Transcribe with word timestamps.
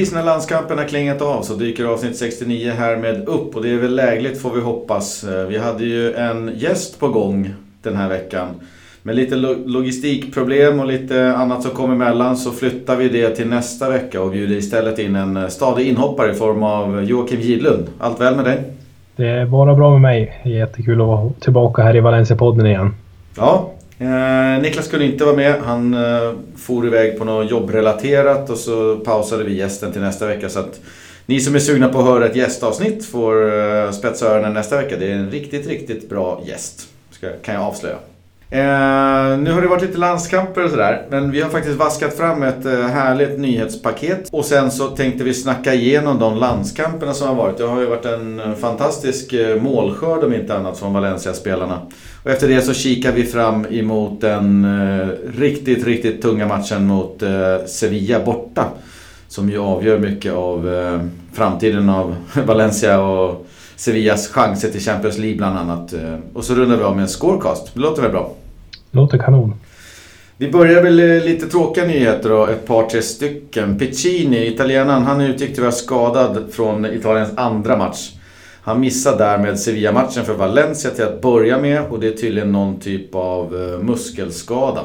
Precis 0.00 0.14
när 0.14 0.24
landskampen 0.24 0.78
har 0.78 0.84
klingat 0.84 1.22
av 1.22 1.42
så 1.42 1.54
dyker 1.54 1.84
avsnitt 1.84 2.16
69 2.16 2.72
härmed 2.72 3.28
upp 3.28 3.56
och 3.56 3.62
det 3.62 3.70
är 3.70 3.76
väl 3.76 3.94
lägligt 3.94 4.42
får 4.42 4.50
vi 4.50 4.60
hoppas. 4.60 5.24
Eh, 5.24 5.46
vi 5.46 5.58
hade 5.58 5.84
ju 5.84 6.14
en 6.14 6.52
gäst 6.56 7.00
på 7.00 7.08
gång 7.08 7.54
den 7.82 7.96
här 7.96 8.08
veckan. 8.08 8.48
Med 9.02 9.16
lite 9.16 9.36
logistikproblem 9.66 10.80
och 10.80 10.86
lite 10.86 11.34
annat 11.36 11.62
som 11.62 11.70
kom 11.70 11.92
emellan 11.92 12.36
så 12.36 12.50
flyttar 12.50 12.96
vi 12.96 13.08
det 13.08 13.30
till 13.30 13.46
nästa 13.48 13.90
vecka 13.90 14.22
och 14.22 14.30
bjuder 14.30 14.56
istället 14.56 14.98
in 14.98 15.16
en 15.16 15.36
eh, 15.36 15.48
stadig 15.48 15.88
inhoppare 15.88 16.30
i 16.30 16.34
form 16.34 16.62
av 16.62 17.04
Joakim 17.04 17.40
Gidlund. 17.40 17.86
Allt 17.98 18.20
väl 18.20 18.36
med 18.36 18.44
dig? 18.44 18.58
Det 19.16 19.28
är 19.28 19.46
bara 19.46 19.74
bra 19.74 19.90
med 19.90 20.00
mig. 20.00 20.40
Jättekul 20.44 21.00
att 21.00 21.06
vara 21.06 21.30
tillbaka 21.40 21.82
här 21.82 21.96
i 21.96 22.00
Valencia-podden 22.00 22.66
igen. 22.66 22.94
Ja, 23.36 23.70
Eh, 24.00 24.62
Niklas 24.62 24.88
kunde 24.88 25.06
inte 25.06 25.24
vara 25.24 25.36
med. 25.36 25.60
Han 25.62 25.94
eh, 25.94 26.32
for 26.56 26.86
iväg 26.86 27.18
på 27.18 27.24
något 27.24 27.50
jobbrelaterat 27.50 28.50
och 28.50 28.58
så 28.58 28.96
pausade 28.96 29.44
vi 29.44 29.54
gästen 29.54 29.92
till 29.92 30.00
nästa 30.00 30.26
vecka. 30.26 30.48
Så 30.48 30.58
att 30.58 30.80
ni 31.26 31.40
som 31.40 31.54
är 31.54 31.58
sugna 31.58 31.88
på 31.88 31.98
att 31.98 32.04
höra 32.04 32.26
ett 32.26 32.36
gästavsnitt 32.36 33.04
får 33.04 33.58
eh, 33.58 33.90
spetsa 33.90 34.26
öronen 34.26 34.54
nästa 34.54 34.76
vecka. 34.76 34.96
Det 34.96 35.06
är 35.06 35.14
en 35.14 35.30
riktigt, 35.30 35.66
riktigt 35.66 36.08
bra 36.08 36.42
gäst. 36.46 36.88
Ska, 37.10 37.28
kan 37.42 37.54
jag 37.54 37.64
avslöja. 37.64 37.96
Eh, 38.52 39.38
nu 39.38 39.52
har 39.52 39.62
det 39.62 39.68
varit 39.68 39.82
lite 39.82 39.98
landskamper 39.98 40.64
och 40.64 40.70
sådär. 40.70 41.06
Men 41.10 41.30
vi 41.30 41.40
har 41.40 41.50
faktiskt 41.50 41.78
vaskat 41.78 42.16
fram 42.16 42.42
ett 42.42 42.66
eh, 42.66 42.72
härligt 42.72 43.38
nyhetspaket. 43.38 44.28
Och 44.32 44.44
sen 44.44 44.70
så 44.70 44.86
tänkte 44.86 45.24
vi 45.24 45.34
snacka 45.34 45.74
igenom 45.74 46.18
de 46.18 46.36
landskamperna 46.36 47.14
som 47.14 47.28
har 47.28 47.34
varit. 47.34 47.58
Det 47.58 47.64
har 47.64 47.80
ju 47.80 47.86
varit 47.86 48.04
en 48.04 48.40
eh, 48.40 48.54
fantastisk 48.54 49.32
eh, 49.32 49.62
målskörd 49.62 50.24
om 50.24 50.34
inte 50.34 50.56
annat 50.56 50.78
från 50.78 50.92
Valencia-spelarna. 50.92 51.80
Och 52.24 52.30
efter 52.30 52.48
det 52.48 52.62
så 52.62 52.74
kikar 52.74 53.12
vi 53.12 53.24
fram 53.24 53.66
emot 53.70 54.20
den 54.20 54.64
eh, 54.64 55.08
riktigt, 55.38 55.86
riktigt 55.86 56.22
tunga 56.22 56.46
matchen 56.46 56.86
mot 56.86 57.22
eh, 57.22 57.66
Sevilla 57.66 58.24
borta. 58.24 58.64
Som 59.28 59.50
ju 59.50 59.58
avgör 59.58 59.98
mycket 59.98 60.32
av 60.32 60.74
eh, 60.74 61.00
framtiden 61.32 61.88
av 61.88 62.16
Valencia 62.46 63.00
och 63.00 63.46
Sevillas 63.76 64.28
chanser 64.28 64.70
till 64.70 64.80
Champions 64.80 65.18
League 65.18 65.36
bland 65.36 65.58
annat. 65.58 65.92
Eh. 65.92 66.16
Och 66.34 66.44
så 66.44 66.54
rundar 66.54 66.76
vi 66.76 66.82
av 66.82 66.96
med 66.96 67.02
en 67.02 67.08
scorecast. 67.08 67.74
Det 67.74 67.80
låter 67.80 68.02
väl 68.02 68.10
bra? 68.10 68.32
Låter 68.90 69.18
kanon. 69.18 69.54
Vi 70.36 70.50
börjar 70.50 70.82
väl 70.82 71.24
lite 71.24 71.46
tråkiga 71.46 71.84
nyheter 71.84 72.28
då, 72.28 72.46
ett 72.46 72.66
par 72.66 72.82
tre 72.82 73.02
stycken. 73.02 73.78
Piccini, 73.78 74.46
italienaren, 74.46 75.02
han 75.02 75.20
utgick 75.20 75.56
tyvärr 75.56 75.70
skadad 75.70 76.44
från 76.52 76.86
Italiens 76.86 77.38
andra 77.38 77.76
match. 77.76 78.12
Han 78.62 78.80
missar 78.80 79.18
därmed 79.18 79.58
Sevilla-matchen 79.58 80.24
för 80.24 80.34
Valencia 80.34 80.90
till 80.90 81.04
att 81.04 81.22
börja 81.22 81.58
med 81.58 81.82
och 81.90 82.00
det 82.00 82.08
är 82.08 82.12
tydligen 82.12 82.52
någon 82.52 82.80
typ 82.80 83.14
av 83.14 83.44
eh, 83.56 83.84
muskelskada. 83.84 84.80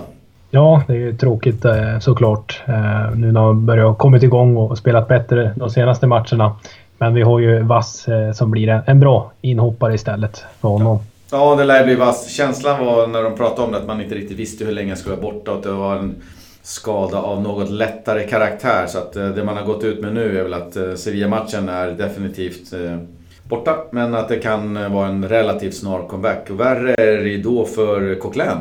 Ja, 0.50 0.84
det 0.88 0.94
är 0.94 1.14
tråkigt 1.14 1.66
eh, 1.66 2.00
såklart. 2.00 2.62
Eh, 2.66 3.16
nu 3.16 3.32
när 3.32 3.42
han 3.42 3.66
börjat 3.66 3.98
kommit 3.98 4.24
igång 4.24 4.58
och 4.58 4.78
spelat 4.78 5.08
bättre 5.08 5.54
de 5.56 5.70
senaste 5.70 6.08
matcherna. 6.08 6.56
Men 6.98 7.14
vi 7.14 7.22
har 7.22 7.40
ju 7.40 7.62
Vass 7.62 8.06
som 8.34 8.52
blir 8.52 8.84
en 8.86 9.00
bra 9.00 9.32
inhoppare 9.42 9.94
istället 9.94 10.44
för 10.62 10.70
honom. 10.70 10.88
Ja, 10.88 11.02
Ja 11.32 11.56
det 11.56 11.64
lär 11.64 11.86
bli 11.86 11.96
Vass. 11.96 12.30
Känslan 12.30 12.86
var 12.86 13.08
när 13.08 13.24
de 13.24 13.36
pratade 13.36 13.62
om 13.62 13.72
det 13.72 13.78
att 13.78 13.88
man 13.88 14.02
inte 14.02 14.16
riktigt 14.16 14.38
visste 14.38 14.66
hur 14.66 14.72
länge 14.72 14.90
han 14.90 14.98
skulle 14.98 15.16
vara 15.16 15.32
borta 15.32 15.52
och 15.52 15.58
att 15.58 15.64
det 15.64 15.72
var 15.72 15.96
en 15.96 16.16
skada 16.62 17.18
av 17.18 17.42
något 17.42 17.70
lättare 17.70 18.28
karaktär. 18.28 18.88
Så 18.88 18.98
att 18.98 19.16
eh, 19.16 19.30
det 19.30 19.44
man 19.44 19.58
har 19.58 19.64
gått 19.64 19.84
ut 19.84 20.02
med 20.02 20.14
nu 20.14 20.40
är 20.40 20.44
väl 20.44 20.54
att 20.54 20.76
eh, 20.76 20.94
Sevilla-matchen 20.96 21.70
är 21.70 21.92
definitivt 21.92 22.74
eh, 22.74 22.98
borta. 23.44 23.78
Men 23.92 24.16
att 24.16 24.30
det 24.30 24.40
kan 24.40 24.94
vara 24.94 25.08
en 25.08 25.30
relativt 25.30 25.76
snar 25.76 26.08
comeback. 26.08 26.50
Och 26.50 26.60
värre 26.60 26.94
är 26.94 27.24
det 27.24 27.38
då 27.38 27.66
för 27.66 28.16
Coquelin. 28.16 28.58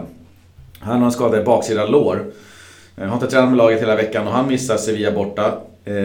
Han 0.78 0.98
har 0.98 1.06
en 1.06 1.12
skada 1.12 1.40
i 1.40 1.44
baksida 1.44 1.86
lår. 1.86 2.24
Han 2.96 3.08
har 3.08 3.14
inte 3.14 3.26
tränat 3.26 3.48
med 3.48 3.58
laget 3.58 3.82
hela 3.82 3.96
veckan 3.96 4.26
och 4.26 4.32
han 4.32 4.48
missar 4.48 4.76
Sevilla 4.76 5.12
borta. 5.12 5.52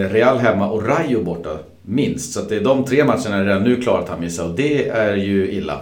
Real 0.09 0.37
hemma 0.37 0.69
och 0.69 0.87
Rayo 0.87 1.23
borta. 1.23 1.57
Minst. 1.81 2.33
Så 2.33 2.39
att 2.39 2.49
det 2.49 2.55
är 2.55 2.63
de 2.63 2.85
tre 2.85 3.03
matcherna 3.03 3.35
är 3.35 3.45
redan 3.45 3.63
nu 3.63 3.81
klart 3.81 4.03
att 4.03 4.09
han 4.09 4.19
missar 4.19 4.45
och 4.45 4.55
det 4.55 4.87
är 4.87 5.15
ju 5.15 5.51
illa. 5.51 5.81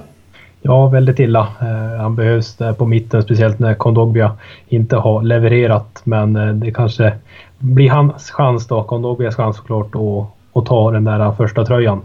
Ja, 0.67 0.87
väldigt 0.87 1.19
illa. 1.19 1.47
Eh, 1.61 2.01
han 2.01 2.15
behövs 2.15 2.55
där 2.55 2.73
på 2.73 2.85
mitten, 2.85 3.23
speciellt 3.23 3.59
när 3.59 3.73
Kondogbia 3.73 4.31
inte 4.67 4.95
har 4.95 5.23
levererat. 5.23 6.01
Men 6.03 6.35
eh, 6.35 6.47
det 6.47 6.71
kanske 6.71 7.13
blir 7.57 7.89
hans 7.89 8.31
chans 8.31 8.67
då, 8.67 8.83
Kondogbias 8.83 9.35
chans 9.35 9.57
såklart, 9.57 9.95
att, 9.95 10.57
att 10.57 10.65
ta 10.65 10.91
den 10.91 11.03
där 11.03 11.31
första 11.31 11.65
tröjan. 11.65 12.01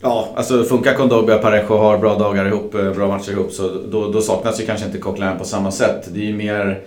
Ja, 0.00 0.28
alltså 0.34 0.62
funkar 0.62 0.94
Kondogbia 0.94 1.34
och 1.34 1.42
Parejo 1.42 1.76
har 1.76 1.98
bra 1.98 2.18
dagar 2.18 2.46
ihop, 2.46 2.74
eh, 2.74 2.90
bra 2.90 3.08
matcher 3.08 3.32
ihop 3.32 3.50
så 3.50 3.62
då, 3.90 4.10
då 4.12 4.20
saknas 4.20 4.60
ju 4.60 4.66
kanske 4.66 4.86
inte 4.86 4.98
Coquelin 4.98 5.38
på 5.38 5.44
samma 5.44 5.70
sätt. 5.70 6.08
Det 6.14 6.20
är 6.20 6.24
ju 6.26 6.36
mer 6.36 6.80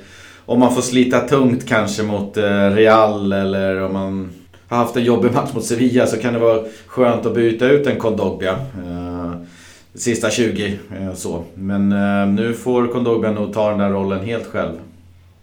om 0.45 0.59
man 0.59 0.73
får 0.73 0.81
slita 0.81 1.19
tungt 1.19 1.67
kanske 1.67 2.03
mot 2.03 2.38
eh, 2.38 2.69
Real 2.69 3.33
eller 3.33 3.81
om 3.83 3.94
man 3.94 4.29
har 4.67 4.77
haft 4.77 4.95
en 4.95 5.03
jobbig 5.03 5.33
match 5.33 5.53
mot 5.53 5.66
Sevilla 5.66 6.07
så 6.07 6.17
kan 6.17 6.33
det 6.33 6.39
vara 6.39 6.59
skönt 6.88 7.25
att 7.25 7.35
byta 7.35 7.66
ut 7.66 7.88
en 7.88 8.00
Kondogbia. 8.00 8.51
Eh, 8.51 9.00
Eh, 9.94 9.97
sista 10.00 10.29
20 10.29 10.79
så. 11.13 11.44
Men 11.53 11.90
nu 12.35 12.53
får 12.53 12.88
Kondogbia 12.88 13.31
nog 13.31 13.53
ta 13.53 13.69
den 13.69 13.79
där 13.79 13.90
rollen 13.90 14.25
helt 14.25 14.46
själv. 14.46 14.74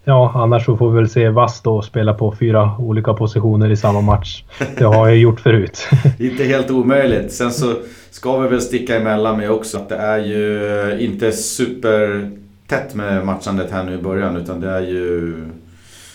Ja, 0.09 0.32
annars 0.34 0.64
så 0.64 0.76
får 0.76 0.91
vi 0.91 0.97
väl 0.97 1.09
se 1.09 1.28
Vass 1.28 1.60
då 1.60 1.82
spela 1.82 2.14
på 2.14 2.34
fyra 2.41 2.72
olika 2.78 3.14
positioner 3.14 3.70
i 3.70 3.76
samma 3.76 4.00
match. 4.00 4.44
Det 4.78 4.84
har 4.84 5.08
jag 5.08 5.16
gjort 5.16 5.41
förut. 5.41 5.88
inte 6.19 6.44
helt 6.44 6.70
omöjligt. 6.70 7.32
Sen 7.32 7.50
så 7.50 7.75
ska 8.10 8.38
vi 8.38 8.48
väl 8.48 8.60
sticka 8.60 8.97
emellan 8.97 9.37
med 9.37 9.50
också 9.50 9.78
att 9.78 9.88
det 9.88 9.97
är 9.97 10.19
ju 10.19 10.97
inte 11.00 11.32
super 11.32 12.31
tätt 12.66 12.94
med 12.94 13.26
matchandet 13.26 13.70
här 13.70 13.84
nu 13.84 13.94
i 13.94 14.03
början 14.03 14.37
utan 14.37 14.60
det 14.60 14.70
är 14.70 14.81
ju... 14.81 15.34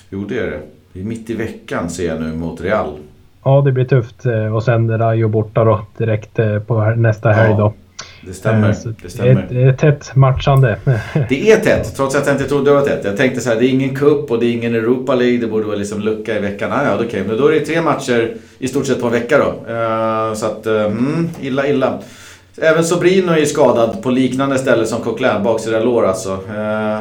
Jo 0.10 0.26
det 0.30 0.40
är 0.40 0.46
det. 0.46 0.60
Det 0.94 1.00
är 1.00 1.04
mitt 1.04 1.30
i 1.30 1.36
veckan 1.36 1.90
ser 1.90 2.08
jag 2.08 2.22
nu 2.22 2.34
mot 2.34 2.62
Real. 2.62 2.98
Ja 3.44 3.62
det 3.62 3.72
blir 3.72 3.86
tufft 3.86 4.26
och 4.54 4.64
sen 4.64 4.98
Rayo 4.98 5.28
borta 5.28 5.64
då 5.64 5.86
direkt 5.98 6.40
eh, 6.40 6.60
på 6.60 6.86
nästa 6.86 7.30
helg 7.30 7.56
då. 7.58 7.74
Det 8.28 8.34
stämmer. 8.34 8.70
Eh, 8.70 8.76
det, 9.02 9.10
stämmer. 9.10 9.48
Det 9.50 9.62
är 9.62 9.74
tätt 9.74 10.16
matchande. 10.16 10.78
Det 11.30 11.52
är 11.52 11.60
tätt, 11.60 11.96
trots 11.96 12.16
att 12.16 12.28
jag 12.28 12.36
inte 12.36 12.48
trodde 12.48 12.70
det 12.70 12.76
var 12.76 12.82
tätt. 12.82 13.06
Jag 13.06 13.18
tänkte 13.18 13.42
så 13.42 13.50
här, 13.50 13.60
det 13.60 13.66
är 13.66 13.70
ingen 13.70 13.96
cup 13.96 14.32
och 14.32 14.40
det 14.40 14.46
är 14.46 14.52
ingen 14.52 14.76
Europa 14.76 15.16
League. 15.16 15.38
Det 15.38 15.48
borde 15.48 15.66
vara 15.66 15.76
liksom 15.76 16.02
lucka 16.02 16.38
i 16.38 16.42
veckan. 16.42 16.72
Ah, 16.72 16.86
ja, 16.86 16.96
okej. 16.96 17.08
Okay. 17.08 17.24
Men 17.24 17.38
då 17.38 17.48
är 17.48 17.52
det 17.52 17.60
tre 17.60 17.82
matcher 17.82 18.36
i 18.60 18.68
stort 18.68 18.86
sett 18.86 19.02
på 19.02 19.08
en 19.08 19.14
vecka 19.14 19.38
då. 19.38 19.74
Uh, 19.74 20.34
så 20.34 20.46
att, 20.46 20.68
uh, 20.68 20.82
mm, 20.82 21.30
illa, 21.42 21.68
illa. 21.68 22.00
Även 22.62 22.84
Sobrino 22.84 23.32
är 23.32 23.46
skadad 23.46 24.02
på 24.04 24.12
liknande 24.12 24.58
ställe 24.58 24.86
som 24.86 25.02
Coquelin, 25.02 25.44
baksida 25.44 25.80
lår 25.80 26.06
alltså. 26.06 26.32
Uh, 26.34 27.00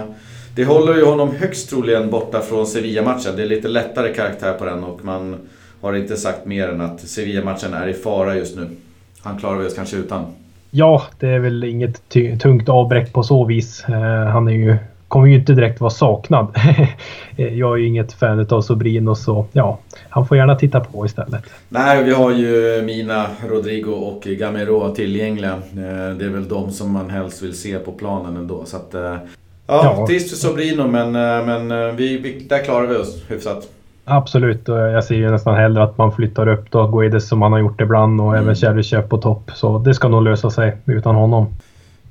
det 0.54 0.64
håller 0.64 0.94
ju 0.94 1.04
honom 1.04 1.34
högst 1.36 1.70
troligen 1.70 2.10
borta 2.10 2.40
från 2.40 2.66
Sevilla-matchen. 2.66 3.36
Det 3.36 3.42
är 3.42 3.46
lite 3.46 3.68
lättare 3.68 4.14
karaktär 4.14 4.52
på 4.52 4.64
den 4.64 4.84
och 4.84 5.04
man 5.04 5.36
har 5.80 5.94
inte 5.94 6.16
sagt 6.16 6.46
mer 6.46 6.68
än 6.68 6.80
att 6.80 7.00
Sevilla-matchen 7.00 7.74
är 7.74 7.88
i 7.88 7.94
fara 7.94 8.36
just 8.36 8.56
nu. 8.56 8.68
Han 9.22 9.38
klarar 9.38 9.58
vi 9.58 9.66
oss 9.66 9.74
kanske 9.74 9.96
utan. 9.96 10.26
Ja, 10.74 11.02
det 11.18 11.28
är 11.28 11.38
väl 11.38 11.64
inget 11.64 12.08
tungt 12.40 12.68
avbräck 12.68 13.12
på 13.12 13.22
så 13.22 13.44
vis. 13.44 13.84
Uh, 13.88 13.94
han 14.26 14.48
är 14.48 14.52
ju, 14.52 14.76
kommer 15.08 15.26
ju 15.26 15.34
inte 15.34 15.52
direkt 15.52 15.80
vara 15.80 15.90
saknad. 15.90 16.46
jag 17.36 17.72
är 17.72 17.76
ju 17.76 17.86
inget 17.86 18.12
fan 18.12 18.46
av 18.50 18.62
Sobrino 18.62 19.14
så 19.14 19.46
ja, 19.52 19.78
han 20.08 20.26
får 20.26 20.36
gärna 20.36 20.56
titta 20.56 20.80
på 20.80 21.06
istället. 21.06 21.42
Nej, 21.68 22.04
vi 22.04 22.12
har 22.12 22.30
ju 22.30 22.82
Mina, 22.86 23.26
Rodrigo 23.48 23.92
och 23.92 24.22
Gamero 24.22 24.94
tillgängliga. 24.94 25.54
Uh, 25.54 26.16
det 26.18 26.24
är 26.24 26.30
väl 26.30 26.48
de 26.48 26.70
som 26.70 26.90
man 26.90 27.10
helst 27.10 27.42
vill 27.42 27.58
se 27.58 27.78
på 27.78 27.92
planen 27.92 28.36
ändå. 28.36 28.64
Så 28.64 28.76
att, 28.76 28.90
ja, 28.92 29.18
ja, 29.66 30.06
trist 30.06 30.30
för 30.30 30.36
Sobrino 30.36 30.86
men, 30.86 31.12
men 31.46 31.96
vi, 31.96 32.46
där 32.48 32.64
klarar 32.64 32.86
vi 32.86 32.96
oss 32.96 33.22
hyfsat. 33.28 33.68
Absolut, 34.04 34.68
och 34.68 34.78
jag 34.78 35.04
ser 35.04 35.14
ju 35.14 35.30
nästan 35.30 35.54
hellre 35.54 35.82
att 35.82 35.98
man 35.98 36.12
flyttar 36.12 36.48
upp 36.48 36.70
då 36.70 36.86
Guedes 36.86 37.28
som 37.28 37.38
man 37.38 37.52
har 37.52 37.58
gjort 37.58 37.80
ibland 37.80 38.20
och 38.20 38.28
mm. 38.28 38.42
även 38.42 38.54
Cheryshev 38.54 39.02
på 39.02 39.18
topp. 39.18 39.50
Så 39.54 39.78
det 39.78 39.94
ska 39.94 40.08
nog 40.08 40.22
lösa 40.22 40.50
sig 40.50 40.76
utan 40.86 41.14
honom. 41.14 41.54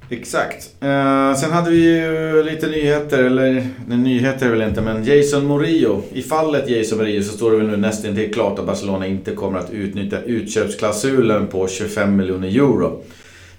Exakt. 0.09 0.69
Uh, 0.83 1.33
sen 1.33 1.51
hade 1.51 1.71
vi 1.71 1.99
ju 1.99 2.43
lite 2.43 2.67
nyheter, 2.67 3.23
eller 3.23 3.67
nyheter 3.87 4.49
väl 4.49 4.61
inte, 4.61 4.81
men 4.81 5.03
Jason 5.03 5.45
Morillo. 5.45 6.01
I 6.13 6.21
fallet 6.21 6.69
Jason 6.69 6.97
Morillo 6.97 7.23
så 7.23 7.37
står 7.37 7.51
det 7.51 7.57
väl 7.57 7.67
nu 7.67 7.77
nästan 7.77 8.15
till 8.15 8.33
klart 8.33 8.59
att 8.59 8.65
Barcelona 8.65 9.07
inte 9.07 9.31
kommer 9.31 9.59
att 9.59 9.71
utnyttja 9.71 10.21
utköpsklausulen 10.21 11.47
på 11.47 11.67
25 11.67 12.15
miljoner 12.15 12.47
euro. 12.47 13.01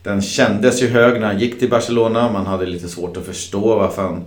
Den 0.02 0.22
kändes 0.22 0.82
ju 0.82 0.88
hög 0.88 1.20
när 1.20 1.26
han 1.26 1.38
gick 1.38 1.58
till 1.58 1.70
Barcelona. 1.70 2.32
Man 2.32 2.46
hade 2.46 2.66
lite 2.66 2.88
svårt 2.88 3.16
att 3.16 3.26
förstå 3.26 3.76
varför 3.76 4.02
han 4.02 4.24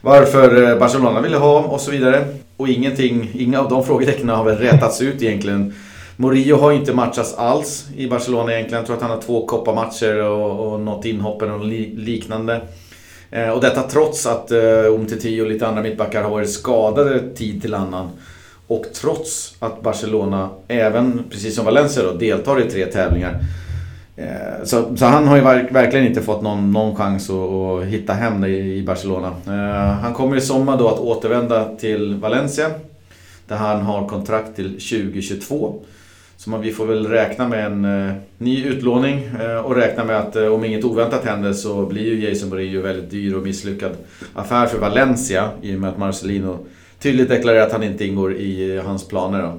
varför 0.00 0.62
eh, 0.62 0.78
Barcelona 0.78 1.20
ville 1.20 1.36
ha 1.36 1.58
och 1.58 1.80
så 1.80 1.90
vidare. 1.90 2.24
Och 2.60 2.68
ingenting, 2.68 3.30
inga 3.34 3.60
av 3.60 3.68
de 3.68 3.84
frågetecknen 3.84 4.36
har 4.36 4.44
väl 4.44 4.58
rätats 4.58 5.02
ut 5.02 5.22
egentligen. 5.22 5.74
Morillo 6.16 6.56
har 6.56 6.72
inte 6.72 6.94
matchats 6.94 7.34
alls 7.34 7.86
i 7.96 8.06
Barcelona 8.08 8.52
egentligen. 8.52 8.78
Jag 8.80 8.86
tror 8.86 8.96
att 8.96 9.02
han 9.02 9.10
har 9.10 9.20
två 9.20 9.46
kopparmatcher 9.46 10.22
och, 10.22 10.72
och 10.72 10.80
något 10.80 11.04
inhopp 11.04 11.42
eller 11.42 11.58
liknande. 11.96 12.60
Eh, 13.30 13.48
och 13.48 13.60
detta 13.60 13.82
trots 13.82 14.26
att 14.26 14.50
eh, 14.50 14.84
Umtiti 14.84 15.40
och 15.40 15.46
lite 15.46 15.66
andra 15.66 15.82
mittbackar 15.82 16.22
har 16.22 16.30
varit 16.30 16.50
skadade 16.50 17.36
tid 17.36 17.62
till 17.62 17.74
annan. 17.74 18.10
Och 18.66 18.84
trots 18.94 19.54
att 19.58 19.82
Barcelona, 19.82 20.48
även 20.68 21.24
precis 21.30 21.56
som 21.56 21.64
Valencia 21.64 22.02
då, 22.02 22.12
deltar 22.12 22.60
i 22.60 22.70
tre 22.70 22.86
tävlingar. 22.86 23.40
Eh, 24.20 24.64
så, 24.64 24.96
så, 24.96 25.04
han 25.04 25.28
har 25.28 25.36
ju 25.36 25.42
verkligen 25.70 26.06
inte 26.06 26.22
fått 26.22 26.42
någon, 26.42 26.72
någon 26.72 26.96
chans 26.96 27.30
att, 27.30 27.36
att 27.36 27.84
hitta 27.84 28.12
hem 28.12 28.44
i, 28.44 28.82
Barcelona. 28.86 29.32
Eh, 29.46 29.92
han 29.92 30.14
kommer 30.14 30.36
i 30.36 30.40
sommar 30.40 30.78
då 30.78 30.88
att 30.88 30.98
återvända 30.98 31.76
till 31.76 32.14
Valencia. 32.14 32.70
Där 33.48 33.56
han 33.56 33.82
har 33.82 34.08
kontrakt 34.08 34.56
till 34.56 34.70
2022. 34.70 35.82
Så 36.36 36.58
vi 36.58 36.72
får 36.72 36.86
väl 36.86 37.06
räkna 37.06 37.48
med 37.48 37.66
en 37.66 38.08
eh, 38.08 38.14
ny 38.38 38.64
utlåning 38.64 39.30
eh, 39.40 39.56
och 39.56 39.76
räkna 39.76 40.04
med 40.04 40.16
att 40.16 40.36
eh, 40.36 40.46
om 40.46 40.64
inget 40.64 40.84
oväntat 40.84 41.24
händer 41.24 41.52
så 41.52 41.86
blir 41.86 42.14
ju 42.14 42.28
Jason 42.28 42.48
Murillo 42.48 42.80
väldigt 42.80 43.10
dyr 43.10 43.34
och 43.34 43.42
misslyckad 43.42 43.92
affär 44.34 44.66
för 44.66 44.78
Valencia 44.78 45.50
i 45.62 45.76
och 45.76 45.80
med 45.80 45.90
att 45.90 45.98
Marcelino 45.98 46.58
tydligt 46.98 47.28
deklarerar 47.28 47.66
att 47.66 47.72
han 47.72 47.82
inte 47.82 48.06
ingår 48.06 48.34
i 48.34 48.76
eh, 48.76 48.84
hans 48.84 49.08
planer. 49.08 49.42
Då. 49.42 49.58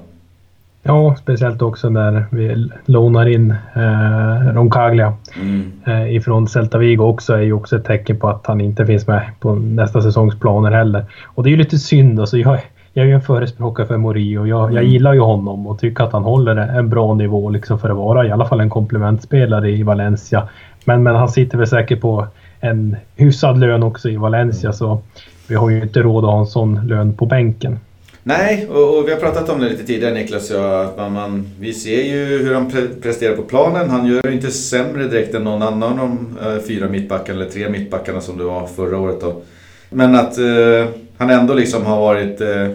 Ja, 0.84 1.16
speciellt 1.18 1.62
också 1.62 1.88
när 1.88 2.26
vi 2.30 2.68
lånar 2.86 3.26
in 3.26 3.50
eh, 3.74 4.52
Roncaglia 4.54 5.12
mm. 5.40 5.72
eh, 5.86 6.16
ifrån 6.16 6.48
Celta 6.48 6.78
Vigo 6.78 7.04
också 7.04 7.34
är 7.34 7.40
ju 7.40 7.52
också 7.52 7.76
ett 7.76 7.84
tecken 7.84 8.18
på 8.18 8.28
att 8.28 8.46
han 8.46 8.60
inte 8.60 8.86
finns 8.86 9.06
med 9.06 9.30
på 9.40 9.54
nästa 9.54 10.02
säsongs 10.02 10.40
planer 10.40 10.70
heller. 10.70 11.04
Och 11.24 11.42
det 11.42 11.48
är 11.48 11.50
ju 11.50 11.56
lite 11.56 11.78
synd 11.78 12.20
alltså. 12.20 12.38
Jag, 12.38 12.58
jag 12.92 13.02
är 13.04 13.08
ju 13.08 13.14
en 13.14 13.20
förespråkare 13.20 13.86
för 13.86 13.96
Morio. 13.96 14.46
Jag, 14.46 14.62
mm. 14.62 14.74
jag 14.74 14.84
gillar 14.84 15.12
ju 15.12 15.20
honom 15.20 15.66
och 15.66 15.78
tycker 15.78 16.04
att 16.04 16.12
han 16.12 16.22
håller 16.22 16.56
en 16.56 16.88
bra 16.88 17.14
nivå 17.14 17.50
liksom 17.50 17.78
för 17.78 17.90
att 17.90 17.96
vara 17.96 18.26
i 18.26 18.30
alla 18.30 18.44
fall 18.44 18.60
en 18.60 18.70
komplementspelare 18.70 19.70
i 19.70 19.82
Valencia. 19.82 20.48
Men, 20.84 21.02
men 21.02 21.14
han 21.14 21.28
sitter 21.28 21.58
väl 21.58 21.66
säkert 21.66 22.00
på 22.00 22.26
en 22.60 22.96
hyfsad 23.16 23.58
lön 23.58 23.82
också 23.82 24.08
i 24.08 24.16
Valencia 24.16 24.68
mm. 24.68 24.72
så 24.72 25.00
vi 25.48 25.54
har 25.54 25.70
ju 25.70 25.82
inte 25.82 26.02
råd 26.02 26.24
att 26.24 26.30
ha 26.30 26.38
en 26.38 26.46
sån 26.46 26.86
lön 26.86 27.14
på 27.14 27.26
bänken. 27.26 27.78
Nej, 28.24 28.66
och, 28.70 28.98
och, 28.98 29.08
vi 29.08 29.12
har 29.12 29.20
pratat 29.20 29.48
om 29.48 29.60
det 29.60 29.68
lite 29.68 29.84
tidigare 29.84 30.14
Niklas 30.14 30.50
och 30.50 30.56
jag. 30.56 30.84
Att 30.84 30.96
man, 30.96 31.12
man, 31.12 31.50
vi 31.60 31.72
ser 31.72 32.02
ju 32.02 32.38
hur 32.38 32.54
han 32.54 32.70
pre 32.70 32.82
presterar 33.02 33.36
på 33.36 33.42
planen. 33.42 33.90
Han 33.90 34.06
gör 34.06 34.26
ju 34.26 34.32
inte 34.32 34.50
sämre 34.50 35.08
direkt 35.08 35.34
än 35.34 35.44
någon 35.44 35.62
annan 35.62 35.98
av 35.98 35.98
de 35.98 36.38
eh, 36.46 36.62
fyra 36.68 36.88
mittbackarna 36.88 37.40
eller 37.40 37.50
tre 37.50 37.68
mittbackarna 37.68 38.20
som 38.20 38.38
det 38.38 38.44
var 38.44 38.66
förra 38.66 38.98
året. 38.98 39.20
Då. 39.20 39.42
Men 39.90 40.14
att 40.14 40.38
eh, 40.38 40.88
han 41.18 41.30
ändå 41.30 41.54
liksom 41.54 41.86
har 41.86 42.00
varit 42.00 42.40
eh, 42.40 42.68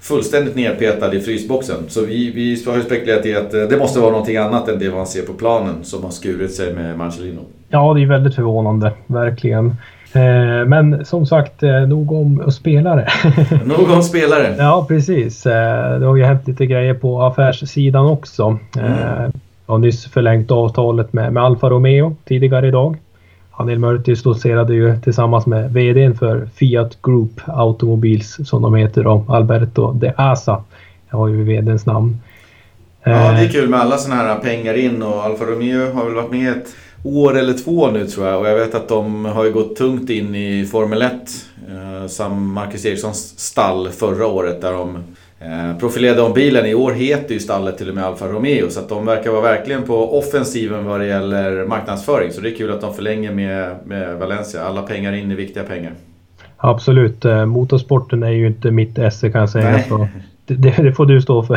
fullständigt 0.00 0.56
nerpetad 0.56 1.14
i 1.14 1.20
frysboxen. 1.20 1.84
Så 1.88 2.04
vi, 2.04 2.30
vi 2.30 2.64
har 2.66 2.76
ju 2.76 2.82
spekulerat 2.82 3.26
i 3.26 3.36
att 3.36 3.54
eh, 3.54 3.62
det 3.62 3.78
måste 3.78 4.00
vara 4.00 4.10
någonting 4.10 4.36
annat 4.36 4.68
än 4.68 4.78
det 4.78 4.90
man 4.90 5.06
ser 5.06 5.22
på 5.22 5.32
planen 5.32 5.84
som 5.84 6.04
har 6.04 6.10
skurit 6.10 6.54
sig 6.54 6.74
med 6.74 6.98
Marcelino. 6.98 7.40
Ja, 7.68 7.94
det 7.94 8.02
är 8.02 8.06
väldigt 8.06 8.34
förvånande, 8.34 8.92
verkligen. 9.06 9.76
Eh, 10.12 10.66
men 10.66 11.04
som 11.04 11.26
sagt, 11.26 11.62
eh, 11.62 11.80
nog 11.80 12.12
om 12.12 12.50
spelare. 12.50 13.08
nog 13.64 13.90
om 13.90 14.02
spelare. 14.02 14.54
Ja, 14.58 14.84
precis. 14.88 15.46
Eh, 15.46 15.98
det 16.00 16.06
har 16.06 16.16
ju 16.16 16.24
hänt 16.24 16.48
lite 16.48 16.66
grejer 16.66 16.94
på 16.94 17.22
affärssidan 17.22 18.06
också. 18.06 18.58
Mm. 18.76 19.32
Jag 19.66 19.74
har 19.74 19.78
nyss 19.78 20.06
förlängt 20.06 20.50
avtalet 20.50 21.12
med, 21.12 21.32
med 21.32 21.42
Alfa 21.42 21.70
Romeo 21.70 22.16
tidigare 22.24 22.68
idag. 22.68 22.96
Hanil 23.50 23.78
Mörti 23.78 24.16
stoltserade 24.16 24.74
ju 24.74 25.00
tillsammans 25.00 25.46
med 25.46 25.72
VDn 25.72 26.14
för 26.14 26.48
Fiat 26.54 27.02
Group 27.02 27.40
Automobiles 27.46 28.48
som 28.48 28.62
de 28.62 28.74
heter 28.74 29.04
då, 29.04 29.24
Alberto 29.28 29.92
De 29.92 30.12
Asa. 30.16 30.64
Jag 31.10 31.18
har 31.18 31.28
ju 31.28 31.44
VDns 31.44 31.86
namn. 31.86 32.20
Ja, 33.04 33.32
det 33.32 33.44
är 33.44 33.48
kul 33.48 33.68
med 33.68 33.80
alla 33.80 33.98
sådana 33.98 34.22
här 34.22 34.36
pengar 34.36 34.74
in 34.74 35.02
och 35.02 35.24
Alfa 35.24 35.44
Romeo 35.44 35.92
har 35.94 36.04
väl 36.04 36.14
varit 36.14 36.30
med 36.30 36.50
ett 36.52 36.68
år 37.02 37.38
eller 37.38 37.52
två 37.52 37.90
nu 37.90 38.06
tror 38.06 38.26
jag. 38.26 38.40
Och 38.40 38.48
jag 38.48 38.56
vet 38.56 38.74
att 38.74 38.88
de 38.88 39.24
har 39.24 39.44
ju 39.44 39.52
gått 39.52 39.76
tungt 39.76 40.10
in 40.10 40.34
i 40.34 40.66
Formel 40.66 41.02
1. 41.02 41.12
Eh, 41.68 42.06
som 42.06 42.52
Marcus 42.52 42.86
Erikssons 42.86 43.38
stall 43.38 43.88
förra 43.88 44.26
året 44.26 44.60
där 44.60 44.72
de 44.72 44.96
eh, 45.40 45.78
profilerade 45.78 46.22
om 46.22 46.32
bilen. 46.32 46.66
I 46.66 46.74
år 46.74 46.92
heter 46.92 47.34
ju 47.34 47.40
stallet 47.40 47.78
till 47.78 47.88
och 47.88 47.94
med 47.94 48.04
Alfa 48.04 48.26
Romeo. 48.26 48.70
Så 48.70 48.80
att 48.80 48.88
de 48.88 49.06
verkar 49.06 49.30
vara 49.30 49.42
verkligen 49.42 49.82
på 49.82 50.18
offensiven 50.18 50.84
vad 50.84 51.00
det 51.00 51.06
gäller 51.06 51.66
marknadsföring. 51.66 52.32
Så 52.32 52.40
det 52.40 52.50
är 52.50 52.56
kul 52.56 52.70
att 52.70 52.80
de 52.80 52.94
förlänger 52.94 53.32
med, 53.32 53.76
med 53.84 54.16
Valencia. 54.18 54.62
Alla 54.62 54.82
pengar 54.82 55.12
in 55.12 55.30
är 55.30 55.36
viktiga 55.36 55.62
pengar. 55.62 55.92
Absolut. 56.56 57.24
Eh, 57.24 57.46
motorsporten 57.46 58.22
är 58.22 58.30
ju 58.30 58.46
inte 58.46 58.70
mitt 58.70 58.98
esse 58.98 59.30
kan 59.30 59.40
jag 59.40 59.50
säga. 59.50 59.80
Det, 60.46 60.82
det, 60.82 60.92
får 60.92 61.06
du 61.06 61.22
stå 61.22 61.42
för. 61.42 61.56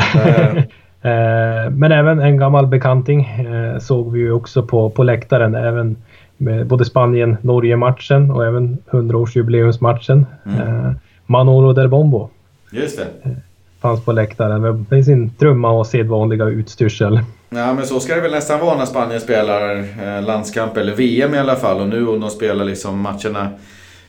Eh, 1.03 1.71
men 1.71 1.91
även 1.91 2.19
en 2.19 2.37
gammal 2.37 2.67
bekanting 2.67 3.21
eh, 3.25 3.79
såg 3.79 4.11
vi 4.11 4.19
ju 4.19 4.31
också 4.31 4.63
på, 4.63 4.89
på 4.89 5.03
läktaren. 5.03 5.55
Även 5.55 5.95
med 6.37 6.67
både 6.67 6.85
Spanien-Norge-matchen 6.85 8.31
och 8.31 8.45
även 8.45 8.77
100-årsjubileumsmatchen. 8.91 10.25
Mm. 10.45 10.59
Eh, 10.59 10.91
Manolo 11.25 11.73
del 11.73 11.89
Bombo. 11.89 12.29
Just 12.71 12.97
det. 12.97 13.35
Fanns 13.81 14.05
på 14.05 14.11
läktaren 14.11 14.85
med 14.89 15.05
sin 15.05 15.29
trumma 15.29 15.71
och 15.71 15.87
sedvanliga 15.87 16.45
utstyrsel. 16.45 17.19
Ja 17.49 17.73
men 17.73 17.85
så 17.85 17.99
ska 17.99 18.15
det 18.15 18.21
väl 18.21 18.31
nästan 18.31 18.59
vara 18.59 18.77
när 18.77 18.85
Spanien 18.85 19.21
spelar 19.21 20.21
landskamp 20.21 20.77
eller 20.77 20.95
VM 20.95 21.33
i 21.33 21.37
alla 21.37 21.55
fall. 21.55 21.81
Och 21.81 21.87
nu 21.87 22.07
om 22.07 22.19
de 22.19 22.29
spelar 22.29 22.65
liksom 22.65 22.99
matcherna 22.99 23.49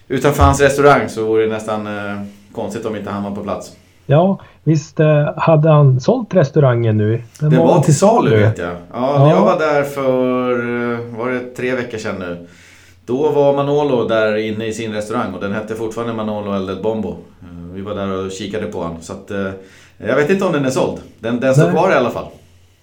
utanför 0.09 0.43
hans 0.43 0.61
restaurang 0.61 1.09
så 1.09 1.25
vore 1.25 1.43
det 1.43 1.53
nästan 1.53 1.89
konstigt 2.53 2.87
om 2.87 2.97
inte 2.97 3.11
han 3.11 3.23
var 3.23 3.31
på 3.31 3.43
plats. 3.43 3.73
Ja, 4.07 4.41
visst 4.65 5.01
eh, 5.01 5.31
hade 5.37 5.69
han 5.69 6.01
sålt 6.01 6.35
restaurangen 6.35 6.97
nu? 6.97 7.23
Den, 7.41 7.51
Den 7.51 7.59
var, 7.59 7.67
var 7.67 7.81
till 7.81 7.99
salu 7.99 8.37
vet 8.37 8.59
jag. 8.59 8.69
Ja, 8.69 8.77
ja, 8.93 9.31
jag 9.31 9.41
var 9.45 9.59
där 9.59 9.83
för, 9.83 10.53
eh, 10.93 11.19
var 11.19 11.31
det 11.31 11.41
tre 11.41 11.75
veckor 11.75 11.99
sedan 11.99 12.17
nu. 12.19 12.47
Då 13.07 13.31
var 13.31 13.53
Manolo 13.53 14.09
där 14.09 14.37
inne 14.37 14.67
i 14.67 14.73
sin 14.73 14.93
restaurang 14.93 15.35
och 15.35 15.41
den 15.41 15.53
hette 15.53 15.75
fortfarande 15.75 16.15
Manolo 16.15 16.57
El 16.57 16.83
Bombo. 16.83 17.11
Eh, 17.11 17.75
vi 17.75 17.81
var 17.81 17.95
där 17.95 18.27
och 18.27 18.33
kikade 18.33 18.67
på 18.67 18.79
honom. 18.79 18.97
Så 19.01 19.13
att, 19.13 19.31
jag 19.99 20.17
vet 20.17 20.31
inte 20.31 20.45
om 20.45 20.53
den 20.53 20.65
är 20.65 20.71
såld. 20.71 21.01
Den, 21.19 21.41
den 21.41 21.55
står 21.55 21.71
kvar 21.71 21.91
i 21.91 21.95
alla 21.95 22.11
fall. 22.11 22.27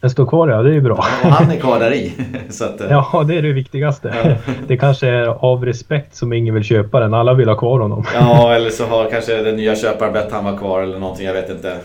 Den 0.01 0.09
står 0.09 0.25
kvar 0.25 0.47
ja, 0.47 0.61
det 0.61 0.69
är 0.69 0.73
ju 0.73 0.81
bra. 0.81 0.95
och 1.23 1.29
han 1.29 1.51
är 1.51 1.55
kvar 1.55 1.79
där 1.79 1.93
i. 1.93 2.13
så 2.49 2.65
att, 2.65 2.81
ja, 2.89 3.23
det 3.27 3.37
är 3.37 3.41
det 3.41 3.53
viktigaste. 3.53 4.37
det 4.67 4.77
kanske 4.77 5.07
är 5.07 5.25
av 5.25 5.65
respekt 5.65 6.15
som 6.15 6.33
ingen 6.33 6.53
vill 6.53 6.63
köpa 6.63 6.99
den. 6.99 7.13
Alla 7.13 7.33
vill 7.33 7.49
ha 7.49 7.55
kvar 7.55 7.79
honom. 7.79 8.05
ja, 8.13 8.53
eller 8.53 8.69
så 8.69 8.85
har 8.85 9.09
kanske 9.09 9.43
den 9.43 9.55
nya 9.55 9.75
köparen 9.75 10.13
bett 10.13 10.31
han 10.31 10.45
vara 10.45 10.57
kvar 10.57 10.81
eller 10.81 10.99
någonting. 10.99 11.25
Jag 11.25 11.33
vet 11.33 11.49
inte. 11.49 11.77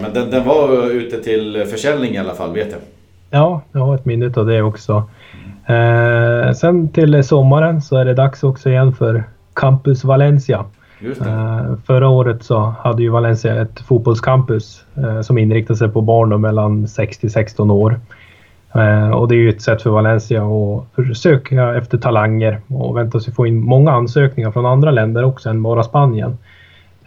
Men 0.00 0.12
den, 0.14 0.30
den 0.30 0.44
var 0.44 0.90
ute 0.90 1.22
till 1.22 1.64
försäljning 1.70 2.14
i 2.14 2.18
alla 2.18 2.34
fall, 2.34 2.52
vet 2.52 2.70
jag. 2.70 2.80
Ja, 3.30 3.60
jag 3.72 3.80
har 3.80 3.94
ett 3.94 4.04
minne 4.04 4.32
av 4.36 4.46
det 4.46 4.62
också. 4.62 5.04
Eh, 5.66 6.52
sen 6.52 6.88
till 6.88 7.24
sommaren 7.24 7.82
så 7.82 7.96
är 7.96 8.04
det 8.04 8.14
dags 8.14 8.42
också 8.42 8.70
igen 8.70 8.92
för 8.92 9.24
Campus 9.54 10.04
Valencia. 10.04 10.64
Uh, 11.02 11.76
förra 11.86 12.08
året 12.08 12.42
så 12.42 12.74
hade 12.80 13.02
ju 13.02 13.08
Valencia 13.08 13.62
ett 13.62 13.80
fotbollscampus 13.80 14.84
uh, 14.98 15.20
som 15.20 15.38
inriktade 15.38 15.78
sig 15.78 15.88
på 15.88 16.00
barn 16.00 16.40
mellan 16.40 16.88
6 16.88 17.18
till 17.18 17.30
16 17.30 17.70
år. 17.70 18.00
Uh, 18.76 19.10
och 19.10 19.28
det 19.28 19.34
är 19.34 19.38
ju 19.38 19.48
ett 19.48 19.62
sätt 19.62 19.82
för 19.82 19.90
Valencia 19.90 20.42
att 20.44 21.16
söka 21.16 21.74
efter 21.74 21.98
talanger 21.98 22.60
och 22.68 22.96
vänta 22.96 23.20
sig 23.20 23.34
få 23.34 23.46
in 23.46 23.60
många 23.60 23.92
ansökningar 23.92 24.50
från 24.50 24.66
andra 24.66 24.90
länder 24.90 25.24
också 25.24 25.50
än 25.50 25.62
bara 25.62 25.82
Spanien. 25.82 26.38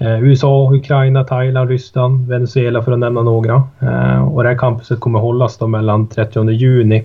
USA, 0.01 0.72
Ukraina, 0.74 1.24
Thailand, 1.24 1.69
Ryssland, 1.69 2.27
Venezuela 2.27 2.81
för 2.81 2.91
att 2.91 3.00
nämna 3.00 3.22
några. 3.22 3.63
och 4.31 4.43
det 4.43 4.50
här 4.50 4.58
campuset 4.58 5.00
kommer 5.00 5.19
hållas 5.19 5.58
då 5.58 5.67
mellan 5.67 6.08
30 6.08 6.50
juni 6.50 7.03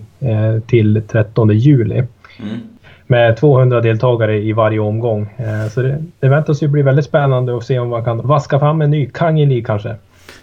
till 0.66 1.02
13 1.08 1.50
juli. 1.50 1.94
Mm 2.42 2.73
med 3.06 3.36
200 3.36 3.80
deltagare 3.80 4.38
i 4.38 4.52
varje 4.52 4.78
omgång. 4.78 5.34
Eh, 5.36 5.68
så 5.68 5.82
det, 5.82 6.04
det 6.20 6.28
väntas 6.28 6.62
ju 6.62 6.68
bli 6.68 6.82
väldigt 6.82 7.04
spännande 7.04 7.56
att 7.56 7.64
se 7.64 7.78
om 7.78 7.88
man 7.88 8.04
kan 8.04 8.26
vaska 8.26 8.58
fram 8.58 8.80
en 8.80 8.90
ny 8.90 9.10
Kangeli 9.10 9.62
kanske. 9.62 9.96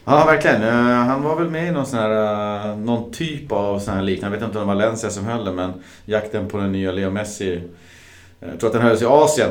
Ja, 0.06 0.26
verkligen. 0.26 0.64
Eh, 0.64 1.06
han 1.08 1.24
var 1.24 1.36
väl 1.36 1.50
med 1.50 1.68
i 1.68 1.72
någon, 1.72 1.86
sån 1.86 2.00
här, 2.00 2.70
eh, 2.70 2.78
någon 2.78 3.12
typ 3.12 3.52
av 3.52 3.80
sån 3.80 3.94
här 3.94 4.02
liknande, 4.02 4.36
jag 4.36 4.42
vet 4.42 4.48
inte 4.48 4.60
om 4.60 4.68
det 4.68 4.74
var 4.74 4.82
Valencia 4.82 5.10
som 5.10 5.26
höll 5.26 5.46
det, 5.46 5.52
men 5.52 5.74
jakten 6.06 6.48
på 6.48 6.58
den 6.58 6.72
nya 6.72 6.92
Leo 6.92 7.12
Messi. 7.12 7.62
Jag 8.40 8.60
tror 8.60 8.70
att 8.70 8.74
den 8.74 8.82
hölls 8.82 9.02
i 9.02 9.06
Asien 9.06 9.50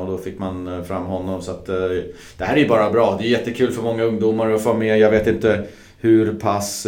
och 0.00 0.06
då 0.06 0.18
fick 0.18 0.38
man 0.38 0.84
fram 0.84 1.04
honom. 1.04 1.42
Så 1.42 1.50
att, 1.50 1.66
det 1.66 2.44
här 2.44 2.54
är 2.54 2.58
ju 2.58 2.68
bara 2.68 2.90
bra. 2.90 3.16
Det 3.18 3.26
är 3.26 3.28
jättekul 3.28 3.72
för 3.72 3.82
många 3.82 4.02
ungdomar 4.02 4.50
att 4.50 4.62
få 4.62 4.74
med. 4.74 4.98
Jag 4.98 5.10
vet 5.10 5.26
inte 5.26 5.62
hur 6.00 6.34
pass 6.34 6.86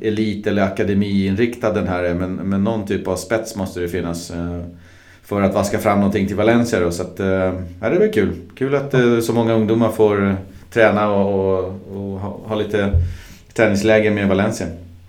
elit 0.00 0.46
eller 0.46 0.62
akademiinriktad 0.62 1.72
den 1.72 1.88
här 1.88 2.02
är. 2.04 2.14
Men, 2.14 2.34
men 2.34 2.64
någon 2.64 2.86
typ 2.86 3.08
av 3.08 3.16
spets 3.16 3.56
måste 3.56 3.80
det 3.80 3.88
finnas. 3.88 4.30
Eh, 4.30 4.60
för 5.22 5.42
att 5.42 5.54
vaska 5.54 5.78
fram 5.78 5.98
någonting 5.98 6.26
till 6.26 6.36
Valencia 6.36 6.80
då. 6.80 6.90
Så 6.90 7.02
att, 7.02 7.20
eh, 7.20 7.26
ja, 7.80 7.90
det 7.90 7.98
väl 7.98 8.12
kul. 8.12 8.32
Kul 8.54 8.74
att 8.74 8.94
eh, 8.94 9.18
så 9.18 9.32
många 9.32 9.52
ungdomar 9.52 9.88
får 9.88 10.36
träna 10.72 11.10
och, 11.10 11.58
och, 11.58 11.74
och 11.92 12.20
ha, 12.20 12.40
ha 12.44 12.56
lite 12.56 12.90
träningsläger 13.54 14.10
med 14.10 14.28
Valencia. 14.28 14.66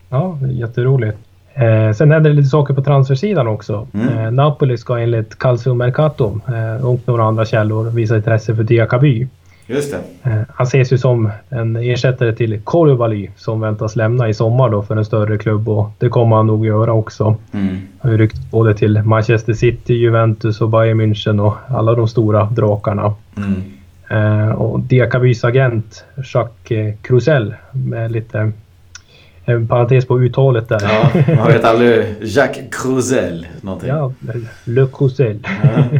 Ja, 0.10 0.39
jätteroligt. 0.51 1.17
Eh, 1.53 1.94
sen 1.94 2.12
händer 2.12 2.29
det 2.29 2.36
lite 2.36 2.50
saker 2.50 2.74
på 2.74 2.82
transfersidan 2.82 3.48
också. 3.48 3.88
Mm. 3.94 4.17
Eh, 4.17 4.32
Napoli 4.32 4.77
ska 4.77 4.98
enligt 4.98 5.39
Calcio 5.39 5.74
Mercato 5.74 6.39
eh, 6.48 6.86
och 6.86 7.00
några 7.06 7.24
andra 7.24 7.46
källor 7.46 7.89
visa 7.89 8.15
intresse 8.15 8.56
för 8.56 8.63
Diakaby. 8.63 9.27
Just 9.68 9.92
det. 9.92 10.30
Eh, 10.30 10.42
han 10.54 10.68
ses 10.68 10.94
ju 10.94 10.98
som 10.98 11.32
en 11.50 11.76
ersättare 11.76 12.36
till 12.36 12.62
Koulibaly 12.64 13.30
som 13.36 13.60
väntas 13.62 13.96
lämna 13.96 14.30
i 14.30 14.34
sommar 14.34 14.70
då 14.70 14.84
för 14.84 14.96
en 14.96 15.06
större 15.06 15.38
klubb 15.38 15.70
och 15.70 15.90
det 15.98 16.10
kommer 16.10 16.36
han 16.36 16.48
nog 16.48 16.66
göra 16.66 16.94
också. 16.94 17.36
Mm. 17.52 17.68
Han 17.68 17.82
har 18.00 18.12
ju 18.12 18.18
ryckt 18.18 18.52
både 18.52 18.74
till 18.74 19.02
Manchester 19.04 19.54
City, 19.54 19.94
Juventus 19.94 20.62
och 20.62 20.70
Bayern 20.70 21.02
München 21.02 21.40
och 21.40 21.56
alla 21.68 21.96
de 21.96 22.08
stora 22.08 22.46
drakarna. 22.46 23.14
Mm. 23.38 23.64
Eh, 24.10 24.50
och 24.50 24.80
Diakabys 24.80 25.44
agent 25.44 26.06
Jacques 26.34 26.96
Crusell 27.02 27.56
med 27.72 28.12
lite 28.12 28.52
en 29.46 29.68
parentes 29.68 30.06
på 30.06 30.20
uttalet 30.20 30.70
där. 30.70 30.82
Ja, 30.84 31.36
man 31.36 31.48
vet 31.48 31.64
aldrig. 31.64 32.06
Jacques 32.22 32.66
Crusell. 32.72 33.48
Någonting. 33.62 33.90
Ja, 33.90 34.14
Le 34.64 34.88
Crusell. 34.94 35.40
Ja. 35.64 36.00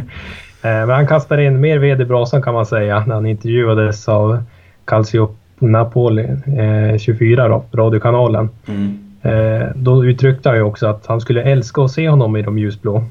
Eh, 0.62 0.70
men 0.70 0.90
han 0.90 1.06
kastade 1.06 1.44
in 1.44 1.60
mer 1.60 1.78
ved 1.78 2.00
i 2.00 2.04
brasan 2.04 2.42
kan 2.42 2.54
man 2.54 2.66
säga 2.66 3.04
när 3.06 3.14
han 3.14 3.26
intervjuades 3.26 4.08
av 4.08 4.42
Calcio 4.84 5.36
Napoli 5.58 6.22
eh, 6.22 6.98
24 6.98 7.48
då, 7.48 7.64
radiokanalen. 7.72 8.48
Mm. 8.66 8.98
Eh, 9.22 9.66
då 9.74 10.04
uttryckte 10.04 10.48
han 10.48 10.58
ju 10.58 10.64
också 10.64 10.86
att 10.86 11.06
han 11.06 11.20
skulle 11.20 11.42
älska 11.42 11.82
att 11.82 11.90
se 11.90 12.08
honom 12.08 12.36
i 12.36 12.42
de 12.42 12.58
ljusblå. 12.58 13.04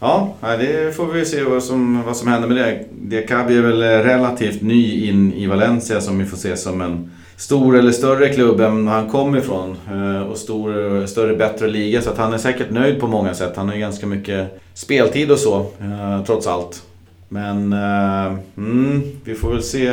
Ja, 0.00 0.34
det 0.40 0.96
får 0.96 1.12
vi 1.12 1.24
se 1.24 1.42
vad 1.42 1.62
som, 1.62 2.02
vad 2.02 2.16
som 2.16 2.28
händer 2.28 2.48
med 2.48 2.56
det. 2.56 2.84
Diakabi 2.90 3.58
är 3.58 3.62
väl 3.62 3.82
relativt 3.82 4.62
ny 4.62 5.08
in 5.08 5.32
i 5.32 5.46
Valencia 5.46 6.00
som 6.00 6.18
vi 6.18 6.24
får 6.24 6.36
se 6.36 6.56
som 6.56 6.80
en 6.80 7.10
stor 7.36 7.76
eller 7.76 7.92
större 7.92 8.28
klubb 8.28 8.60
än 8.60 8.86
han 8.88 9.08
kom 9.08 9.36
ifrån. 9.36 9.76
Eh, 9.90 10.22
och 10.22 10.36
stor, 10.36 11.06
större, 11.06 11.36
bättre 11.36 11.68
liga. 11.68 12.02
Så 12.02 12.10
att 12.10 12.18
han 12.18 12.32
är 12.32 12.38
säkert 12.38 12.70
nöjd 12.70 13.00
på 13.00 13.06
många 13.06 13.34
sätt. 13.34 13.52
Han 13.56 13.68
har 13.68 13.74
ju 13.74 13.80
ganska 13.80 14.06
mycket 14.06 14.60
speltid 14.74 15.30
och 15.30 15.38
så, 15.38 15.60
eh, 15.60 16.24
trots 16.26 16.46
allt. 16.46 16.82
Men 17.28 17.72
eh, 17.72 18.34
mm, 18.56 19.02
vi 19.24 19.34
får 19.34 19.50
väl 19.50 19.62
se 19.62 19.92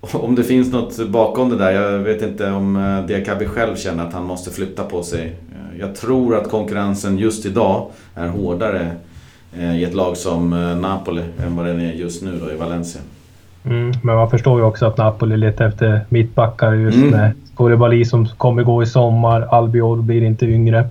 om 0.00 0.34
det 0.34 0.44
finns 0.44 0.72
något 0.72 1.08
bakom 1.08 1.50
det 1.50 1.56
där. 1.56 1.72
Jag 1.72 1.98
vet 1.98 2.22
inte 2.22 2.50
om 2.50 3.04
Diakabi 3.08 3.46
själv 3.46 3.76
känner 3.76 4.06
att 4.06 4.12
han 4.12 4.24
måste 4.24 4.50
flytta 4.50 4.84
på 4.84 5.02
sig. 5.02 5.36
Jag 5.78 5.94
tror 5.94 6.36
att 6.36 6.50
konkurrensen 6.50 7.18
just 7.18 7.46
idag 7.46 7.90
är 8.14 8.28
hårdare 8.28 8.96
i 9.58 9.84
ett 9.84 9.94
lag 9.94 10.16
som 10.16 10.50
Napoli 10.80 11.22
än 11.46 11.56
vad 11.56 11.66
den 11.66 11.80
är 11.80 11.92
just 11.92 12.22
nu 12.22 12.38
då 12.44 12.52
i 12.52 12.56
Valencia. 12.56 13.00
Mm, 13.64 13.92
men 14.02 14.16
man 14.16 14.30
förstår 14.30 14.60
ju 14.60 14.66
också 14.66 14.86
att 14.86 14.98
Napoli 14.98 15.36
letar 15.36 15.68
efter 15.68 16.00
mittbackar 16.08 16.72
just 16.72 16.96
mm. 16.96 17.10
med 17.10 17.32
Koulibaly 17.54 18.04
som 18.04 18.26
kommer 18.26 18.62
gå 18.62 18.82
i 18.82 18.86
sommar. 18.86 19.48
Albiol 19.50 20.02
blir 20.02 20.22
inte 20.22 20.46
yngre. 20.46 20.88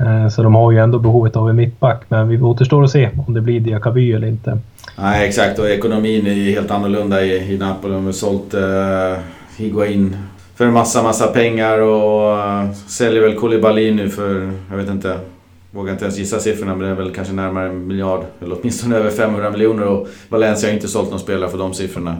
Eh, 0.00 0.28
så 0.28 0.42
de 0.42 0.54
har 0.54 0.72
ju 0.72 0.78
ändå 0.78 0.98
behovet 0.98 1.36
av 1.36 1.50
en 1.50 1.56
mittback, 1.56 2.02
men 2.08 2.28
vi 2.28 2.40
återstår 2.40 2.84
att 2.84 2.90
se 2.90 3.10
om 3.26 3.34
det 3.34 3.40
blir 3.40 3.60
Diakaby 3.60 4.12
eller 4.12 4.28
inte. 4.28 4.58
Nej, 4.98 5.28
exakt. 5.28 5.58
Och 5.58 5.70
ekonomin 5.70 6.26
är 6.26 6.32
ju 6.32 6.52
helt 6.52 6.70
annorlunda 6.70 7.24
i, 7.24 7.54
i 7.54 7.58
Napoli. 7.58 7.94
De 7.94 8.04
har 8.04 8.12
sålt 8.12 8.54
uh, 8.54 9.18
Higuain 9.56 10.16
för 10.54 10.66
en 10.66 10.72
massa, 10.72 11.02
massa 11.02 11.26
pengar 11.26 11.78
och 11.78 12.38
uh, 12.38 12.72
säljer 12.72 13.22
väl 13.22 13.34
Koulibaly 13.34 13.94
nu 13.94 14.08
för, 14.08 14.52
jag 14.70 14.76
vet 14.76 14.88
inte, 14.88 15.18
vågar 15.70 15.92
inte 15.92 16.04
ens 16.04 16.18
gissa 16.18 16.40
siffrorna 16.40 16.74
men 16.74 16.84
det 16.84 16.88
är 16.88 16.94
väl 16.94 17.14
kanske 17.14 17.34
närmare 17.34 17.68
en 17.68 17.86
miljard 17.86 18.24
eller 18.42 18.56
åtminstone 18.60 18.96
över 18.96 19.10
500 19.10 19.50
miljoner 19.50 19.86
och 19.86 20.08
Valencia 20.28 20.68
har 20.68 20.74
inte 20.74 20.88
sålt 20.88 21.10
någon 21.10 21.20
spelare 21.20 21.50
för 21.50 21.58
de 21.58 21.74
siffrorna 21.74 22.16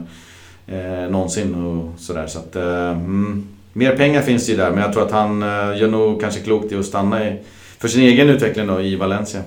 eh, 0.67 1.09
någonsin 1.09 1.55
och 1.55 1.99
sådär 1.99 2.27
så 2.27 2.39
att 2.39 2.55
eh, 2.55 2.91
mm, 2.91 3.47
mer 3.73 3.95
pengar 3.95 4.21
finns 4.21 4.49
ju 4.49 4.55
där 4.55 4.71
men 4.71 4.79
jag 4.79 4.93
tror 4.93 5.03
att 5.03 5.11
han 5.11 5.43
eh, 5.43 5.79
gör 5.79 5.87
nog 5.87 6.21
kanske 6.21 6.39
klokt 6.39 6.71
i 6.71 6.75
att 6.75 6.85
stanna 6.85 7.27
i, 7.27 7.39
för 7.77 7.87
sin 7.87 8.03
egen 8.03 8.29
utveckling 8.29 8.67
då 8.67 8.81
i 8.81 8.95
Valencia. 8.95 9.41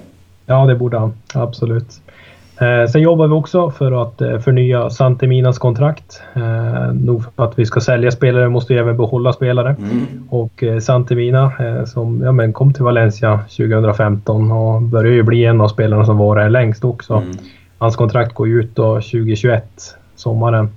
Ja 0.46 0.66
det 0.66 0.74
borde 0.74 0.98
han, 0.98 1.14
absolut. 1.34 2.00
Eh, 2.60 2.90
sen 2.90 3.02
jobbar 3.02 3.26
vi 3.26 3.34
också 3.34 3.70
för 3.70 4.02
att 4.02 4.20
eh, 4.20 4.38
förnya 4.38 4.90
Santeminas 4.90 5.58
kontrakt. 5.58 6.22
Eh, 6.34 6.92
nog 6.92 7.24
för 7.24 7.44
att 7.44 7.58
vi 7.58 7.66
ska 7.66 7.80
sälja 7.80 8.10
spelare 8.10 8.48
måste 8.48 8.72
vi 8.72 8.78
även 8.78 8.96
behålla 8.96 9.32
spelare. 9.32 9.76
Mm. 9.78 10.28
Och 10.30 10.64
Santemina 10.82 11.52
som 11.86 12.22
ja, 12.22 12.32
men 12.32 12.52
kom 12.52 12.72
till 12.72 12.84
Valencia 12.84 13.40
2015 13.56 14.52
och 14.52 14.82
börjar 14.82 15.12
ju 15.12 15.22
bli 15.22 15.44
en 15.44 15.60
av 15.60 15.68
spelarna 15.68 16.04
som 16.04 16.18
var 16.18 16.36
här 16.36 16.50
längst 16.50 16.84
också. 16.84 17.14
Mm. 17.14 17.36
Hans 17.78 17.96
kontrakt 17.96 18.34
går 18.34 18.48
ut 18.48 18.76
då 18.76 18.94
2021, 18.94 19.64
sommaren. 20.16 20.68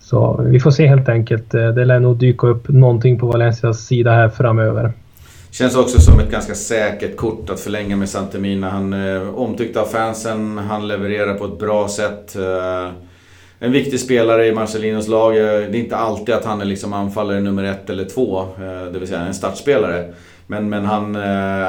Så 0.00 0.40
vi 0.44 0.60
får 0.60 0.70
se 0.70 0.86
helt 0.86 1.08
enkelt. 1.08 1.50
Det 1.50 1.84
lär 1.84 2.00
nog 2.00 2.16
dyka 2.16 2.46
upp 2.46 2.68
någonting 2.68 3.18
på 3.18 3.26
Valencias 3.26 3.80
sida 3.80 4.12
här 4.12 4.28
framöver. 4.28 4.92
Känns 5.52 5.76
också 5.76 6.00
som 6.00 6.20
ett 6.20 6.30
ganska 6.30 6.54
säkert 6.54 7.16
kort 7.16 7.50
att 7.50 7.60
förlänga 7.60 7.96
med 7.96 8.08
Santemina. 8.08 8.70
Han 8.70 8.92
är 8.92 9.16
eh, 9.16 9.34
omtyckt 9.34 9.76
av 9.76 9.86
fansen, 9.86 10.58
han 10.58 10.88
levererar 10.88 11.34
på 11.34 11.44
ett 11.44 11.58
bra 11.58 11.88
sätt. 11.88 12.36
Eh, 12.36 12.90
en 13.58 13.72
viktig 13.72 14.00
spelare 14.00 14.46
i 14.46 14.54
Marcelinos 14.54 15.08
lag. 15.08 15.36
Eh, 15.36 15.42
det 15.42 15.78
är 15.78 15.82
inte 15.82 15.96
alltid 15.96 16.34
att 16.34 16.44
han 16.44 16.60
är 16.60 16.64
liksom 16.64 16.92
anfallare 16.92 17.40
nummer 17.40 17.64
ett 17.64 17.90
eller 17.90 18.04
två, 18.04 18.40
eh, 18.40 18.92
det 18.92 18.98
vill 18.98 19.08
säga 19.08 19.20
en 19.20 19.34
startspelare. 19.34 20.12
Men, 20.46 20.68
men 20.68 20.84
han 20.84 21.16
eh, 21.16 21.22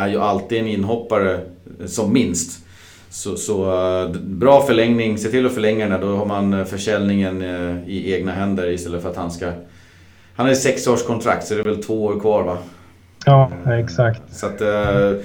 är 0.03 0.07
ju 0.07 0.19
alltid 0.19 0.59
en 0.59 0.67
inhoppare, 0.67 1.39
som 1.85 2.13
minst. 2.13 2.65
Så, 3.09 3.35
så 3.35 4.13
bra 4.23 4.61
förlängning, 4.61 5.17
se 5.17 5.29
till 5.29 5.45
att 5.45 5.53
förlänga 5.53 5.89
den 5.89 6.01
då 6.01 6.15
har 6.15 6.25
man 6.25 6.65
försäljningen 6.65 7.41
i 7.87 8.13
egna 8.13 8.31
händer 8.31 8.69
istället 8.69 9.01
för 9.01 9.09
att 9.09 9.15
han 9.15 9.31
ska... 9.31 9.51
Han 10.35 10.47
har 10.47 10.53
sex 10.53 10.87
års 10.87 11.03
kontrakt 11.03 11.47
så 11.47 11.53
det 11.53 11.59
är 11.59 11.63
väl 11.63 11.83
två 11.83 12.03
år 12.03 12.19
kvar 12.19 12.43
va? 12.43 12.57
Ja, 13.25 13.51
exakt. 13.65 14.21
Så 14.31 14.45
att, 14.45 14.61
eh, 14.61 15.19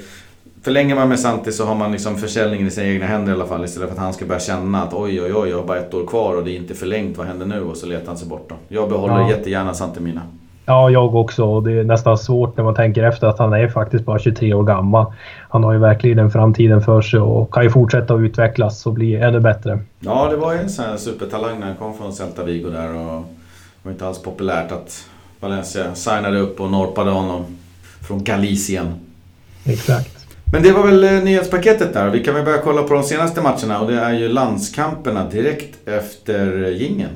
förlänger 0.63 0.95
man 0.95 1.09
med 1.09 1.21
Santi 1.21 1.53
så 1.53 1.65
har 1.65 1.75
man 1.75 1.93
liksom 1.93 2.17
försäljningen 2.17 2.67
i 2.67 2.71
sina 2.71 2.87
egna 2.87 3.07
händer 3.07 3.33
i 3.33 3.35
alla 3.35 3.47
fall. 3.47 3.65
Istället 3.65 3.89
för 3.89 3.97
att 3.97 4.03
han 4.03 4.13
ska 4.13 4.27
börja 4.27 4.41
känna 4.41 4.83
att 4.83 4.95
oj, 4.95 5.23
oj, 5.23 5.35
oj, 5.35 5.49
jag 5.49 5.57
har 5.57 5.67
bara 5.67 5.79
ett 5.79 5.95
år 5.95 6.07
kvar 6.07 6.37
och 6.37 6.45
det 6.45 6.51
är 6.51 6.57
inte 6.57 6.75
förlängt. 6.75 7.19
Vad 7.19 7.27
händer 7.27 7.47
nu? 7.47 7.63
Och 7.63 7.77
så 7.77 7.87
letar 7.87 8.07
han 8.07 8.17
sig 8.17 8.29
bort 8.29 8.47
då. 8.49 8.55
Jag 8.69 8.89
behåller 8.89 9.21
ja. 9.21 9.31
jättegärna 9.31 9.75
Santi 9.75 10.01
Mina. 10.01 10.23
Ja, 10.69 10.91
jag 10.91 11.15
också. 11.15 11.61
Det 11.61 11.73
är 11.73 11.85
nästan 11.85 12.19
svårt 12.19 12.57
när 12.57 12.65
man 12.65 12.75
tänker 12.75 13.03
efter 13.03 13.27
att 13.27 13.39
han 13.39 13.53
är 13.53 13.69
faktiskt 13.69 14.05
bara 14.05 14.19
23 14.19 14.55
år 14.55 14.63
gammal. 14.63 15.13
Han 15.49 15.65
har 15.65 15.73
ju 15.73 15.79
verkligen 15.79 16.17
den 16.17 16.31
framtiden 16.31 16.83
för 16.83 17.03
sig 17.03 17.21
och 17.21 17.55
kan 17.55 17.63
ju 17.63 17.71
fortsätta 17.71 18.15
att 18.15 18.21
utvecklas 18.21 18.87
och 18.87 18.93
bli 18.93 19.17
ännu 19.17 19.41
bättre. 19.41 19.79
Ja, 20.01 20.29
det 20.31 20.37
var 20.37 20.53
ju 20.53 20.59
en 20.59 20.69
sån 20.69 20.85
här 20.85 20.97
supertalang 20.97 21.61
när 21.61 21.67
han 21.67 21.77
kom 21.77 21.95
från 21.95 22.13
Celta 22.13 22.45
Vigo 22.45 22.71
där 22.71 22.89
och 22.89 23.23
det 23.83 23.83
var 23.83 23.93
inte 23.93 24.07
alls 24.07 24.23
populärt 24.23 24.73
att 24.73 25.09
Valencia 25.41 25.95
signade 25.95 26.39
upp 26.39 26.61
och 26.61 26.71
norpade 26.71 27.11
honom 27.11 27.45
från 28.09 28.25
Galicien. 28.25 28.95
Exakt. 29.65 30.27
Men 30.53 30.63
det 30.63 30.73
var 30.73 30.87
väl 30.87 31.05
eh, 31.05 31.23
nyhetspaketet 31.25 31.93
där. 31.93 32.11
Vi 32.11 32.25
kan 32.25 32.35
väl 32.35 32.45
börja 32.45 32.59
kolla 32.59 32.83
på 32.83 32.95
de 32.95 33.03
senaste 33.03 33.41
matcherna 33.41 33.81
och 33.81 33.91
det 33.91 33.99
är 33.99 34.13
ju 34.13 34.29
landskamperna 34.29 35.31
direkt 35.31 35.89
efter 35.89 36.71
gingen. 36.71 37.11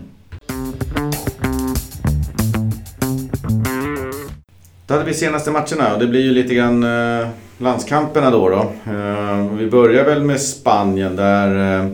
Då 4.87 4.95
hade 4.95 5.07
vi 5.07 5.15
senaste 5.15 5.51
matcherna 5.51 5.95
och 5.95 6.01
det 6.01 6.07
blir 6.07 6.21
ju 6.21 6.31
lite 6.33 6.55
grann 6.55 6.83
eh, 6.83 7.29
landskamperna 7.59 8.31
då. 8.31 8.49
då. 8.49 8.73
Eh, 8.93 9.47
vi 9.59 9.67
börjar 9.67 10.05
väl 10.05 10.23
med 10.23 10.41
Spanien 10.41 11.17
där 11.17 11.91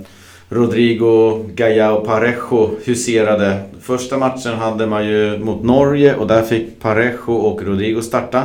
Rodrigo, 0.49 1.45
Gaia 1.55 1.93
och 1.93 2.07
Parejo 2.07 2.71
huserade. 2.85 3.61
Första 3.83 4.19
matchen 4.19 4.55
hade 4.55 4.87
man 4.87 5.07
ju 5.07 5.39
mot 5.39 5.63
Norge 5.63 6.15
och 6.15 6.27
där 6.27 6.43
fick 6.43 6.81
Parejo 6.81 7.33
och 7.33 7.63
Rodrigo 7.63 8.03
starta. 8.03 8.43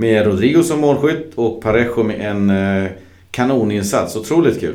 Med 0.00 0.26
Rodrigo 0.26 0.62
som 0.62 0.80
målskytt 0.80 1.32
och 1.34 1.62
Parejo 1.62 2.02
med 2.02 2.20
en 2.20 2.50
eh, 2.50 2.90
kanoninsats. 3.30 4.16
Otroligt 4.16 4.60
kul! 4.60 4.74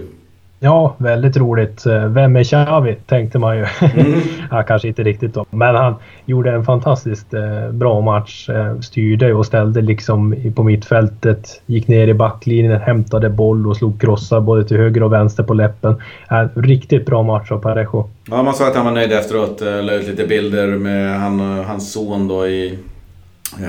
Ja, 0.59 0.95
väldigt 0.97 1.37
roligt. 1.37 1.85
Eh, 1.85 2.05
vem 2.05 2.35
är 2.35 2.43
Xavi? 2.43 2.95
tänkte 3.05 3.39
man 3.39 3.57
ju. 3.57 3.65
Mm. 3.81 4.19
ja, 4.51 4.63
kanske 4.63 4.87
inte 4.87 5.03
riktigt 5.03 5.33
då. 5.33 5.45
Men 5.49 5.75
han 5.75 5.95
gjorde 6.25 6.51
en 6.51 6.65
fantastiskt 6.65 7.33
eh, 7.33 7.71
bra 7.71 8.01
match. 8.01 8.49
Styrde 8.81 9.33
och 9.33 9.45
ställde 9.45 9.81
liksom 9.81 10.35
på 10.55 10.63
mittfältet. 10.63 11.61
Gick 11.65 11.87
ner 11.87 12.07
i 12.07 12.13
backlinjen, 12.13 12.81
hämtade 12.81 13.29
boll 13.29 13.67
och 13.67 13.77
slog 13.77 14.01
krossar 14.01 14.41
både 14.41 14.67
till 14.67 14.77
höger 14.77 15.03
och 15.03 15.13
vänster 15.13 15.43
på 15.43 15.53
läppen. 15.53 15.95
Eh, 16.31 16.47
riktigt 16.55 17.05
bra 17.05 17.23
match 17.23 17.51
av 17.51 17.59
Parejo. 17.59 18.09
Ja, 18.29 18.43
man 18.43 18.53
sa 18.53 18.67
att 18.67 18.75
han 18.75 18.85
var 18.85 18.91
nöjd 18.91 19.11
efteråt. 19.11 19.61
La 19.61 19.93
ut 19.93 20.07
lite 20.07 20.27
bilder 20.27 20.67
med 20.67 21.19
han, 21.19 21.39
hans 21.39 21.93
son 21.93 22.27
då 22.27 22.47
i 22.47 22.77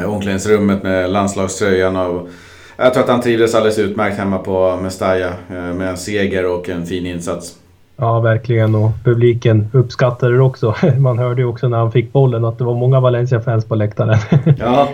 omklädningsrummet 0.06 0.82
med 0.82 1.10
landslagströjan. 1.10 1.96
Och 1.96 2.28
jag 2.76 2.94
tror 2.94 3.04
att 3.04 3.10
han 3.10 3.20
trivdes 3.20 3.54
alldeles 3.54 3.78
utmärkt 3.78 4.18
hemma 4.18 4.38
på 4.38 4.78
Mestalla 4.82 5.26
eh, 5.26 5.74
med 5.74 5.88
en 5.88 5.96
seger 5.96 6.46
och 6.46 6.68
en 6.68 6.86
fin 6.86 7.06
insats. 7.06 7.54
Ja, 7.96 8.20
verkligen. 8.20 8.74
Och 8.74 8.90
publiken 9.04 9.68
uppskattade 9.72 10.36
det 10.36 10.42
också. 10.42 10.74
Man 10.98 11.18
hörde 11.18 11.42
ju 11.42 11.48
också 11.48 11.68
när 11.68 11.78
han 11.78 11.92
fick 11.92 12.12
bollen 12.12 12.44
att 12.44 12.58
det 12.58 12.64
var 12.64 12.74
många 12.74 13.00
Valencia-fans 13.00 13.64
på 13.64 13.74
läktaren. 13.74 14.18
Ja, 14.58 14.88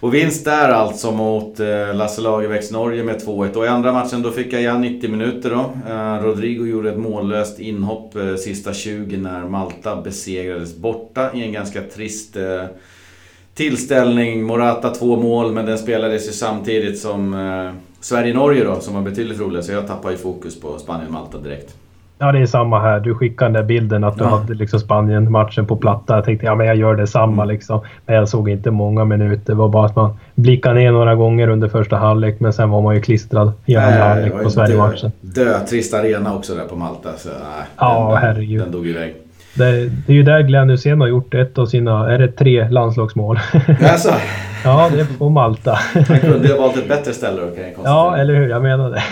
och 0.00 0.14
vinst 0.14 0.44
där 0.44 0.68
alltså 0.68 1.12
mot 1.12 1.60
eh, 1.60 1.94
Lasse 1.94 2.20
Lagerbäcks 2.20 2.70
Norge 2.70 3.04
med 3.04 3.22
2-1. 3.26 3.54
Och 3.54 3.64
i 3.64 3.68
andra 3.68 3.92
matchen 3.92 4.22
då 4.22 4.30
fick 4.30 4.52
jag 4.52 4.80
90 4.80 5.10
minuter 5.10 5.50
då. 5.50 5.64
Rodrigo 6.28 6.66
gjorde 6.66 6.90
ett 6.90 6.98
mållöst 6.98 7.60
inhopp 7.60 8.14
sista 8.38 8.72
20 8.72 9.16
när 9.16 9.40
Malta 9.40 9.96
besegrades 9.96 10.76
borta 10.76 11.32
i 11.34 11.42
en 11.42 11.52
ganska 11.52 11.80
trist 11.80 12.36
tillställning. 13.54 14.42
Morata 14.42 14.90
två 14.90 15.16
mål, 15.16 15.52
men 15.52 15.66
den 15.66 15.78
spelades 15.78 16.28
ju 16.28 16.32
samtidigt 16.32 16.98
som 16.98 17.34
eh, 17.34 17.72
Sverige-Norge 18.00 18.64
då, 18.64 18.80
som 18.80 18.94
var 18.94 19.02
betydligt 19.02 19.40
roligare. 19.40 19.62
Så 19.62 19.72
jag 19.72 19.86
tappade 19.86 20.14
ju 20.14 20.18
fokus 20.20 20.60
på 20.60 20.78
Spanien-Malta 20.78 21.38
direkt. 21.38 21.74
Ja, 22.18 22.32
det 22.32 22.38
är 22.38 22.46
samma 22.46 22.80
här. 22.80 23.00
Du 23.00 23.14
skickade 23.14 23.46
den 23.46 23.52
där 23.52 23.62
bilden 23.62 24.04
att 24.04 24.18
du 24.18 24.24
ja. 24.24 24.30
hade 24.30 24.54
liksom 24.54 24.80
Spanien-matchen 24.80 25.66
på 25.66 25.76
platta. 25.76 26.14
Jag 26.14 26.24
tänkte 26.24 26.46
ja, 26.46 26.54
men 26.54 26.66
jag 26.66 26.76
gör 26.76 26.94
detsamma 26.94 27.42
mm. 27.42 27.54
liksom. 27.54 27.80
Men 28.06 28.16
jag 28.16 28.28
såg 28.28 28.48
inte 28.48 28.70
många 28.70 29.04
minuter. 29.04 29.52
Det 29.52 29.54
var 29.54 29.68
bara 29.68 29.86
att 29.86 29.96
man 29.96 30.16
blickade 30.34 30.74
ner 30.74 30.92
några 30.92 31.14
gånger 31.14 31.48
under 31.48 31.68
första 31.68 31.96
halvlek, 31.96 32.40
men 32.40 32.52
sen 32.52 32.70
var 32.70 32.82
man 32.82 32.94
ju 32.94 33.00
klistrad 33.00 33.52
i 33.66 33.76
andra 33.76 34.04
halvlek 34.04 34.42
på 34.42 34.50
Sverige-matchen. 34.50 35.12
Dö, 35.20 35.60
trist 35.60 35.94
arena 35.94 36.36
också 36.36 36.54
där 36.54 36.64
på 36.64 36.76
Malta. 36.76 37.12
Så, 37.16 37.28
nej, 37.28 37.66
ja, 37.78 38.08
den, 38.10 38.22
herregud. 38.22 38.60
Den 38.60 38.72
dog 38.72 38.86
iväg. 38.86 39.14
Det, 39.54 39.88
det, 40.06 40.12
är 40.12 40.16
ju 40.16 40.22
där 40.22 40.42
Glenn 40.42 40.70
Hysén 40.70 41.00
har 41.00 41.08
gjort 41.08 41.34
ett 41.34 41.58
av 41.58 41.66
sina, 41.66 42.12
är 42.12 42.18
det 42.18 42.28
tre 42.28 42.68
landslagsmål? 42.68 43.38
Alltså. 43.82 44.14
ja, 44.64 44.90
det 44.92 45.00
är 45.00 45.18
på 45.18 45.28
Malta. 45.28 45.78
Han 46.08 46.20
kunde 46.20 46.48
ju 46.48 46.54
ha 46.54 46.60
valt 46.60 46.76
ett 46.76 46.88
bättre 46.88 47.12
ställe 47.12 47.40
då 47.40 47.50
kan 47.50 47.64
jag 47.64 47.72
Ja, 47.84 48.16
eller 48.16 48.34
hur? 48.34 48.48
Jag 48.48 48.62
menar 48.62 48.90
det. 48.90 49.02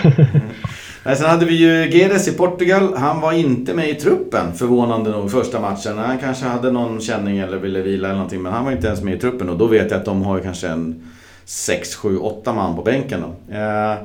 Nej, 1.05 1.15
sen 1.15 1.29
hade 1.29 1.45
vi 1.45 1.55
ju 1.55 1.89
Gedes 1.89 2.27
i 2.27 2.37
Portugal. 2.37 2.93
Han 2.97 3.21
var 3.21 3.31
inte 3.31 3.73
med 3.73 3.89
i 3.89 3.93
truppen, 3.93 4.53
förvånande 4.53 5.09
nog, 5.09 5.31
första 5.31 5.59
matchen. 5.59 5.97
Han 5.97 6.17
kanske 6.17 6.45
hade 6.45 6.71
någon 6.71 7.01
känning 7.01 7.39
eller 7.39 7.57
ville 7.57 7.81
vila 7.81 8.07
eller 8.07 8.15
någonting, 8.15 8.41
men 8.41 8.53
han 8.53 8.65
var 8.65 8.71
inte 8.71 8.87
ens 8.87 9.01
med 9.01 9.13
i 9.13 9.19
truppen. 9.19 9.49
Och 9.49 9.57
då 9.57 9.67
vet 9.67 9.91
jag 9.91 9.99
att 9.99 10.05
de 10.05 10.23
har 10.23 10.39
kanske 10.39 10.67
en 10.67 11.11
6, 11.45 11.95
7, 11.95 12.17
8 12.17 12.53
man 12.53 12.75
på 12.75 12.81
bänken 12.81 13.21
då. 13.21 13.55
Eh, 13.55 13.95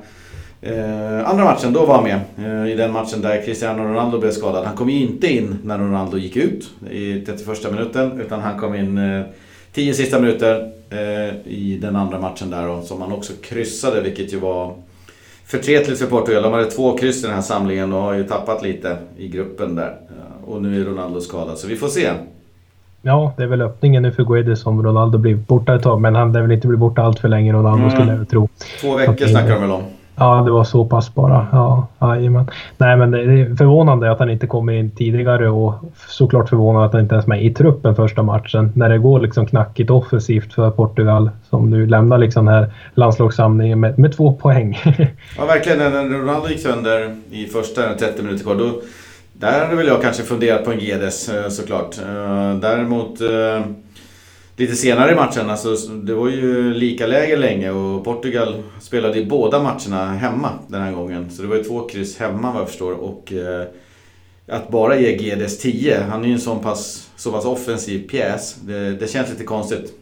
eh, 0.60 1.28
andra 1.28 1.44
matchen, 1.44 1.72
då 1.72 1.86
var 1.86 1.94
han 1.94 2.04
med. 2.04 2.20
Eh, 2.38 2.72
I 2.72 2.74
den 2.74 2.92
matchen 2.92 3.22
där 3.22 3.42
Cristiano 3.44 3.82
Ronaldo 3.82 4.18
blev 4.18 4.30
skadad. 4.30 4.64
Han 4.64 4.76
kom 4.76 4.90
ju 4.90 5.00
inte 5.00 5.32
in 5.32 5.58
när 5.64 5.78
Ronaldo 5.78 6.16
gick 6.16 6.36
ut 6.36 6.70
i 6.90 7.20
31 7.20 7.72
minuten, 7.72 8.20
utan 8.20 8.40
han 8.40 8.60
kom 8.60 8.74
in 8.74 9.00
10 9.72 9.94
sista 9.94 10.20
minuter 10.20 10.72
i 11.44 11.78
den 11.82 11.96
andra 11.96 12.20
matchen 12.20 12.50
där 12.50 12.66
då, 12.66 12.82
som 12.82 13.02
han 13.02 13.12
också 13.12 13.32
kryssade, 13.42 14.00
vilket 14.00 14.32
ju 14.32 14.38
var 14.38 14.74
förtretligt 15.46 15.98
för 15.98 16.06
Portugal. 16.06 16.42
De 16.42 16.52
hade 16.52 16.70
två 16.70 16.98
kryss 16.98 17.24
i 17.24 17.26
den 17.26 17.34
här 17.34 17.42
samlingen 17.42 17.92
och 17.92 18.02
har 18.02 18.14
ju 18.14 18.24
tappat 18.24 18.62
lite 18.62 18.96
i 19.16 19.28
gruppen 19.28 19.74
där. 19.74 19.96
Och 20.46 20.62
nu 20.62 20.80
är 20.80 20.84
Ronaldo 20.84 21.20
skadad, 21.20 21.58
så 21.58 21.68
vi 21.68 21.76
får 21.76 21.88
se. 21.88 22.10
Ja, 23.02 23.32
det 23.36 23.42
är 23.42 23.46
väl 23.46 23.62
öppningen 23.62 24.02
nu 24.02 24.12
för 24.12 24.24
Guedes 24.24 24.66
om 24.66 24.82
Ronaldo 24.82 25.18
blir 25.18 25.34
borta 25.34 25.74
ett 25.74 25.82
tag. 25.82 26.00
Men 26.00 26.14
han 26.14 26.32
lär 26.32 26.42
väl 26.42 26.52
inte 26.52 26.68
bli 26.68 26.76
borta 26.76 27.02
allt 27.02 27.18
för 27.18 27.28
länge, 27.28 27.52
Ronaldo 27.52 27.84
mm. 27.84 27.90
skulle 27.90 28.12
jag 28.12 28.28
tro. 28.28 28.48
Två 28.80 28.96
veckor 28.96 29.26
snackar 29.26 29.50
de 29.50 29.60
väl 29.60 29.70
om. 29.70 29.82
Ja, 30.18 30.42
det 30.44 30.50
var 30.50 30.64
så 30.64 30.84
pass 30.84 31.14
bara. 31.14 31.46
Ja, 31.52 31.86
jajamän. 32.00 32.50
Nej, 32.76 32.96
men 32.96 33.10
det 33.10 33.18
är 33.20 33.56
förvånande 33.56 34.10
att 34.10 34.18
han 34.18 34.30
inte 34.30 34.46
kommer 34.46 34.72
in 34.72 34.90
tidigare 34.90 35.48
och 35.48 35.74
såklart 36.08 36.48
förvånande 36.48 36.86
att 36.86 36.92
han 36.92 37.02
inte 37.02 37.14
ens 37.14 37.24
är 37.24 37.28
med 37.28 37.44
i 37.44 37.54
truppen 37.54 37.96
första 37.96 38.22
matchen. 38.22 38.72
När 38.74 38.88
det 38.88 38.98
går 38.98 39.20
liksom 39.20 39.46
knackigt 39.46 39.90
offensivt 39.90 40.52
för 40.52 40.70
Portugal 40.70 41.30
som 41.50 41.70
nu 41.70 41.86
lämnar 41.86 42.18
liksom 42.18 42.44
den 42.44 42.54
här 42.54 42.72
landslagssamlingen 42.94 43.80
med, 43.80 43.98
med 43.98 44.16
två 44.16 44.32
poäng. 44.32 44.78
ja, 45.38 45.46
verkligen. 45.46 45.78
När 45.78 46.18
Ronaldo 46.18 46.48
gick 46.48 46.60
sönder 46.60 47.16
i 47.30 47.46
första 47.46 47.94
30 47.94 48.22
minuter 48.22 48.44
kvar, 48.44 48.54
då, 48.54 48.80
där 49.32 49.64
hade 49.64 49.76
väl 49.76 49.86
jag 49.86 50.02
kanske 50.02 50.22
funderat 50.22 50.64
på 50.64 50.72
en 50.72 50.78
Gedes 50.78 51.28
eh, 51.28 51.48
såklart. 51.48 51.98
Eh, 51.98 52.54
däremot 52.54 53.20
eh, 53.20 53.60
lite 54.58 54.76
senare 54.76 55.12
i 55.12 55.14
matchen, 55.14 55.50
alltså, 55.50 55.74
det 55.92 56.14
var 56.14 56.28
ju 56.28 56.74
lika 56.74 57.06
läge 57.06 57.36
länge 57.36 57.70
och 57.70 58.04
Portugal 58.04 58.62
spelade 58.80 59.18
i 59.18 59.26
båda 59.26 59.62
matcherna 59.62 60.12
hemma 60.12 60.50
den 60.66 60.82
här 60.82 60.92
gången. 60.92 61.30
Så 61.30 61.42
det 61.42 61.48
var 61.48 61.56
ju 61.56 61.64
två 61.64 61.88
kryss 61.88 62.18
hemma 62.18 62.52
vad 62.52 62.60
jag 62.60 62.68
förstår. 62.68 62.92
Och 62.92 63.32
eh, 63.32 63.66
att 64.48 64.68
bara 64.68 64.96
ge 64.96 65.16
Gedes 65.16 65.58
10, 65.58 66.00
han 66.10 66.22
är 66.24 66.28
ju 66.28 66.32
en 66.32 66.40
sån 66.40 66.58
pass, 66.58 67.10
så 67.16 67.32
pass 67.32 67.44
offensiv 67.44 68.08
pjäs. 68.08 68.54
Det, 68.54 68.90
det 68.90 69.10
känns 69.10 69.30
lite 69.30 69.44
konstigt. 69.44 69.92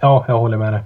Ja, 0.00 0.24
jag 0.28 0.38
håller 0.38 0.56
med 0.56 0.72
dig. 0.72 0.82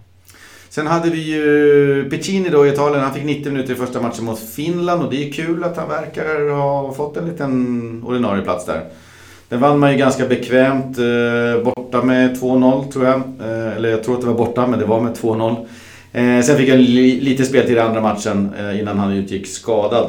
Sen 0.69 0.87
hade 0.87 1.11
vi 1.11 1.21
ju 1.21 2.11
Piccini 2.11 2.49
då 2.49 2.67
i 2.67 2.69
Italien. 2.69 3.01
Han 3.01 3.15
fick 3.15 3.25
90 3.25 3.53
minuter 3.53 3.73
i 3.73 3.77
första 3.77 4.01
matchen 4.01 4.25
mot 4.25 4.39
Finland 4.39 5.03
och 5.03 5.11
det 5.11 5.29
är 5.29 5.33
kul 5.33 5.65
att 5.65 5.77
han 5.77 5.89
verkar 5.89 6.51
ha 6.51 6.93
fått 6.93 7.17
en 7.17 7.27
liten 7.27 8.05
ordinarie 8.07 8.43
plats 8.43 8.67
där. 8.67 8.85
Den 9.55 9.61
vann 9.61 9.79
man 9.79 9.93
ju 9.93 9.99
ganska 9.99 10.27
bekvämt. 10.27 10.99
Eh, 10.99 11.65
borta 11.65 12.03
med 12.03 12.37
2-0 12.37 12.93
tror 12.93 13.05
jag. 13.05 13.15
Eh, 13.17 13.77
eller 13.77 13.89
jag 13.89 14.05
tror 14.05 14.15
att 14.15 14.21
det 14.21 14.27
var 14.27 14.35
borta, 14.35 14.67
men 14.67 14.79
det 14.79 14.85
var 14.85 15.01
med 15.01 15.15
2-0. 15.15 15.57
Eh, 16.13 16.41
sen 16.41 16.57
fick 16.57 16.71
han 16.71 16.79
li 16.79 17.21
lite 17.21 17.45
speltid 17.45 17.77
i 17.77 17.81
andra 17.81 18.01
matchen 18.01 18.53
innan 18.81 18.99
han 18.99 19.13
utgick 19.13 19.47
skadad. 19.47 20.07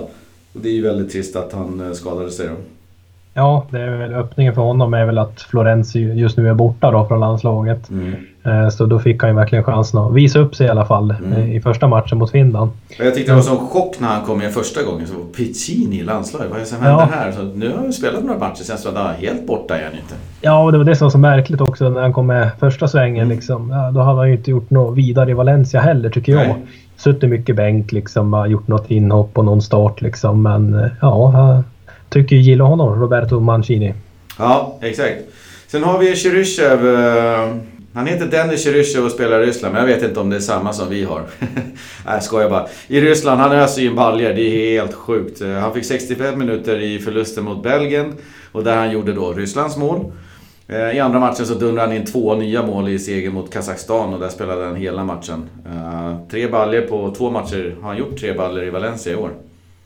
Och 0.54 0.60
det 0.62 0.70
är 0.70 0.74
ju 0.74 0.82
väldigt 0.82 1.12
trist 1.12 1.36
att 1.36 1.54
han 1.54 1.96
skadade 1.96 2.32
sig 2.32 2.48
då. 2.48 2.54
Ja, 3.34 3.68
det 3.72 3.82
är 3.82 3.98
väl 3.98 4.14
öppningen 4.14 4.56
för 4.56 4.62
honom 4.62 4.94
är 4.94 5.06
väl 5.06 5.18
att 5.18 5.42
Florens 5.42 5.96
just 5.96 6.38
nu 6.38 6.50
är 6.50 6.54
borta 6.54 6.92
då 6.92 7.08
från 7.08 7.20
landslaget. 7.20 7.90
Mm. 7.90 8.16
Eh, 8.46 8.70
så 8.70 8.86
då 8.86 9.00
fick 9.00 9.22
han 9.22 9.30
ju 9.30 9.36
verkligen 9.36 9.64
chansen 9.64 10.00
att 10.00 10.14
visa 10.14 10.40
upp 10.40 10.56
sig 10.56 10.68
i 10.68 10.70
alla 10.70 10.86
fall 10.86 11.12
mm. 11.12 11.34
Eh, 11.34 11.56
i 11.56 11.62
första 11.62 11.88
matchen 11.88 12.18
mot 12.18 12.32
Finland. 12.32 12.72
Jag 12.98 13.16
tyckte 13.16 13.32
det 13.32 13.36
var 13.36 13.42
sån 13.42 13.68
chock 13.68 14.00
när 14.00 14.08
han 14.08 14.26
kom 14.26 14.42
in 14.42 14.52
första 14.52 14.84
gången. 14.84 15.08
Så 15.08 15.14
Piccini 15.14 16.00
i 16.00 16.04
landslaget, 16.04 16.50
vad 16.50 16.58
är 16.58 16.62
det 16.62 16.68
som 16.68 16.82
händer 16.82 17.08
ja. 17.12 17.18
här? 17.20 17.32
Så 17.32 17.44
nu 17.44 17.70
har 17.70 17.78
han 17.78 17.94
spelat 17.94 18.24
några 18.24 18.40
matcher, 18.40 18.64
sen 18.64 18.78
så 18.78 18.92
var 18.92 19.14
helt 19.14 19.48
borta 19.48 19.78
igen 19.80 19.92
inte. 19.92 20.16
Ja, 20.42 20.64
och 20.64 20.72
det 20.72 20.78
var 20.78 20.86
det 20.86 20.96
som 20.96 21.06
var 21.06 21.10
så 21.10 21.18
märkligt 21.18 21.62
också 21.62 21.90
när 21.90 22.02
han 22.02 22.14
kom 22.14 22.28
med 22.28 22.50
första 22.60 22.88
svängen. 22.88 23.26
Mm. 23.26 23.36
Liksom. 23.36 23.70
Ja, 23.70 23.92
då 23.92 24.00
hade 24.00 24.18
han 24.18 24.28
ju 24.28 24.36
inte 24.36 24.52
gjort 24.52 24.70
något 24.70 24.98
vidare 24.98 25.32
i 25.32 25.34
Valencia 25.34 25.82
heller 25.82 26.10
tycker 26.10 26.32
jag. 26.32 26.48
Nej. 26.48 26.66
Suttit 26.98 27.30
mycket 27.30 27.56
bänk 27.56 27.92
liksom, 27.92 28.46
gjort 28.50 28.68
något 28.68 28.92
inhopp 28.92 29.38
och 29.38 29.46
någon 29.46 29.62
start 29.62 30.02
liksom. 30.02 30.44
Men 30.44 30.74
eh, 30.74 30.88
ja, 31.02 31.64
tycker 32.10 32.36
gillar 32.36 32.66
honom, 32.66 33.02
Roberto 33.02 33.40
Mancini. 33.40 33.94
Ja, 34.40 34.78
exakt. 34.82 35.18
Sen 35.68 35.84
har 35.84 36.00
vi 36.00 36.16
Cheryshev. 36.16 36.80
Han 37.96 38.08
heter 38.08 38.26
Dennis 38.26 38.64
Cheryshev 38.64 39.06
och 39.06 39.12
spelar 39.12 39.44
i 39.44 39.46
Ryssland, 39.46 39.74
men 39.74 39.88
jag 39.88 39.96
vet 39.96 40.04
inte 40.04 40.20
om 40.20 40.30
det 40.30 40.36
är 40.36 40.40
samma 40.40 40.74
som 40.74 40.90
vi 40.90 41.04
har. 41.04 41.24
Nej, 42.06 42.22
skojar 42.22 42.50
bara. 42.50 42.68
I 42.88 43.02
Ryssland, 43.02 43.42
han 43.42 43.52
öser 43.52 43.82
ju 43.82 43.88
in 43.88 43.96
baljer. 43.96 44.34
Det 44.34 44.42
är 44.42 44.82
helt 44.82 44.94
sjukt. 44.94 45.42
Eh, 45.42 45.50
han 45.50 45.74
fick 45.74 45.86
65 45.86 46.40
minuter 46.40 46.82
i 46.82 47.00
förlusten 47.00 47.44
mot 47.44 47.64
Belgien 47.64 48.14
och 48.52 48.64
där 48.64 48.76
han 48.76 48.92
gjorde 48.92 49.14
då 49.14 49.34
Rysslands 49.34 49.78
mål. 49.78 50.12
Eh, 50.68 50.92
I 50.92 51.00
andra 51.00 51.20
matchen 51.20 51.46
så 51.46 51.54
dundrade 51.54 51.88
han 51.88 51.98
in 51.98 52.06
två 52.06 52.36
nya 52.36 52.66
mål 52.66 52.90
i 52.90 53.00
seger 53.00 53.32
mot 53.32 53.54
Kazakstan 53.54 54.14
och 54.14 54.20
där 54.20 54.30
spelade 54.30 54.66
han 54.66 54.76
hela 54.76 55.04
matchen. 55.04 55.50
Eh, 55.66 56.28
tre 56.32 56.48
baljer 56.48 56.82
på 56.82 57.14
två 57.18 57.30
matcher 57.30 57.76
har 57.82 57.88
han 57.88 57.98
gjort 57.98 58.20
tre 58.20 58.34
baljer 58.34 58.64
i 58.64 58.70
Valencia 58.70 59.14
i 59.14 59.16
år. 59.16 59.32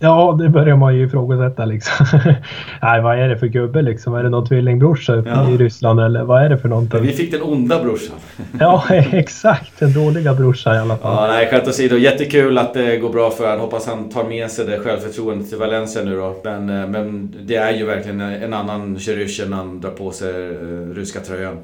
Ja, 0.02 0.38
det 0.40 0.50
börjar 0.50 0.76
man 0.76 0.96
ju 0.96 1.06
ifrågasätta 1.06 1.66
liksom. 1.66 2.06
Nej, 2.82 3.02
vad 3.02 3.20
är 3.20 3.30
det 3.30 3.38
för 3.38 3.48
gubbe 3.48 3.82
liksom? 3.82 4.14
Är 4.14 4.24
det 4.24 4.30
någon 4.30 4.48
tvillingbrorsa 4.48 5.24
ja. 5.26 5.50
i 5.50 5.58
Ryssland 5.58 6.00
eller 6.00 6.24
vad 6.24 6.44
är 6.44 6.50
det 6.50 6.58
för 6.58 6.70
någonting? 6.70 7.02
vi 7.02 7.12
fick 7.12 7.32
den 7.32 7.42
onda 7.42 7.84
brorsan. 7.84 8.16
ja, 8.60 8.84
exakt. 9.12 9.80
Den 9.80 9.94
dåliga 9.94 10.34
brorsan 10.34 10.76
i 10.76 10.80
alla 10.80 10.98
fall. 10.98 11.16
Ja, 11.16 11.28
nej, 11.28 11.48
skämt 11.48 11.68
åsido. 11.68 11.98
Jättekul 11.98 12.58
att 12.58 12.74
det 12.74 12.98
går 12.98 13.10
bra 13.10 13.30
för 13.30 13.46
honom. 13.46 13.60
Hoppas 13.60 13.88
han 13.88 14.10
tar 14.10 14.24
med 14.24 14.52
sig 14.52 14.66
det 14.66 14.80
självförtroendet 14.80 15.50
till 15.50 15.58
Valencia 15.58 16.04
nu 16.04 16.16
då. 16.16 16.36
Men, 16.44 16.70
eh, 16.70 16.88
men 16.88 17.36
det 17.46 17.56
är 17.56 17.72
ju 17.72 17.86
verkligen 17.86 18.22
en 18.22 18.54
annan 18.54 19.00
Cheryshev 19.00 19.50
när 19.50 19.58
han 19.58 19.82
drar 19.82 19.92
på 19.92 20.12
sig 20.12 20.48
eh, 20.48 20.96
ryska 20.96 21.20
tröjan. 21.20 21.58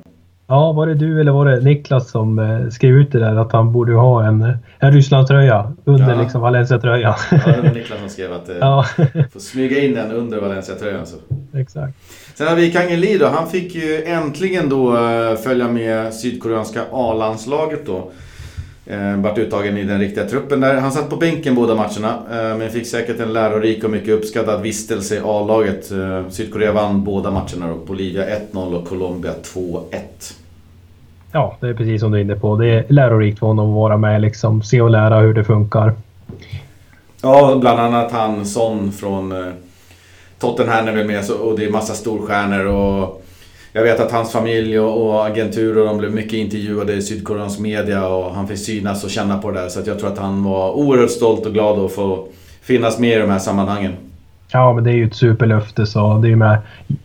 Ja, 0.48 0.72
var 0.72 0.88
det 0.88 0.94
du 0.94 1.22
eller 1.22 1.32
var 1.32 1.46
det 1.46 1.60
Niklas 1.60 2.12
som 2.12 2.40
eh, 2.40 2.70
skrev 2.70 2.96
ut 2.96 3.12
det 3.12 3.20
där 3.20 3.36
att 3.36 3.52
han 3.52 3.72
borde 3.72 3.94
ha 3.94 4.28
en, 4.28 4.58
en 4.80 4.92
Rysslandströja 4.92 5.74
under 5.86 6.14
ja. 6.14 6.22
liksom 6.22 6.42
Valencia-tröjan? 6.42 7.14
Ja, 7.32 7.38
det 7.46 7.62
var 7.62 7.74
Niklas 7.74 8.00
som 8.00 8.10
skrev 8.10 8.34
att 8.34 8.50
eh, 8.50 8.56
ja. 8.60 8.86
får 9.34 9.40
smyga 9.40 9.84
in 9.84 9.94
den 9.94 10.12
under 10.12 10.42
Valencia-tröjan. 10.42 11.06
Så. 11.06 11.16
Exakt. 11.54 11.98
Sen 12.36 12.48
har 12.48 12.56
vi 12.56 12.72
Kang 12.72 12.96
Lee 12.96 13.18
då. 13.18 13.26
Han 13.28 13.50
fick 13.50 13.76
ju 13.76 14.04
äntligen 14.04 14.70
då 14.70 14.98
eh, 14.98 15.36
följa 15.36 15.68
med 15.68 16.14
sydkoreanska 16.14 16.82
A-landslaget 16.92 17.86
då. 17.86 18.12
Eh, 18.88 19.18
vart 19.18 19.38
uttagen 19.38 19.78
i 19.78 19.84
den 19.84 20.00
riktiga 20.00 20.26
truppen 20.26 20.60
där. 20.60 20.76
Han 20.76 20.92
satt 20.92 21.10
på 21.10 21.16
bänken 21.16 21.56
båda 21.56 21.76
matcherna, 21.76 22.20
eh, 22.32 22.58
men 22.58 22.70
fick 22.70 22.88
säkert 22.88 23.20
en 23.20 23.34
lärorik 23.34 23.84
och 23.84 23.90
mycket 23.90 24.10
uppskattad 24.10 24.62
vistelse 24.62 25.16
i 25.16 25.20
A-laget. 25.24 25.92
Eh, 25.92 26.30
Sydkorea 26.30 26.72
vann 26.72 27.04
båda 27.04 27.32
matcherna 27.32 27.68
då. 27.68 27.76
Bolivia 27.86 28.26
1-0 28.26 28.74
och 28.74 28.88
Colombia 28.88 29.32
2-1. 29.44 30.36
Ja, 31.32 31.58
det 31.60 31.68
är 31.68 31.74
precis 31.74 32.02
som 32.02 32.12
du 32.12 32.18
är 32.18 32.22
inne 32.22 32.36
på. 32.36 32.56
Det 32.56 32.68
är 32.68 32.86
lärorikt 32.90 33.40
för 33.40 33.48
honom 33.48 33.70
att 33.70 33.76
vara 33.76 33.98
med, 33.98 34.22
liksom, 34.22 34.64
se 34.64 34.82
och 34.82 34.90
lära 34.90 35.20
hur 35.20 35.34
det 35.34 35.44
funkar. 35.44 35.94
Ja, 37.22 37.58
bland 37.62 37.80
annat 37.80 38.12
han 38.12 38.46
Son 38.46 38.92
från 38.92 39.32
eh, 39.32 39.54
Tottenham 40.40 40.88
är 40.88 40.92
väl 40.92 41.08
med 41.08 41.32
och 41.42 41.60
det 41.60 41.66
är 41.66 41.72
massa 41.72 41.94
storstjärnor 41.94 42.66
och 42.66 43.25
jag 43.76 43.84
vet 43.84 44.00
att 44.00 44.12
hans 44.12 44.32
familj 44.32 44.80
och, 44.80 45.08
och 45.08 45.26
agenturer 45.26 45.86
de 45.86 45.98
blev 45.98 46.12
mycket 46.12 46.34
intervjuade 46.34 46.94
i 46.94 47.02
Sydkoreansk 47.02 47.60
media 47.60 48.08
och 48.08 48.36
han 48.36 48.48
fick 48.48 48.60
synas 48.60 49.04
och 49.04 49.10
känna 49.10 49.38
på 49.38 49.52
det 49.52 49.62
där. 49.62 49.70
Så 49.70 49.80
jag 49.86 50.00
tror 50.00 50.12
att 50.12 50.18
han 50.18 50.44
var 50.44 50.72
oerhört 50.72 51.12
stolt 51.12 51.46
och 51.46 51.54
glad 51.54 51.80
att 51.80 51.92
få 51.92 52.28
finnas 52.62 53.00
med 53.00 53.18
i 53.18 53.22
de 53.22 53.30
här 53.30 53.40
sammanhangen. 53.40 53.94
Ja, 54.52 54.74
men 54.74 54.84
det 54.84 54.92
är 54.92 54.96
ju 54.96 55.06
ett 55.08 55.16
superlöfte 55.16 55.86
så 55.86 56.18
det 56.18 56.28
är 56.28 56.30
ju 56.30 56.36
med 56.36 56.58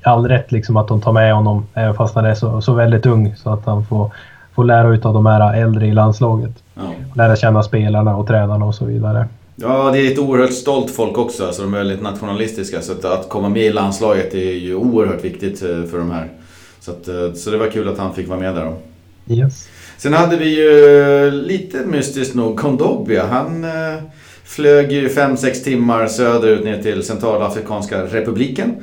all 0.02 0.28
rätt 0.28 0.52
liksom 0.52 0.76
att 0.76 0.88
de 0.88 1.00
tar 1.00 1.12
med 1.12 1.34
honom 1.34 1.66
även 1.74 1.94
fast 1.94 2.14
han 2.14 2.24
är 2.24 2.34
så, 2.34 2.60
så 2.60 2.72
väldigt 2.72 3.06
ung 3.06 3.36
så 3.36 3.50
att 3.50 3.66
han 3.66 3.86
får, 3.86 4.10
får 4.54 4.64
lära 4.64 4.94
ut 4.94 5.04
av 5.04 5.14
de 5.14 5.26
här 5.26 5.54
äldre 5.54 5.86
i 5.86 5.92
landslaget. 5.92 6.52
Ja. 6.74 6.82
Lära 7.14 7.36
känna 7.36 7.62
spelarna 7.62 8.16
och 8.16 8.26
tränarna 8.26 8.64
och 8.64 8.74
så 8.74 8.84
vidare. 8.84 9.28
Ja, 9.56 9.90
det 9.92 9.98
är 9.98 10.12
ett 10.12 10.18
oerhört 10.18 10.52
stolt 10.52 10.90
folk 10.90 11.18
också. 11.18 11.46
Alltså 11.46 11.62
de 11.62 11.74
är 11.74 11.78
väldigt 11.78 12.02
nationalistiska. 12.02 12.80
Så 12.80 12.92
att, 12.92 13.04
att 13.04 13.28
komma 13.28 13.48
med 13.48 13.62
i 13.62 13.72
landslaget 13.72 14.34
är 14.34 14.52
ju 14.52 14.74
oerhört 14.74 15.24
viktigt 15.24 15.62
eh, 15.62 15.84
för 15.90 15.98
de 15.98 16.10
här. 16.10 16.28
Så, 16.80 16.90
att, 16.90 17.08
eh, 17.08 17.32
så 17.32 17.50
det 17.50 17.58
var 17.58 17.70
kul 17.70 17.88
att 17.88 17.98
han 17.98 18.14
fick 18.14 18.28
vara 18.28 18.40
med 18.40 18.54
där 18.54 18.64
då. 18.64 18.76
Yes. 19.34 19.68
Sen 19.98 20.12
hade 20.12 20.36
vi 20.36 20.56
ju 20.56 21.30
lite 21.30 21.78
mystiskt 21.78 22.34
nog 22.34 22.58
Kondogbia. 22.58 23.26
Han 23.26 23.64
eh, 23.64 24.02
flög 24.44 24.92
ju 24.92 25.08
5-6 25.08 25.64
timmar 25.64 26.06
söderut 26.06 26.64
ner 26.64 26.82
till 26.82 27.02
Centralafrikanska 27.02 28.02
republiken. 28.04 28.74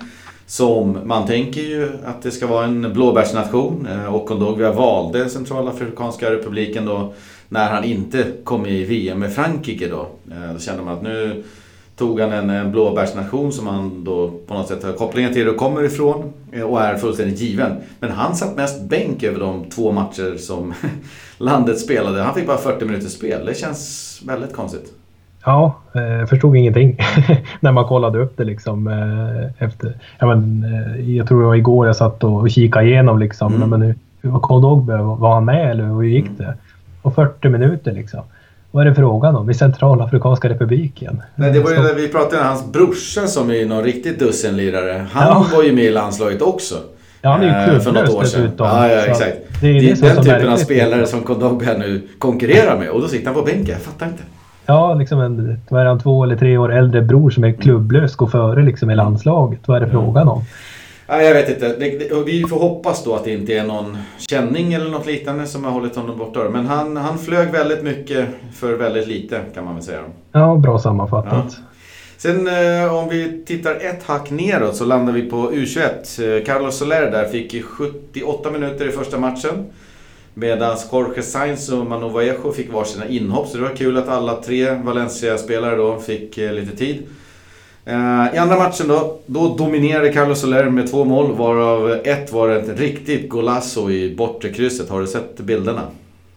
Som 0.46 0.98
man 1.04 1.28
tänker 1.28 1.62
ju 1.62 1.90
att 2.06 2.22
det 2.22 2.32
ska 2.32 2.48
vara 2.48 2.66
en 2.66 2.94
blåbärsnation 2.94 3.88
eh, 3.92 4.16
och 4.16 4.26
Kondogbia 4.26 4.72
valde 4.72 5.30
Centralafrikanska 5.30 6.32
republiken 6.32 6.86
då 6.86 7.14
när 7.50 7.70
han 7.70 7.84
inte 7.84 8.26
kom 8.44 8.66
i 8.66 8.84
VM 8.84 9.20
med 9.20 9.34
Frankrike 9.34 9.88
då. 9.88 10.08
Då 10.54 10.60
kände 10.60 10.84
man 10.84 10.94
att 10.94 11.04
nu 11.04 11.44
tog 11.98 12.20
han 12.20 12.50
en, 12.50 12.72
blåbärsnation 12.72 13.54
som 13.54 13.68
han 13.68 14.04
då 14.04 14.32
på 14.48 14.54
något 14.54 14.68
sätt 14.68 14.84
har 14.84 14.94
kopplingar 14.94 15.34
till 15.34 15.50
och 15.50 15.58
kommer 15.58 15.84
ifrån 15.84 16.24
eh, 16.24 16.47
och 16.64 16.82
är 16.82 16.96
fullständigt 16.96 17.40
given. 17.40 17.72
Men 18.00 18.12
han 18.12 18.36
satt 18.36 18.56
mest 18.56 18.90
bänk 18.90 19.24
över 19.24 19.40
de 19.40 19.66
två 19.70 19.92
matcher 19.92 20.38
som 20.38 20.74
landet 21.38 21.80
spelade. 21.80 22.22
Han 22.22 22.34
fick 22.34 22.48
bara 22.48 22.58
40 22.58 22.86
minuters 22.86 23.12
spel. 23.12 23.46
Det 23.46 23.58
känns 23.58 24.22
väldigt 24.26 24.54
konstigt. 24.54 24.94
Ja, 25.46 25.76
jag 25.94 26.20
eh, 26.20 26.26
förstod 26.26 26.56
ingenting 26.56 26.98
när 27.60 27.72
man 27.72 27.86
kollade 27.86 28.20
upp 28.20 28.38
det 28.38 28.44
liksom. 28.44 28.88
Eh, 28.88 29.64
efter, 29.66 29.94
ja, 30.20 30.28
men, 30.28 30.64
eh, 30.64 31.16
jag 31.16 31.28
tror 31.28 31.42
det 31.42 31.48
var 31.48 31.56
igår 31.56 31.88
jag 31.88 31.96
satt 31.96 32.24
och 32.24 32.50
kikade 32.50 32.86
igenom 32.86 33.20
liksom. 33.20 33.56
Mm. 33.56 33.70
Men, 33.70 33.96
hur 34.22 34.30
var 34.30 34.40
Kodogbe? 34.40 34.98
Var 34.98 35.34
han 35.34 35.46
med 35.46 35.72
eller 35.72 35.84
hur 35.84 36.04
gick 36.04 36.26
mm. 36.26 36.38
det? 36.38 36.54
Och 37.02 37.16
40 37.16 37.50
minuter 37.50 37.92
liksom. 37.92 38.22
Vad 38.78 38.86
är 38.86 38.90
det 38.90 38.96
frågan 38.96 39.36
om 39.36 39.50
i 39.50 39.54
Centralafrikanska 39.54 40.50
republiken? 40.50 41.22
Nej, 41.36 41.52
det 41.52 41.60
var 41.60 41.72
ju 41.72 41.78
när 41.78 41.94
vi 41.94 42.08
pratade 42.08 42.42
om 42.42 42.48
hans 42.48 42.72
brorsa 42.72 43.28
som 43.28 43.52
är 43.52 43.66
någon 43.66 43.84
riktigt 43.84 44.20
dussinlirare. 44.20 45.06
Han 45.12 45.28
ja. 45.28 45.46
var 45.56 45.64
ju 45.64 45.72
med 45.72 45.84
i 45.84 45.92
landslaget 45.92 46.42
också. 46.42 46.76
Ja, 47.22 47.30
han 47.30 47.42
är 47.42 47.46
ju 47.46 47.66
klubblös 47.66 47.84
För 47.84 47.92
något 47.92 48.10
år 48.10 48.24
sedan. 48.24 48.42
Dessutom, 48.42 48.68
ja, 48.68 48.90
ja, 48.90 49.06
exakt. 49.06 49.38
Det 49.62 49.68
är, 49.68 49.74
det 49.74 49.90
är 49.90 50.16
den 50.16 50.24
typen 50.24 50.50
av 50.50 50.58
spelare 50.58 51.06
som 51.06 51.22
Kodogbe 51.22 51.78
nu 51.78 52.08
konkurrerar 52.20 52.80
med. 52.80 52.90
Och 52.90 53.02
då 53.02 53.08
sitter 53.08 53.26
han 53.26 53.36
på 53.36 53.42
bänken. 53.42 53.68
Jag 53.68 53.82
fattar 53.82 54.06
inte. 54.06 54.24
Ja, 54.66 54.94
liksom 54.94 55.20
en 55.20 55.62
vad 55.70 55.82
är 55.82 55.86
han, 55.86 56.00
två 56.00 56.24
eller 56.24 56.36
tre 56.36 56.58
år 56.58 56.74
äldre 56.74 57.02
bror 57.02 57.30
som 57.30 57.44
är 57.44 57.52
klubblös 57.52 58.16
går 58.16 58.28
före 58.28 58.64
liksom 58.64 58.90
i 58.90 58.96
landslaget. 58.96 59.60
Vad 59.66 59.82
är 59.82 59.86
det 59.86 59.92
frågan 59.92 60.28
om? 60.28 60.44
Ja, 61.08 61.22
jag 61.22 61.34
vet 61.34 61.50
inte. 61.50 61.76
vi 62.26 62.44
får 62.50 62.60
hoppas 62.60 63.04
då 63.04 63.16
att 63.16 63.24
det 63.24 63.32
inte 63.32 63.54
är 63.54 63.64
någon 63.64 63.98
känning 64.30 64.74
eller 64.74 64.90
något 64.90 65.06
liknande 65.06 65.48
som 65.48 65.64
har 65.64 65.72
hållit 65.72 65.96
honom 65.96 66.18
borta. 66.18 66.50
Men 66.50 66.66
han, 66.66 66.98
han 66.98 67.18
flög 67.18 67.52
väldigt 67.52 67.84
mycket 67.84 68.28
för 68.54 68.74
väldigt 68.74 69.08
lite 69.08 69.42
kan 69.54 69.66
man 69.66 69.76
väl 69.76 69.84
säga. 69.84 70.04
Ja, 70.32 70.56
bra 70.56 70.80
sammanfattat. 70.80 71.46
Ja. 71.58 71.64
Sen 72.18 72.48
eh, 72.48 72.96
om 72.96 73.10
vi 73.10 73.44
tittar 73.46 73.76
ett 73.76 74.04
hack 74.04 74.30
neråt 74.30 74.76
så 74.76 74.86
landar 74.86 75.14
vi 75.14 75.22
på 75.22 75.52
U21. 75.52 76.38
Eh, 76.38 76.46
Carlos 76.46 76.78
Soler 76.78 77.12
där 77.12 77.26
fick 77.26 77.64
78 77.64 78.52
minuter 78.52 78.88
i 78.88 78.92
första 78.92 79.20
matchen. 79.20 79.66
Medan 80.34 80.78
Jorge 80.92 81.22
Sainz 81.22 81.70
och 81.70 81.86
Manu 81.86 82.10
Vallejo 82.10 82.52
fick 82.52 82.74
varsina 82.74 83.08
inhopp. 83.08 83.48
Så 83.48 83.58
det 83.58 83.64
var 83.64 83.76
kul 83.76 83.98
att 83.98 84.10
alla 84.10 84.36
tre 84.36 84.74
Valencia-spelare 84.74 85.76
då 85.76 86.00
fick 86.00 86.38
eh, 86.38 86.54
lite 86.54 86.78
tid. 86.78 87.04
Eh, 87.88 88.36
I 88.36 88.38
andra 88.38 88.58
matchen 88.58 88.88
då, 88.88 89.18
då 89.26 89.56
dominerade 89.56 90.10
Carlos 90.10 90.42
Soler 90.42 90.70
med 90.70 90.92
två 90.92 91.06
mål 91.06 91.36
varav 91.36 91.92
ett 92.04 92.34
var 92.34 92.50
ett 92.50 92.80
riktigt 92.80 93.30
golasso 93.30 93.90
i 93.90 94.16
bortre 94.16 94.50
krysset. 94.50 94.90
Har 94.90 95.02
du 95.02 95.08
sett 95.08 95.40
bilderna? 95.40 95.82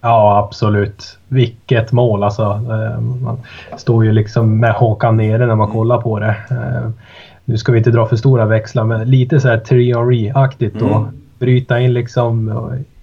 Ja, 0.00 0.44
absolut. 0.46 1.18
Vilket 1.28 1.92
mål 1.92 2.22
alltså. 2.22 2.42
Eh, 2.42 3.00
man 3.00 3.38
står 3.76 4.04
ju 4.04 4.12
liksom 4.12 4.60
med 4.60 4.74
hakan 4.74 5.16
nere 5.16 5.46
när 5.46 5.54
man 5.54 5.66
mm. 5.66 5.76
kollar 5.76 6.00
på 6.00 6.18
det. 6.18 6.36
Nu 7.44 7.58
ska 7.58 7.72
vi 7.72 7.78
inte 7.78 7.90
dra 7.90 8.06
för 8.06 8.16
stora 8.16 8.46
växlar, 8.46 8.84
men 8.84 9.10
lite 9.10 9.40
så 9.40 9.48
här 9.48 9.58
Thierry-aktigt 9.58 10.78
då. 10.78 10.94
Mm. 10.94 11.08
Bryta 11.38 11.80
in 11.80 11.92
liksom 11.92 12.48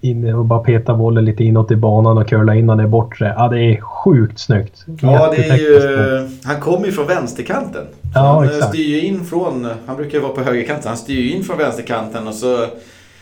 in 0.10 0.34
och 0.34 0.46
bara 0.46 0.60
peta 0.60 0.96
bollen 0.96 1.26
lite 1.26 1.44
inåt 1.44 1.72
i 1.72 1.76
banan 1.76 2.18
och 2.18 2.30
curla 2.30 2.56
in 2.56 2.68
den 2.68 2.92
bortre. 2.92 3.34
Ja, 3.38 3.48
det 3.48 3.60
är 3.60 3.82
sjukt 3.82 4.40
snyggt. 4.40 4.86
Ja, 5.02 5.34
det 5.36 5.50
är 5.50 5.58
ju... 5.58 6.30
Han 6.44 6.60
kommer 6.62 6.86
ju 6.86 6.92
från 6.92 7.08
vänsterkanten. 7.08 7.86
Ja, 8.14 8.20
han 8.20 8.44
eh, 8.44 8.50
exakt. 8.50 8.74
styr 8.74 8.88
ju 8.88 9.02
in 9.02 9.26
från... 9.26 9.68
Han 9.86 9.96
brukar 9.96 10.14
ju 10.14 10.20
vara 10.20 10.34
på 10.34 10.42
högerkanten. 10.42 10.88
Han 10.88 10.98
styr 10.98 11.22
ju 11.22 11.32
in 11.32 11.44
från 11.44 11.58
vänsterkanten 11.58 12.28
och 12.28 12.34
så... 12.34 12.66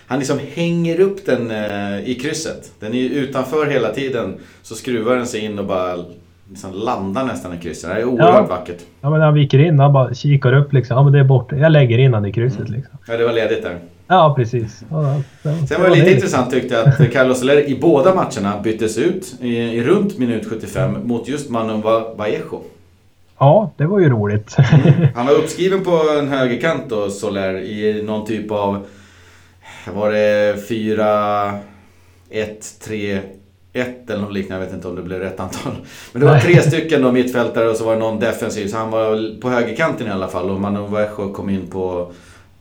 Han 0.08 0.20
liksom 0.20 0.40
hänger 0.54 1.00
upp 1.00 1.26
den 1.26 1.52
eh, 1.52 2.10
i 2.10 2.20
krysset. 2.22 2.72
Den 2.80 2.94
är 2.94 2.98
ju 2.98 3.10
utanför 3.10 3.66
hela 3.66 3.90
tiden. 3.90 4.34
Så 4.62 4.76
skruvar 4.76 5.16
den 5.16 5.28
sig 5.28 5.46
in 5.46 5.60
och 5.60 5.66
bara 5.66 5.96
liksom 6.50 6.74
landar 6.74 7.26
nästan 7.26 7.54
i 7.54 7.58
krysset. 7.58 7.90
Det 7.90 8.02
är 8.02 8.06
oerhört 8.06 8.50
ja. 8.50 8.56
vackert. 8.56 8.82
Ja, 9.02 9.10
men 9.10 9.22
han 9.22 9.34
viker 9.34 9.60
in. 9.60 9.80
Han 9.80 9.94
bara 9.94 10.14
kikar 10.14 10.54
upp 10.54 10.74
liksom. 10.74 10.98
Ja, 10.98 11.04
men 11.04 11.14
det 11.14 11.20
är 11.20 11.24
borta. 11.24 11.56
Jag 11.56 11.72
lägger 11.72 11.98
in 11.98 12.12
den 12.12 12.26
i 12.26 12.34
krysset 12.34 12.60
mm. 12.60 12.74
liksom. 12.74 12.98
Ja, 13.08 13.18
det 13.18 13.26
var 13.26 13.34
ledigt 13.34 13.64
där. 13.64 13.80
Ja, 14.08 14.34
precis. 14.38 14.84
Ja, 14.90 15.22
Sen 15.68 15.82
var 15.82 15.90
det 15.90 15.96
lite 15.96 16.12
intressant 16.12 16.52
tyckte 16.52 16.76
jag 16.76 16.88
att 16.88 17.14
Carlos 17.14 17.40
Soler 17.40 17.70
i 17.70 17.80
båda 17.82 18.16
matcherna 18.16 18.62
byttes 18.64 18.98
ut 18.98 19.36
i, 19.42 19.58
i 19.58 19.84
runt 19.84 20.18
minut 20.18 20.50
75 20.50 20.98
mot 21.04 21.28
just 21.28 21.50
Manu 21.50 21.82
Vallejo. 22.18 22.62
Ja, 23.40 23.72
det 23.78 23.86
var 23.86 24.00
ju 24.00 24.10
roligt. 24.10 24.56
Mm. 24.58 25.08
Han 25.16 25.26
var 25.26 25.34
uppskriven 25.34 25.84
på 25.84 26.02
en 26.20 26.28
högerkant 26.28 26.84
då, 26.90 27.10
Soler, 27.10 27.54
i 27.54 28.04
någon 28.04 28.26
typ 28.28 28.52
av... 28.52 28.86
Var 29.94 30.12
det 30.12 30.68
4... 30.68 31.60
1, 32.30 32.80
3, 32.86 33.20
1 33.76 34.10
eller 34.10 34.22
något 34.22 34.34
liknande. 34.34 34.64
Jag 34.64 34.70
vet 34.70 34.76
inte 34.76 34.88
om 34.88 34.96
det 34.96 35.02
blev 35.02 35.20
rätt 35.20 35.40
antal. 35.40 35.74
Men 36.12 36.22
det 36.22 36.28
var 36.28 36.40
tre 36.40 36.62
stycken 36.62 37.02
då 37.02 37.12
mittfältare 37.12 37.70
och 37.70 37.76
så 37.76 37.86
var 37.86 37.94
det 37.94 38.00
någon 38.00 38.20
defensiv. 38.20 38.68
Så 38.68 38.78
han 38.78 38.92
var 38.92 39.40
på 39.42 39.50
högerkanten 39.50 40.08
i 40.08 40.10
alla 40.10 40.28
fall 40.28 40.50
och 40.50 40.62
Manu 40.62 41.08
kom 41.34 41.50
in 41.50 41.68
på 41.68 42.12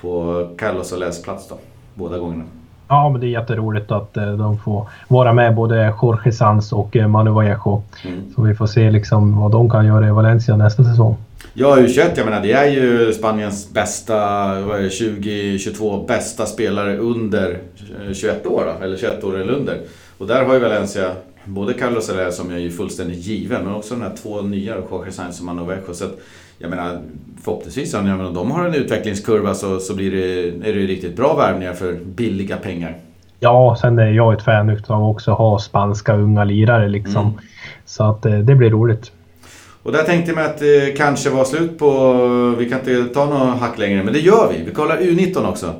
på 0.04 0.48
Carlos 0.58 0.88
Solés 0.88 1.22
plats 1.22 1.48
då, 1.48 1.58
båda 1.94 2.18
gångerna. 2.18 2.44
Ja, 2.88 3.08
men 3.08 3.20
det 3.20 3.26
är 3.26 3.28
jätteroligt 3.28 3.90
att 3.90 4.16
eh, 4.16 4.32
de 4.32 4.58
får 4.58 4.88
vara 5.08 5.32
med, 5.32 5.54
både 5.54 5.94
Jorge 6.02 6.32
Sanz 6.32 6.72
och 6.72 6.96
eh, 6.96 7.08
Manu 7.08 7.30
Vallejo. 7.30 7.82
Mm. 8.04 8.22
Så 8.34 8.42
vi 8.42 8.54
får 8.54 8.66
se 8.66 8.90
liksom 8.90 9.40
vad 9.40 9.52
de 9.52 9.70
kan 9.70 9.86
göra 9.86 10.08
i 10.08 10.10
Valencia 10.10 10.56
nästa 10.56 10.84
säsong. 10.84 11.16
Ja, 11.54 11.76
U21, 11.76 12.10
jag 12.16 12.24
menar 12.24 12.40
det 12.40 12.52
är 12.52 12.66
ju 12.66 13.12
Spaniens 13.12 13.72
bästa, 13.72 14.16
vad 14.60 14.78
är 14.78 14.82
det, 14.82 14.90
2022 14.90 16.04
bästa 16.08 16.46
spelare 16.46 16.96
under 16.96 17.58
21 18.12 18.46
år 18.46 18.64
då, 18.64 18.84
eller 18.84 18.96
21 18.96 19.24
år 19.24 19.40
eller 19.40 19.52
under. 19.52 19.78
Och 20.24 20.30
där 20.30 20.44
har 20.44 20.54
ju 20.54 20.60
Valencia 20.60 21.12
både 21.44 21.74
Carlos 21.74 22.10
Herrera 22.10 22.32
som 22.32 22.50
är 22.50 22.58
ju 22.58 22.70
fullständigt 22.70 23.26
given, 23.26 23.64
men 23.64 23.74
också 23.74 23.94
de 23.94 24.02
här 24.02 24.12
två 24.22 24.42
nya, 24.42 24.76
Jorge 24.90 25.12
Sainz 25.12 25.40
och 25.40 25.46
Manu 25.46 25.60
Vallejo. 25.60 25.94
Så 25.94 26.04
att, 26.04 26.18
jag 26.58 26.70
menar, 26.70 26.98
förhoppningsvis, 27.44 27.94
om 27.94 28.06
menar, 28.06 28.32
de 28.32 28.50
har 28.50 28.66
en 28.66 28.74
utvecklingskurva 28.74 29.54
så, 29.54 29.80
så 29.80 29.94
blir 29.94 30.10
det, 30.10 30.48
är 30.68 30.74
det 30.74 30.80
riktigt 30.80 31.16
bra 31.16 31.34
värvningar 31.36 31.72
för 31.72 31.92
billiga 31.92 32.56
pengar. 32.56 32.96
Ja, 33.40 33.76
sen 33.80 33.98
är 33.98 34.10
jag 34.10 34.34
ett 34.34 34.42
fan 34.42 34.78
av 34.88 35.10
också 35.10 35.30
ha 35.30 35.58
spanska 35.58 36.16
unga 36.16 36.44
lirare 36.44 36.88
liksom. 36.88 37.26
Mm. 37.26 37.38
Så 37.84 38.04
att 38.04 38.26
eh, 38.26 38.38
det 38.38 38.54
blir 38.54 38.70
roligt. 38.70 39.12
Och 39.82 39.92
där 39.92 40.02
tänkte 40.02 40.30
jag 40.30 40.36
mig 40.36 40.44
att 40.44 40.58
det 40.58 40.96
kanske 40.96 41.30
var 41.30 41.44
slut 41.44 41.78
på... 41.78 42.14
Vi 42.58 42.70
kan 42.70 42.78
inte 42.78 43.14
ta 43.14 43.24
några 43.24 43.44
hack 43.44 43.78
längre, 43.78 44.02
men 44.02 44.12
det 44.12 44.20
gör 44.20 44.52
vi. 44.52 44.64
Vi 44.64 44.74
kollar 44.74 44.96
U19 44.96 45.48
också. 45.48 45.74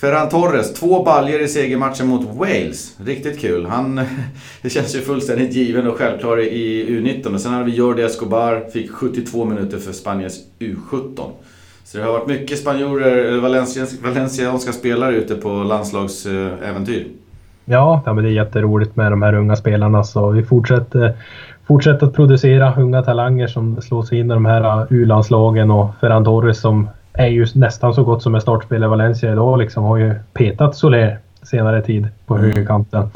Ferran 0.00 0.28
Torres, 0.28 0.74
två 0.74 1.02
baljer 1.02 1.42
i 1.42 1.48
segermatchen 1.48 2.06
mot 2.06 2.24
Wales. 2.36 2.96
Riktigt 3.04 3.40
kul. 3.40 3.66
Han, 3.66 4.00
det 4.62 4.70
känns 4.70 4.96
ju 4.96 5.00
fullständigt 5.00 5.54
given 5.54 5.86
och 5.86 5.96
självklar 5.98 6.40
i 6.40 6.86
U19. 6.88 7.34
Och 7.34 7.40
sen 7.40 7.52
hade 7.52 7.64
vi 7.64 7.74
Jordi 7.74 8.02
Escobar, 8.02 8.70
fick 8.72 8.90
72 8.90 9.44
minuter 9.44 9.78
för 9.78 9.92
Spaniens 9.92 10.40
U17. 10.58 11.20
Så 11.84 11.98
det 11.98 12.04
har 12.04 12.12
varit 12.12 12.26
mycket 12.26 12.58
spanjorer, 12.58 13.32
eh, 13.32 13.40
valencianska 14.02 14.72
spelare 14.72 15.16
ute 15.16 15.34
på 15.34 15.48
landslagsäventyr. 15.48 17.06
Ja, 17.64 18.02
ja 18.06 18.12
men 18.12 18.24
det 18.24 18.30
är 18.30 18.34
jätteroligt 18.34 18.96
med 18.96 19.12
de 19.12 19.22
här 19.22 19.34
unga 19.34 19.56
spelarna 19.56 20.04
så 20.04 20.30
vi 20.30 20.42
fortsätter, 20.42 21.16
fortsätter 21.66 22.06
att 22.06 22.14
producera 22.14 22.74
unga 22.74 23.02
talanger 23.02 23.46
som 23.46 23.80
slår 23.80 24.02
sig 24.02 24.18
in 24.18 24.30
i 24.30 24.34
de 24.34 24.44
här 24.46 24.80
eh, 24.80 24.86
U-landslagen 24.90 25.70
och 25.70 25.90
Ferran 26.00 26.24
Torres 26.24 26.60
som 26.60 26.88
är 27.20 27.28
ju 27.28 27.46
nästan 27.54 27.94
så 27.94 28.04
gott 28.04 28.22
som 28.22 28.34
en 28.34 28.40
startspelare 28.40 28.88
i 28.88 28.90
Valencia 28.90 29.32
idag. 29.32 29.58
Liksom 29.58 29.84
har 29.84 29.96
ju 29.96 30.14
petat 30.32 30.76
Soler 30.76 31.18
senare 31.42 31.82
tid 31.82 32.08
på 32.26 32.34
mm. 32.34 32.46
högerkanten. 32.46 33.10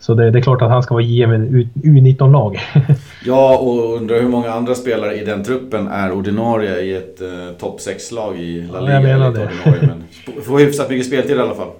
Så 0.00 0.14
det, 0.14 0.30
det, 0.30 0.38
är 0.38 0.42
klart 0.42 0.62
att 0.62 0.70
han 0.70 0.82
ska 0.82 0.94
vara 0.94 1.04
given 1.04 1.66
U19-lag. 1.74 2.58
ja, 3.24 3.58
och 3.58 3.96
undrar 3.96 4.20
hur 4.20 4.28
många 4.28 4.50
andra 4.52 4.74
spelare 4.74 5.14
i 5.14 5.24
den 5.24 5.44
truppen 5.44 5.88
är 5.88 6.12
ordinarie 6.12 6.80
i 6.80 6.96
ett 6.96 7.20
eh, 7.20 7.28
topp 7.58 7.80
6-lag 7.80 8.38
i 8.38 8.68
La 8.72 8.80
Liga. 8.80 8.92
Ja, 8.92 9.08
jag 9.08 9.18
menar 9.18 9.32
det. 9.32 9.50
men 9.64 10.42
får 10.42 10.58
hyfsat 10.58 10.90
mycket 10.90 11.06
speltid 11.06 11.36
i 11.36 11.40
alla 11.40 11.54
fall. 11.54 11.70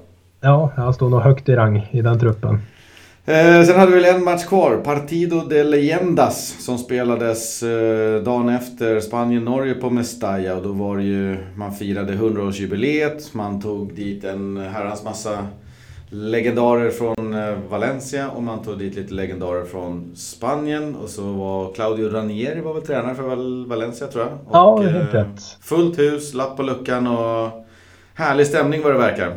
Ja, 0.41 0.73
han 0.77 0.95
står 0.95 1.09
nog 1.09 1.21
högt 1.21 1.49
i 1.49 1.57
rang 1.57 1.89
i 1.91 2.03
den 2.03 2.21
truppen. 2.21 2.61
Eh, 3.29 3.65
sen 3.65 3.79
hade 3.79 3.93
vi 3.93 4.01
väl 4.01 4.15
en 4.15 4.25
match 4.25 4.45
kvar. 4.45 4.77
Partido 4.85 5.41
de 5.49 5.63
Leyendas 5.63 6.57
som 6.65 6.79
spelades 6.79 7.63
eh, 7.63 8.23
dagen 8.23 8.49
efter 8.49 9.01
Spanien-Norge 9.01 9.75
på 9.75 9.91
Mestalla. 9.91 10.57
Och 10.57 10.63
då 10.63 10.73
var 10.73 10.97
det 10.97 11.03
ju, 11.03 11.37
man 11.55 11.75
firade 11.75 12.13
100-årsjubileet. 12.13 13.29
Man 13.33 13.61
tog 13.61 13.95
dit 13.95 14.25
en 14.25 14.57
herrans 14.57 15.05
massa 15.05 15.47
legendarer 16.11 16.91
från 16.91 17.35
eh, 17.35 17.55
Valencia 17.71 18.29
och 18.29 18.43
man 18.43 18.63
tog 18.63 18.79
dit 18.79 18.97
lite 18.97 19.15
legendarer 19.15 19.65
från 19.65 20.17
Spanien. 20.17 20.97
Och 20.97 21.09
så 21.09 21.23
var 21.23 21.73
Claudio 21.73 22.11
Ranieri 22.11 22.61
var 22.61 22.75
väl 22.75 22.83
tränare 22.83 23.15
för 23.15 23.69
Valencia 23.69 24.07
tror 24.07 24.25
jag. 24.25 24.33
Och, 24.33 24.85
ja, 24.85 24.91
helt 24.91 25.15
rätt. 25.15 25.43
Fullt 25.61 25.99
hus, 25.99 26.35
lapp 26.35 26.57
på 26.57 26.63
luckan 26.63 27.07
och 27.07 27.67
härlig 28.15 28.47
stämning 28.47 28.83
vad 28.83 28.93
det 28.93 28.99
verkar. 28.99 29.35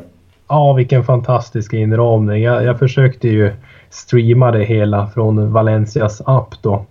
Ja, 0.52 0.74
vilken 0.74 1.04
fantastisk 1.04 1.74
inramning. 1.74 2.44
Jag, 2.44 2.64
jag 2.64 2.80
försökte 2.80 3.28
ju 3.28 3.52
streama 3.90 4.52
det 4.52 4.64
hela 4.64 5.08
från 5.08 5.52
Valencias 5.52 6.22
app 6.26 6.56
då. 6.62 6.86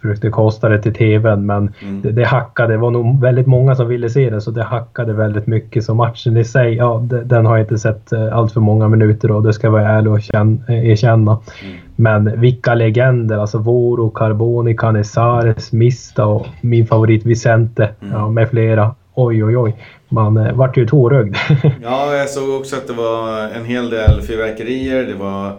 Försökte 0.00 0.30
kosta 0.30 0.68
det 0.68 0.82
till 0.82 0.94
TVn 0.94 1.46
men 1.46 1.72
mm. 1.82 2.02
det, 2.02 2.12
det, 2.12 2.24
hackade. 2.24 2.72
Det 2.72 2.78
var 2.78 2.90
nog 2.90 3.20
väldigt 3.20 3.46
många 3.46 3.74
som 3.74 3.88
ville 3.88 4.10
se 4.10 4.30
det 4.30 4.40
så 4.40 4.50
det 4.50 4.62
hackade 4.62 5.12
väldigt 5.12 5.46
mycket. 5.46 5.84
Så 5.84 5.94
matchen 5.94 6.36
i 6.36 6.44
sig, 6.44 6.74
ja 6.74 7.02
den 7.24 7.46
har 7.46 7.56
jag 7.56 7.64
inte 7.64 7.78
sett 7.78 8.12
eh, 8.12 8.36
allt 8.36 8.52
för 8.52 8.60
många 8.60 8.88
minuter 8.88 9.30
och 9.30 9.42
det 9.42 9.52
ska 9.52 9.66
jag 9.66 9.72
vara 9.72 9.88
ärlig 9.88 10.12
och 10.12 10.34
eh, 10.34 10.90
erkänna. 10.90 11.38
Mm. 11.62 11.76
Men 11.96 12.40
vilka 12.40 12.74
legender! 12.74 13.38
Alltså 13.38 13.58
Voro, 13.58 14.10
Carboni, 14.10 14.76
Canesares, 14.76 15.72
Mista 15.72 16.26
och 16.26 16.46
min 16.60 16.86
favorit 16.86 17.26
Vicente 17.26 17.90
mm. 18.00 18.14
ja, 18.14 18.28
med 18.28 18.48
flera. 18.50 18.94
Oj, 19.14 19.44
oj, 19.44 19.56
oj. 19.56 19.74
Man 20.08 20.36
eh, 20.36 20.52
vart 20.52 20.76
ju 20.76 20.86
tårögd. 20.86 21.36
ja, 21.82 22.14
jag 22.14 22.30
såg 22.30 22.60
också 22.60 22.76
att 22.76 22.86
det 22.86 22.92
var 22.92 23.48
en 23.48 23.64
hel 23.64 23.90
del 23.90 24.22
fyrverkerier. 24.22 25.04
Det 25.04 25.14
var 25.14 25.52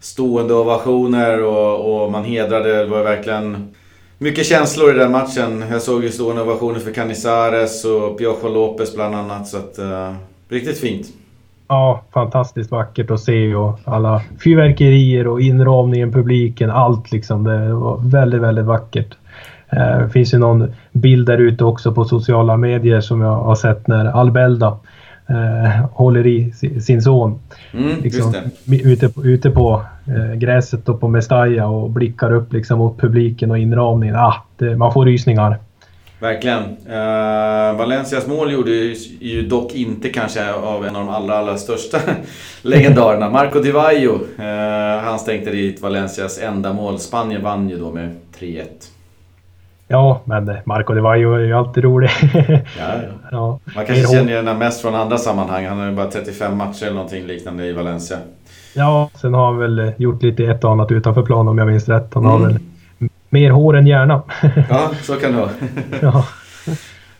stående 0.00 0.54
ovationer 0.54 1.44
och, 1.44 2.04
och 2.04 2.12
man 2.12 2.24
hedrade, 2.24 2.78
det 2.78 2.86
var 2.86 3.02
verkligen 3.02 3.74
Mycket 4.22 4.46
känslor 4.46 4.94
i 4.94 4.98
den 4.98 5.12
matchen. 5.12 5.64
Jag 5.70 5.82
såg 5.82 6.04
ju 6.04 6.10
stora 6.10 6.42
ovationer 6.42 6.78
för 6.80 6.92
Canizares 6.92 7.84
och 7.84 8.18
Piojo 8.18 8.48
Lopez 8.48 8.94
bland 8.94 9.14
annat. 9.14 9.48
Så 9.48 9.56
att, 9.56 9.78
uh, 9.78 10.14
riktigt 10.48 10.78
fint. 10.78 11.06
Ja, 11.68 12.04
fantastiskt 12.12 12.70
vackert 12.70 13.10
att 13.10 13.20
se 13.20 13.54
och 13.54 13.78
alla 13.84 14.22
fyrverkerier 14.44 15.26
och 15.26 15.40
inramningen, 15.40 16.12
publiken, 16.12 16.70
allt 16.70 17.12
liksom. 17.12 17.44
Det 17.44 17.74
var 17.74 18.00
väldigt, 18.10 18.40
väldigt 18.40 18.64
vackert. 18.64 19.16
Eh, 19.72 19.98
det 19.98 20.08
finns 20.08 20.34
ju 20.34 20.38
någon 20.38 20.72
bild 20.92 21.26
där 21.26 21.38
ute 21.38 21.64
också 21.64 21.92
på 21.92 22.04
sociala 22.04 22.56
medier 22.56 23.00
som 23.00 23.20
jag 23.20 23.34
har 23.34 23.54
sett 23.54 23.86
när 23.86 24.04
Albelda 24.04 24.78
eh, 25.28 25.86
håller 25.92 26.26
i 26.26 26.52
sin 26.80 27.02
son. 27.02 27.40
Mm, 27.72 28.02
liksom, 28.02 28.34
ute, 28.66 29.10
ute 29.24 29.50
på 29.50 29.84
eh, 30.06 30.34
gräset 30.34 30.88
och 30.88 31.00
på 31.00 31.08
Mestalla 31.08 31.66
och 31.66 31.90
blickar 31.90 32.32
upp 32.32 32.52
liksom 32.52 32.78
mot 32.78 33.00
publiken 33.00 33.50
och 33.50 33.58
inramningen. 33.58 34.16
Ah, 34.16 34.34
det, 34.56 34.76
man 34.76 34.92
får 34.92 35.04
rysningar. 35.04 35.58
Verkligen. 36.20 36.62
Uh, 36.62 37.78
Valencias 37.78 38.26
mål 38.26 38.52
gjorde 38.52 38.70
ju, 38.70 38.94
ju 39.20 39.42
dock 39.42 39.74
inte 39.74 40.08
kanske 40.08 40.52
av 40.52 40.86
en 40.86 40.96
av 40.96 41.06
de 41.06 41.08
allra, 41.08 41.38
allra 41.38 41.56
största 41.56 41.98
legendarerna. 42.62 43.30
Marco 43.30 43.60
Di 43.60 43.70
Vaio. 43.70 44.14
Uh, 44.38 45.02
han 45.04 45.18
stänkte 45.18 45.50
dit 45.50 45.80
Valencias 45.80 46.38
enda 46.38 46.72
mål. 46.72 46.98
Spanien 46.98 47.42
vann 47.42 47.70
ju 47.70 47.78
då 47.78 47.92
med 47.92 48.16
3-1. 48.38 48.64
Ja, 49.92 50.20
men 50.24 50.56
Marco 50.64 51.00
Vaio 51.00 51.34
är 51.34 51.38
ju 51.38 51.52
alltid 51.52 51.84
rolig. 51.84 52.10
ja, 52.32 52.40
ja. 52.78 52.94
ja. 53.30 53.58
Man 53.76 53.86
kanske 53.86 54.06
känner 54.06 54.32
igen 54.32 54.58
mest 54.58 54.82
från 54.82 54.94
andra 54.94 55.18
sammanhang. 55.18 55.66
Han 55.66 55.78
har 55.78 55.86
ju 55.86 55.92
bara 55.92 56.10
35 56.10 56.56
matcher 56.56 56.82
eller 56.82 56.94
någonting 56.94 57.26
liknande 57.26 57.66
i 57.66 57.72
Valencia. 57.72 58.18
Ja, 58.74 59.10
sen 59.14 59.34
har 59.34 59.44
han 59.44 59.58
väl 59.58 59.92
gjort 59.96 60.22
lite 60.22 60.44
ett 60.44 60.64
och 60.64 60.72
annat 60.72 60.92
utanför 60.92 61.22
plan 61.22 61.48
om 61.48 61.58
jag 61.58 61.66
minns 61.66 61.88
rätt. 61.88 62.14
Han 62.14 62.24
mm. 62.24 62.32
har 62.32 62.46
väl 62.48 62.58
mer 63.28 63.50
hår 63.50 63.76
än 63.76 63.86
hjärna. 63.86 64.22
ja, 64.68 64.90
så 65.02 65.14
kan 65.14 65.32
det 65.32 65.38
vara. 65.38 65.50
ja. 66.00 66.24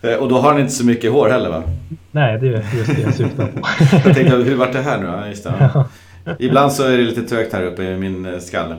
Eh, 0.03 0.15
och 0.15 0.29
då 0.29 0.39
har 0.39 0.53
han 0.53 0.61
inte 0.61 0.73
så 0.73 0.87
mycket 0.87 1.13
hår 1.13 1.29
heller 1.29 1.51
va? 1.51 1.63
Nej, 2.11 2.39
det 2.39 2.49
är 2.49 2.65
just 2.77 2.97
det 2.97 3.03
jag 3.03 3.15
syftar 3.15 3.47
på. 3.47 3.61
jag 4.05 4.15
tänkte, 4.17 4.37
hur 4.37 4.57
vart 4.57 4.73
det 4.73 4.83
här 4.83 4.99
nu 4.99 5.07
då? 5.07 5.29
Just 5.29 5.45
det, 5.45 5.71
ja. 5.75 5.85
Ibland 6.39 6.73
så 6.73 6.85
är 6.85 6.99
det 6.99 7.05
lite 7.05 7.23
trögt 7.23 7.53
här 7.53 7.63
uppe 7.63 7.83
i 7.83 7.97
min 7.97 8.27
eh, 8.27 8.39
skalle. 8.39 8.77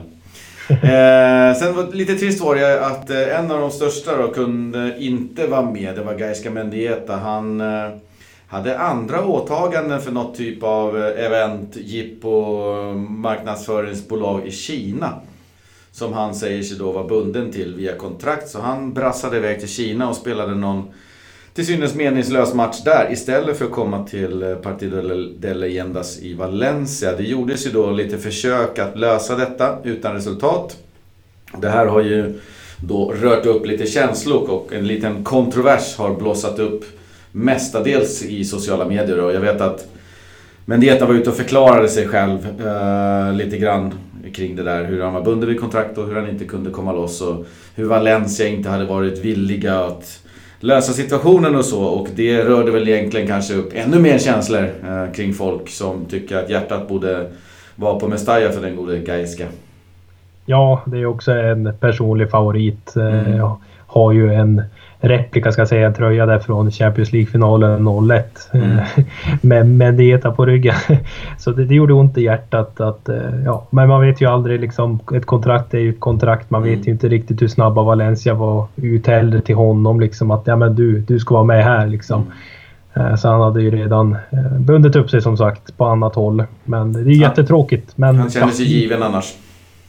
Eh, 0.82 1.58
sen 1.58 1.76
var 1.76 1.92
lite 1.92 2.14
trist 2.14 2.40
var 2.40 2.54
det 2.54 2.86
att 2.86 3.10
eh, 3.10 3.38
en 3.38 3.50
av 3.50 3.60
de 3.60 3.70
största 3.70 4.16
då 4.16 4.28
kunde 4.28 4.96
inte 4.98 5.46
vara 5.46 5.70
med. 5.70 5.94
Det 5.94 6.02
var 6.02 6.14
Gaiska 6.14 6.50
Mendieta. 6.50 7.16
Han 7.16 7.60
eh, 7.60 7.90
hade 8.46 8.78
andra 8.78 9.24
åtaganden 9.24 10.00
för 10.00 10.12
något 10.12 10.36
typ 10.36 10.62
av 10.62 10.98
eh, 10.98 11.26
event, 11.26 11.76
jippo, 11.76 12.54
marknadsföringsbolag 12.94 14.46
i 14.46 14.50
Kina. 14.50 15.20
Som 15.92 16.12
han 16.12 16.34
säger 16.34 16.62
sig 16.62 16.78
då 16.78 16.92
vara 16.92 17.06
bunden 17.06 17.52
till 17.52 17.74
via 17.74 17.96
kontrakt. 17.96 18.48
Så 18.48 18.60
han 18.60 18.92
brassade 18.92 19.36
iväg 19.36 19.60
till 19.60 19.68
Kina 19.68 20.08
och 20.08 20.16
spelade 20.16 20.54
någon 20.54 20.84
till 21.54 21.66
synes 21.66 21.94
meningslös 21.94 22.54
match 22.54 22.80
där 22.84 23.12
istället 23.12 23.58
för 23.58 23.64
att 23.64 23.70
komma 23.70 24.04
till 24.04 24.42
eh, 24.42 24.54
Partido 24.54 25.26
de 25.38 25.54
Leyendas 25.54 26.18
i 26.22 26.34
Valencia. 26.34 27.16
Det 27.16 27.22
gjordes 27.22 27.66
ju 27.66 27.70
då 27.70 27.90
lite 27.90 28.18
försök 28.18 28.78
att 28.78 28.98
lösa 28.98 29.36
detta 29.36 29.78
utan 29.84 30.14
resultat. 30.14 30.76
Det 31.60 31.68
här 31.68 31.86
har 31.86 32.00
ju 32.00 32.40
då 32.80 33.12
rört 33.12 33.46
upp 33.46 33.66
lite 33.66 33.86
känslor 33.86 34.50
och 34.50 34.72
en 34.72 34.86
liten 34.86 35.24
kontrovers 35.24 35.96
har 35.96 36.14
blossat 36.14 36.58
upp 36.58 36.84
mestadels 37.32 38.22
i 38.22 38.44
sociala 38.44 38.84
medier. 38.84 39.20
Och 39.20 39.32
jag 39.32 39.40
vet 39.40 39.60
att 39.60 39.88
Mendieta 40.64 41.06
var 41.06 41.14
ute 41.14 41.30
och 41.30 41.36
förklarade 41.36 41.88
sig 41.88 42.08
själv 42.08 42.66
eh, 42.66 43.34
lite 43.34 43.58
grann 43.58 43.94
kring 44.34 44.56
det 44.56 44.62
där. 44.62 44.84
Hur 44.84 45.02
han 45.02 45.14
var 45.14 45.22
bunden 45.22 45.48
vid 45.48 45.60
kontrakt 45.60 45.98
och 45.98 46.06
hur 46.06 46.14
han 46.14 46.28
inte 46.28 46.44
kunde 46.44 46.70
komma 46.70 46.92
loss. 46.92 47.20
Och 47.20 47.46
hur 47.74 47.84
Valencia 47.84 48.48
inte 48.48 48.68
hade 48.68 48.84
varit 48.84 49.24
villiga 49.24 49.80
att 49.80 50.21
lösa 50.62 50.92
situationen 50.92 51.56
och 51.56 51.64
så. 51.64 51.84
Och 51.84 52.08
det 52.14 52.44
rörde 52.44 52.70
väl 52.70 52.88
egentligen 52.88 53.26
kanske 53.26 53.54
upp 53.54 53.70
ännu 53.74 53.98
mer 53.98 54.18
känslor 54.18 54.64
eh, 54.88 55.12
kring 55.12 55.32
folk 55.32 55.68
som 55.68 56.04
tycker 56.04 56.36
att 56.36 56.50
hjärtat 56.50 56.88
borde 56.88 57.26
vara 57.76 57.98
på 57.98 58.08
Mestalla 58.08 58.50
för 58.50 58.62
den 58.62 58.76
gode 58.76 58.98
Gaiska. 58.98 59.46
Ja, 60.46 60.82
det 60.86 60.98
är 60.98 61.06
också 61.06 61.32
en 61.32 61.74
personlig 61.80 62.30
favorit. 62.30 62.96
Eh, 62.96 63.20
mm. 63.20 63.36
Jag 63.36 63.56
har 63.86 64.12
ju 64.12 64.34
en 64.34 64.62
replika 65.02 65.52
ska 65.52 65.60
jag 65.60 65.68
säga, 65.68 65.86
en 65.86 65.94
tröja 65.94 66.26
där 66.26 66.38
från 66.38 66.70
Champions 66.70 67.12
League-finalen 67.12 68.10
01. 68.10 68.50
Mm. 68.52 68.78
med 69.40 69.66
Mendieta 69.66 70.32
på 70.32 70.46
ryggen. 70.46 70.74
Så 71.38 71.50
det, 71.50 71.64
det 71.64 71.74
gjorde 71.74 71.92
ont 71.92 72.18
i 72.18 72.22
hjärtat. 72.22 72.80
Att, 72.80 73.08
eh, 73.08 73.44
ja, 73.44 73.66
men 73.70 73.88
man 73.88 74.00
vet 74.00 74.20
ju 74.20 74.26
aldrig 74.26 74.60
liksom, 74.60 75.00
ett 75.14 75.26
kontrakt 75.26 75.74
är 75.74 75.78
ju 75.78 75.90
ett 75.90 76.00
kontrakt. 76.00 76.50
Man 76.50 76.62
vet 76.62 76.74
mm. 76.74 76.84
ju 76.84 76.92
inte 76.92 77.08
riktigt 77.08 77.42
hur 77.42 77.48
snabba 77.48 77.82
Valencia 77.82 78.34
var 78.34 78.66
ute 78.76 79.40
till 79.40 79.54
honom 79.54 80.00
liksom 80.00 80.30
att 80.30 80.46
ja 80.46 80.56
men 80.56 80.74
du, 80.74 81.00
du 81.00 81.18
ska 81.18 81.34
vara 81.34 81.44
med 81.44 81.64
här 81.64 81.86
liksom. 81.86 82.22
Mm. 82.22 82.32
Eh, 82.94 83.16
så 83.16 83.28
han 83.28 83.40
hade 83.40 83.62
ju 83.62 83.70
redan 83.70 84.12
eh, 84.12 84.58
bundit 84.58 84.96
upp 84.96 85.10
sig 85.10 85.22
som 85.22 85.36
sagt 85.36 85.76
på 85.76 85.84
annat 85.84 86.14
håll. 86.14 86.44
Men 86.64 86.92
det 86.92 87.00
är 87.00 87.04
jättetråkigt. 87.04 87.92
Men, 87.96 88.18
han 88.18 88.30
känner 88.30 88.52
sig 88.52 88.66
given 88.66 89.02
annars. 89.02 89.34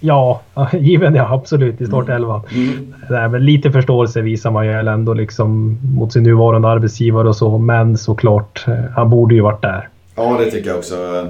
Ja, 0.06 0.42
given 0.74 1.16
ja 1.16 1.34
absolut 1.34 1.82
i 1.82 1.86
startelvan. 1.86 2.42
Mm. 2.52 2.94
Nej, 3.10 3.30
men 3.30 3.46
lite 3.46 3.72
förståelse 3.72 4.22
visar 4.22 4.52
man 4.52 4.66
ju 4.66 4.72
ändå 4.72 5.14
liksom 5.14 5.80
mot 5.96 6.14
sin 6.14 6.24
nuvarande 6.24 6.68
arbetsgivare 6.68 7.28
och 7.28 7.36
så. 7.36 7.58
Men 7.58 7.98
såklart, 7.98 8.68
eh, 8.68 8.74
han 8.96 9.10
borde 9.10 9.36
ju 9.36 9.42
varit 9.42 9.62
där. 9.62 9.90
Ja, 10.16 10.38
det 10.40 10.52
tycker 10.52 10.70
jag 10.70 10.78
också. 10.78 11.28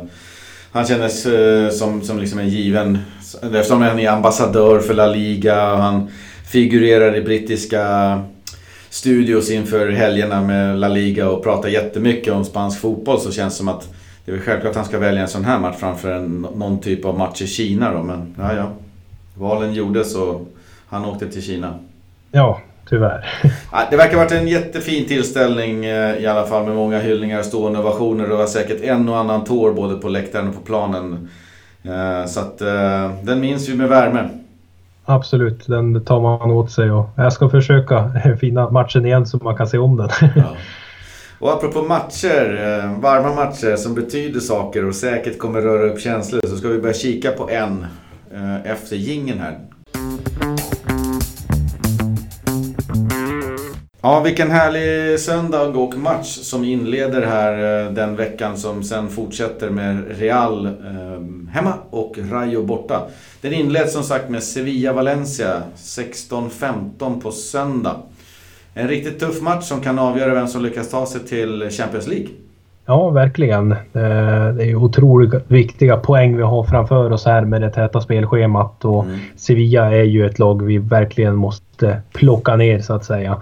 Han 0.72 0.86
kändes 0.86 1.26
eh, 1.26 1.70
som, 1.70 2.02
som 2.02 2.20
liksom 2.20 2.40
en 2.40 2.50
given... 2.50 2.98
Eftersom 3.42 3.82
han 3.82 4.00
är 4.00 4.10
ambassadör 4.10 4.80
för 4.80 4.94
La 4.94 5.08
Liga 5.08 5.74
och 5.74 5.80
han 5.80 6.08
figurerar 6.46 7.16
i 7.16 7.22
brittiska 7.22 8.20
studios 8.90 9.52
inför 9.52 9.90
helgerna 9.90 10.42
med 10.42 10.80
La 10.80 10.88
Liga 10.88 11.30
och 11.30 11.44
pratar 11.44 11.70
jättemycket 11.70 12.34
om 12.34 12.46
spansk 12.46 12.82
fotboll 12.82 13.20
så 13.20 13.32
känns 13.32 13.54
det 13.54 13.58
som 13.58 13.68
att 13.68 13.90
det 14.26 14.32
är 14.32 14.36
väl 14.36 14.46
självklart 14.46 14.70
att 14.70 14.76
han 14.76 14.86
ska 14.86 15.00
välja 15.00 15.22
en 15.22 15.28
sån 15.28 15.46
här 15.46 15.60
match 15.60 15.76
framför 15.80 16.12
en, 16.12 16.48
någon 16.56 16.80
typ 16.80 17.06
av 17.06 17.18
match 17.18 17.42
i 17.42 17.48
Kina 17.48 17.94
då. 17.94 18.04
Men 18.04 18.36
ja, 18.40 18.56
ja. 18.56 18.68
Valen 19.36 19.74
gjordes 19.74 20.16
och 20.16 20.48
han 20.88 21.06
åkte 21.06 21.28
till 21.28 21.44
Kina. 21.44 21.74
Ja, 22.32 22.62
tyvärr. 22.90 23.26
Det 23.90 23.98
verkar 23.98 24.14
ha 24.14 24.24
varit 24.24 24.32
en 24.32 24.48
jättefin 24.48 25.08
tillställning 25.08 25.86
eh, 25.86 26.18
i 26.18 26.28
alla 26.28 26.46
fall 26.46 26.66
med 26.66 26.76
många 26.76 27.00
hyllningar, 27.00 27.44
stående 27.44 27.80
ovationer. 27.80 28.28
Det 28.28 28.36
var 28.36 28.46
säkert 28.46 28.82
en 28.82 29.10
och 29.10 29.18
annan 29.18 29.44
tår 29.44 29.74
både 29.74 29.96
på 29.96 30.10
läktaren 30.10 30.48
och 30.48 30.56
på 30.56 30.62
planen. 30.62 31.30
Eh, 31.84 32.26
så 32.26 32.40
att 32.40 32.62
eh, 32.62 33.12
den 33.24 33.40
minns 33.40 33.70
vi 33.70 33.76
med 33.76 33.90
värme. 33.90 34.30
Absolut, 35.06 35.68
den 35.68 36.06
tar 36.06 36.22
man 36.22 36.52
åt 36.52 36.72
sig 36.72 36.92
och 36.92 37.10
jag 37.18 37.34
ska 37.34 37.50
försöka 37.50 38.12
finna 38.40 38.70
matchen 38.70 39.06
igen 39.06 39.26
så 39.26 39.38
man 39.38 39.58
kan 39.58 39.68
se 39.68 39.78
om 39.78 39.98
den. 39.98 40.10
Ja. 40.36 40.44
Och 41.44 41.54
apropå 41.54 41.82
matcher, 41.82 42.80
eh, 42.84 43.00
varma 43.00 43.36
matcher 43.36 43.76
som 43.76 43.94
betyder 43.96 44.40
saker 44.40 44.86
och 44.86 44.96
säkert 44.96 45.38
kommer 45.38 45.62
röra 45.62 45.92
upp 45.92 46.00
känslor 46.00 46.42
så 46.48 46.58
ska 46.58 46.68
vi 46.68 46.80
börja 46.80 46.94
kika 46.94 47.32
på 47.32 47.50
en 47.50 47.86
eh, 48.34 48.72
efter 48.72 48.96
gingen 48.96 49.40
här. 49.40 49.60
Ja, 54.02 54.20
vilken 54.20 54.52
härlig 54.52 55.20
söndag 55.20 55.68
och 55.68 55.98
match 55.98 56.28
som 56.28 56.64
inleder 56.64 57.22
här 57.22 57.86
eh, 57.86 57.92
den 57.92 58.16
veckan 58.16 58.58
som 58.58 58.84
sen 58.84 59.10
fortsätter 59.10 59.70
med 59.70 60.20
Real 60.20 60.70
hemma 61.52 61.74
och 61.90 62.18
Rayo 62.32 62.64
borta. 62.64 63.08
Den 63.42 63.54
inleds 63.54 63.94
som 63.94 64.04
sagt 64.04 64.30
med 64.30 64.44
Sevilla-Valencia 64.44 65.64
16-15 65.78 67.22
på 67.22 67.32
söndag. 67.32 68.02
En 68.74 68.88
riktigt 68.88 69.20
tuff 69.20 69.42
match 69.42 69.64
som 69.64 69.82
kan 69.82 70.00
avgöra 70.00 70.34
vem 70.34 70.48
som 70.48 70.64
lyckas 70.64 70.90
ta 70.90 71.06
sig 71.06 71.22
till 71.22 71.70
Champions 71.72 72.08
League. 72.08 72.28
Ja, 72.86 73.10
verkligen. 73.10 73.72
Eh, 73.72 73.78
det 74.56 74.64
är 74.64 74.76
otroligt 74.76 75.34
viktiga 75.48 75.98
poäng 75.98 76.38
vi 76.38 76.44
har 76.44 76.64
framför 76.64 77.12
oss 77.12 77.26
här 77.26 77.42
med 77.46 77.62
det 77.62 77.70
täta 77.70 78.02
spelschemat. 78.02 78.86
Och 78.86 79.04
mm. 79.04 79.20
Sevilla 79.36 79.96
är 79.96 80.04
ju 80.04 80.26
ett 80.26 80.40
lag 80.40 80.64
vi 80.64 80.78
verkligen 80.78 81.36
måste 81.36 82.02
plocka 82.14 82.56
ner 82.56 82.80
så 82.80 82.94
att 82.94 83.06
säga 83.06 83.42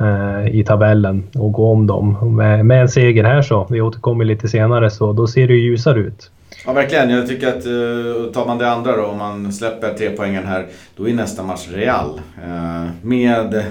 eh, 0.00 0.46
i 0.54 0.64
tabellen 0.64 1.28
och 1.34 1.52
gå 1.52 1.72
om 1.72 1.86
dem. 1.86 2.36
Med, 2.36 2.82
en 2.82 2.88
seger 2.88 3.24
här 3.24 3.42
så, 3.42 3.66
vi 3.70 3.80
återkommer 3.80 4.24
lite 4.24 4.48
senare, 4.48 4.90
så 4.90 5.12
då 5.12 5.26
ser 5.26 5.48
det 5.48 5.54
ju 5.54 5.60
ljusare 5.60 6.00
ut. 6.00 6.30
Ja, 6.66 6.72
verkligen. 6.72 7.10
Jag 7.10 7.26
tycker 7.26 7.48
att 7.48 7.66
uh, 7.66 8.32
tar 8.32 8.46
man 8.46 8.58
det 8.58 8.70
andra 8.70 8.96
då, 8.96 9.04
om 9.04 9.18
man 9.18 9.52
släpper 9.52 9.94
tre 9.94 10.10
poängen 10.10 10.46
här, 10.46 10.66
då 10.96 11.08
är 11.08 11.14
nästa 11.14 11.42
match 11.42 11.68
Real. 11.72 12.20
Uh, 12.46 12.90
med 13.02 13.62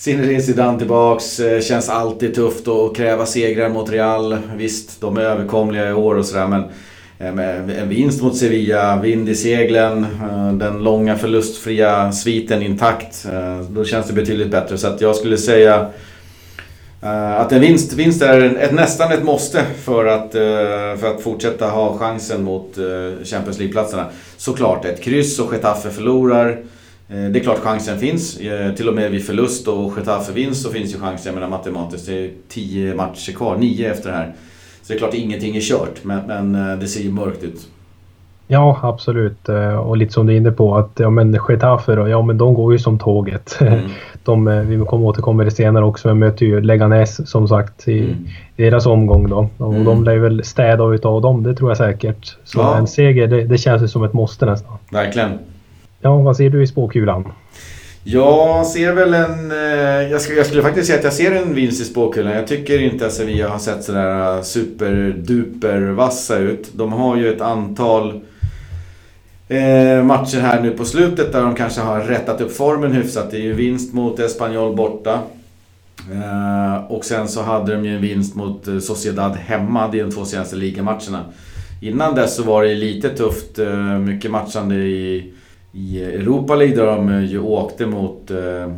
Zinedine 0.00 0.40
Zidane 0.40 0.78
tillbaks. 0.78 1.40
Eh, 1.40 1.60
känns 1.60 1.88
alltid 1.88 2.34
tufft 2.34 2.68
att 2.68 2.96
kräva 2.96 3.26
segrar 3.26 3.68
mot 3.68 3.90
Real. 3.90 4.38
Visst, 4.56 5.00
de 5.00 5.16
är 5.16 5.20
överkomliga 5.20 5.90
i 5.90 5.92
år 5.92 6.14
och 6.14 6.26
sådär 6.26 6.46
men 6.46 6.64
eh, 7.18 7.80
en 7.82 7.88
vinst 7.88 8.22
mot 8.22 8.36
Sevilla, 8.36 9.00
vind 9.00 9.28
i 9.28 9.34
seglen, 9.34 10.06
eh, 10.22 10.52
den 10.52 10.82
långa 10.82 11.16
förlustfria 11.16 12.12
sviten 12.12 12.62
intakt. 12.62 13.26
Då 13.70 13.84
känns 13.84 14.06
det 14.06 14.12
betydligt 14.12 14.50
bättre. 14.50 14.78
Så 14.78 14.86
att 14.86 15.00
jag 15.00 15.16
skulle 15.16 15.36
säga 15.36 15.86
att 17.36 17.52
en 17.52 17.60
vinst, 17.60 17.92
vinst 17.92 18.22
är 18.22 18.40
ett, 18.40 18.72
nästan 18.72 19.12
ett 19.12 19.24
måste 19.24 19.64
för 19.84 20.06
att, 20.06 20.32
för 21.00 21.14
att 21.14 21.20
fortsätta 21.20 21.66
ha 21.66 21.98
chansen 21.98 22.44
mot 22.44 22.74
Champions 23.24 23.58
League-platserna. 23.58 24.06
Såklart, 24.36 24.84
ett 24.84 25.02
kryss 25.02 25.38
och 25.38 25.52
Getafe 25.52 25.90
förlorar. 25.90 26.58
Det 27.10 27.38
är 27.38 27.42
klart 27.42 27.58
chansen 27.58 27.98
finns. 27.98 28.38
Till 28.76 28.88
och 28.88 28.94
med 28.94 29.10
vid 29.10 29.26
förlust 29.26 29.68
och 29.68 29.92
Getafe-vinst 29.96 30.62
så 30.62 30.70
finns 30.70 30.94
ju 30.94 30.98
chansen. 30.98 31.32
Jag 31.32 31.34
menar 31.34 31.48
matematiskt, 31.48 32.06
det 32.06 32.24
är 32.24 32.30
10 32.48 32.94
matcher 32.94 33.32
kvar, 33.32 33.56
9 33.56 33.90
efter 33.90 34.10
det 34.10 34.16
här. 34.16 34.34
Så 34.82 34.92
det 34.92 34.94
är 34.94 34.98
klart 34.98 35.14
ingenting 35.14 35.56
är 35.56 35.60
kört, 35.60 36.04
men, 36.04 36.26
men 36.26 36.80
det 36.80 36.86
ser 36.86 37.00
ju 37.00 37.10
mörkt 37.10 37.42
ut. 37.42 37.68
Ja, 38.52 38.78
absolut. 38.82 39.48
Eh, 39.48 39.74
och 39.74 39.96
lite 39.96 40.12
som 40.12 40.26
du 40.26 40.32
är 40.32 40.36
inne 40.36 40.50
på 40.50 40.76
att 40.76 40.90
ja, 40.96 41.10
men 41.10 41.38
Getafe 41.48 41.94
då, 41.94 42.08
ja 42.08 42.22
men 42.22 42.38
de 42.38 42.54
går 42.54 42.72
ju 42.72 42.78
som 42.78 42.98
tåget. 42.98 43.58
Mm. 43.70 43.90
De, 44.24 44.48
eh, 44.48 44.60
vi 44.60 44.84
kommer 44.84 45.06
återkomma 45.06 45.44
det 45.44 45.50
senare 45.50 45.84
också, 45.84 46.08
men 46.08 46.18
möter 46.18 46.46
ju 46.46 46.60
Leganes 46.60 47.30
som 47.30 47.48
sagt 47.48 47.88
i, 47.88 47.98
mm. 47.98 48.26
deras 48.56 48.86
omgång 48.86 49.28
då. 49.28 49.48
Och 49.58 49.74
mm. 49.74 49.84
de 49.84 50.04
lär 50.04 50.18
väl 50.18 50.44
städa 50.44 50.84
utav 50.84 51.22
dem, 51.22 51.42
det 51.42 51.54
tror 51.54 51.70
jag 51.70 51.76
säkert. 51.76 52.36
Så 52.44 52.58
ja. 52.58 52.76
en 52.76 52.86
seger, 52.86 53.26
det, 53.26 53.44
det 53.44 53.58
känns 53.58 53.82
ju 53.82 53.88
som 53.88 54.04
ett 54.04 54.12
måste 54.12 54.46
nästan. 54.46 54.78
Verkligen. 54.90 55.30
Ja, 56.02 56.16
vad 56.16 56.36
ser 56.36 56.50
du 56.50 56.62
i 56.62 56.66
spåkulan? 56.66 57.32
Jag 58.04 58.66
ser 58.66 58.92
väl 58.92 59.14
en... 59.14 59.50
Eh, 59.50 60.10
jag, 60.10 60.20
skulle, 60.20 60.38
jag 60.38 60.46
skulle 60.46 60.62
faktiskt 60.62 60.86
säga 60.86 60.98
att 60.98 61.04
jag 61.04 61.12
ser 61.12 61.32
en 61.32 61.54
vinst 61.54 61.80
i 61.80 61.84
spåkulan. 61.84 62.32
Jag 62.32 62.46
tycker 62.46 62.82
inte 62.82 63.06
att 63.06 63.12
Sevilla 63.12 63.48
har 63.48 63.58
sett 63.58 63.84
sådär 63.84 64.36
eh, 64.36 64.42
superduper 64.42 65.80
vassa 65.80 66.38
ut. 66.38 66.70
De 66.72 66.92
har 66.92 67.16
ju 67.16 67.32
ett 67.32 67.40
antal 67.40 68.20
eh, 69.48 70.04
matcher 70.04 70.40
här 70.40 70.60
nu 70.62 70.70
på 70.70 70.84
slutet 70.84 71.32
där 71.32 71.42
de 71.42 71.54
kanske 71.54 71.80
har 71.80 72.00
rättat 72.00 72.40
upp 72.40 72.56
formen 72.56 72.92
hyfsat. 72.92 73.30
Det 73.30 73.36
är 73.36 73.42
ju 73.42 73.52
vinst 73.52 73.94
mot 73.94 74.18
Espanyol 74.18 74.76
borta. 74.76 75.18
Eh, 76.12 76.84
och 76.84 77.04
sen 77.04 77.28
så 77.28 77.42
hade 77.42 77.74
de 77.74 77.84
ju 77.84 77.94
en 77.94 78.02
vinst 78.02 78.34
mot 78.34 78.68
eh, 78.68 78.78
Sociedad 78.78 79.36
hemma 79.36 79.88
Det 79.88 80.00
är 80.00 80.04
de 80.04 80.10
två 80.10 80.24
senaste 80.24 80.56
ligamatcherna. 80.56 81.24
Innan 81.82 82.14
dess 82.14 82.36
så 82.36 82.42
var 82.42 82.62
det 82.62 82.74
lite 82.74 83.08
tufft, 83.08 83.58
mycket 84.00 84.30
matchande 84.30 84.74
i, 84.74 85.32
i 85.72 86.04
Europa 86.04 86.54
League 86.54 86.76
där 86.76 86.86
de 86.86 87.26
ju 87.26 87.40
åkte 87.40 87.86
mot 87.86 88.30
eh, 88.30 88.72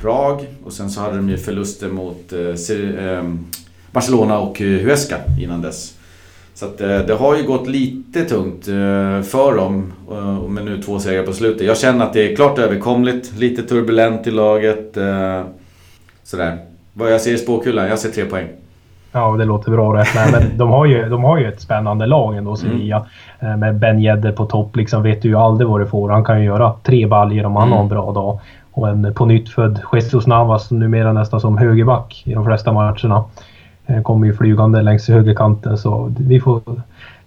Prag. 0.00 0.46
Och 0.64 0.72
sen 0.72 0.90
så 0.90 1.00
hade 1.00 1.16
de 1.16 1.28
ju 1.28 1.36
förluster 1.36 1.88
mot 1.88 2.32
eh, 2.32 3.06
eh 3.06 3.24
Barcelona 3.92 4.38
och 4.38 4.60
eh, 4.60 4.80
Huesca 4.80 5.16
innan 5.40 5.62
dess. 5.62 5.94
Så 6.54 6.66
att, 6.66 6.80
eh, 6.80 6.98
det 6.98 7.14
har 7.14 7.36
ju 7.36 7.42
gått 7.42 7.68
lite 7.68 8.24
tungt 8.24 8.68
eh, 8.68 9.22
för 9.22 9.56
dem 9.56 9.92
eh, 10.10 10.48
med 10.48 10.64
nu 10.64 10.82
två 10.82 10.98
segrar 10.98 11.22
på 11.22 11.32
slutet. 11.32 11.66
Jag 11.66 11.78
känner 11.78 12.04
att 12.04 12.12
det 12.12 12.32
är 12.32 12.36
klart 12.36 12.58
överkomligt, 12.58 13.32
lite 13.38 13.62
turbulent 13.62 14.26
i 14.26 14.30
laget. 14.30 14.96
Eh, 14.96 15.42
sådär. 16.24 16.58
Vad 16.92 17.12
jag 17.12 17.20
ser 17.20 17.34
i 17.34 17.38
spåkulan, 17.38 17.88
jag 17.88 17.98
ser 17.98 18.10
tre 18.10 18.24
poäng. 18.24 18.48
Ja, 19.12 19.36
det 19.36 19.44
låter 19.44 19.70
bra 19.70 19.96
rätt. 19.96 20.08
Nej, 20.14 20.32
men 20.32 20.42
de, 20.58 20.70
har 20.70 20.86
ju, 20.86 21.08
de 21.08 21.24
har 21.24 21.38
ju 21.38 21.48
ett 21.48 21.60
spännande 21.60 22.06
lag 22.06 22.36
ändå, 22.36 22.56
Sevilla. 22.56 23.06
Mm. 23.40 23.60
Med 23.60 23.78
Ben 23.78 24.00
Yedder 24.00 24.32
på 24.32 24.46
topp 24.46 24.76
liksom 24.76 25.02
vet 25.02 25.22
du 25.22 25.28
ju 25.28 25.36
aldrig 25.36 25.68
vad 25.68 25.80
du 25.80 25.86
får. 25.86 26.10
Han 26.10 26.24
kan 26.24 26.40
ju 26.40 26.44
göra 26.46 26.72
tre 26.82 27.06
baljer 27.06 27.46
om 27.46 27.56
han 27.56 27.66
mm. 27.66 27.76
har 27.76 27.82
en 27.82 27.88
bra 27.88 28.12
dag. 28.12 28.40
Och 28.72 28.88
en 28.88 29.14
på 29.14 29.26
nytt 29.26 29.48
född 29.48 29.80
Jesus 29.92 30.26
Navas 30.26 30.70
numera 30.70 31.12
nästan 31.12 31.40
som 31.40 31.58
högerback 31.58 32.22
i 32.26 32.34
de 32.34 32.44
flesta 32.44 32.72
matcherna. 32.72 33.24
Eh, 33.86 34.02
kommer 34.02 34.26
ju 34.26 34.36
flygande 34.36 34.82
längs 34.82 35.08
högerkanten 35.08 35.78
så 35.78 36.12
vi 36.18 36.40
får 36.40 36.60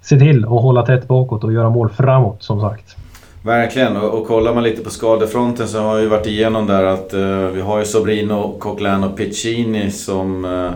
se 0.01 0.19
till 0.19 0.43
att 0.43 0.49
hålla 0.49 0.85
tätt 0.85 1.07
bakåt 1.07 1.43
och 1.43 1.53
göra 1.53 1.69
mål 1.69 1.89
framåt 1.89 2.43
som 2.43 2.61
sagt. 2.61 2.95
Verkligen, 3.45 3.97
och, 3.97 4.19
och 4.19 4.27
kollar 4.27 4.53
man 4.53 4.63
lite 4.63 4.83
på 4.83 4.89
skadefronten 4.89 5.67
så 5.67 5.81
har 5.81 5.95
vi 5.95 6.07
varit 6.07 6.27
igenom 6.27 6.67
där 6.67 6.83
att 6.83 7.13
uh, 7.13 7.47
vi 7.47 7.61
har 7.61 7.79
ju 7.79 7.85
Sobrino, 7.85 8.55
Coquelin 8.59 9.03
och 9.03 9.17
Piccini 9.17 9.91
som 9.91 10.45
uh, 10.45 10.71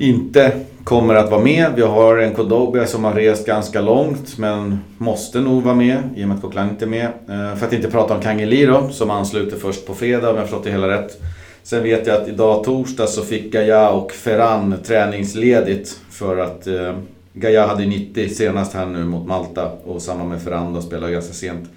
inte 0.00 0.52
kommer 0.84 1.14
att 1.14 1.30
vara 1.30 1.42
med. 1.42 1.72
Vi 1.76 1.82
har 1.82 2.18
en 2.18 2.34
Kodobia 2.34 2.86
som 2.86 3.04
har 3.04 3.12
rest 3.12 3.46
ganska 3.46 3.80
långt 3.80 4.38
men 4.38 4.80
måste 4.98 5.40
nog 5.40 5.62
vara 5.62 5.74
med 5.74 6.02
i 6.16 6.24
och 6.24 6.28
med 6.28 6.34
att 6.36 6.42
Coquelin 6.42 6.70
inte 6.70 6.84
är 6.84 6.88
med. 6.88 7.06
Eh, 7.06 7.56
för 7.56 7.66
att 7.66 7.72
inte 7.72 7.90
prata 7.90 8.14
om 8.14 8.22
Kangeli 8.22 8.66
då, 8.66 8.88
som 8.88 9.10
ansluter 9.10 9.56
först 9.56 9.86
på 9.86 9.94
fredag 9.94 10.30
om 10.30 10.36
jag 10.36 10.44
förstått 10.44 10.64
det 10.64 10.70
hela 10.70 10.88
rätt. 10.88 11.22
Sen 11.62 11.82
vet 11.82 12.06
jag 12.06 12.22
att 12.22 12.28
idag 12.28 12.64
torsdag 12.64 13.06
så 13.06 13.22
fick 13.22 13.52
Gaia 13.52 13.90
och 13.90 14.12
Ferran 14.12 14.74
träningsledigt 14.86 16.00
för 16.10 16.38
att 16.38 16.66
eh, 16.66 16.94
Gaia 17.32 17.66
hade 17.66 17.86
90 17.86 18.28
senast 18.28 18.74
här 18.74 18.86
nu 18.86 19.04
mot 19.04 19.26
Malta 19.26 19.70
och 19.84 20.02
samma 20.02 20.24
med 20.24 20.42
Ferran 20.42 20.74
då 20.74 20.82
spelar 20.82 21.10
ganska 21.10 21.34
sent. 21.34 21.70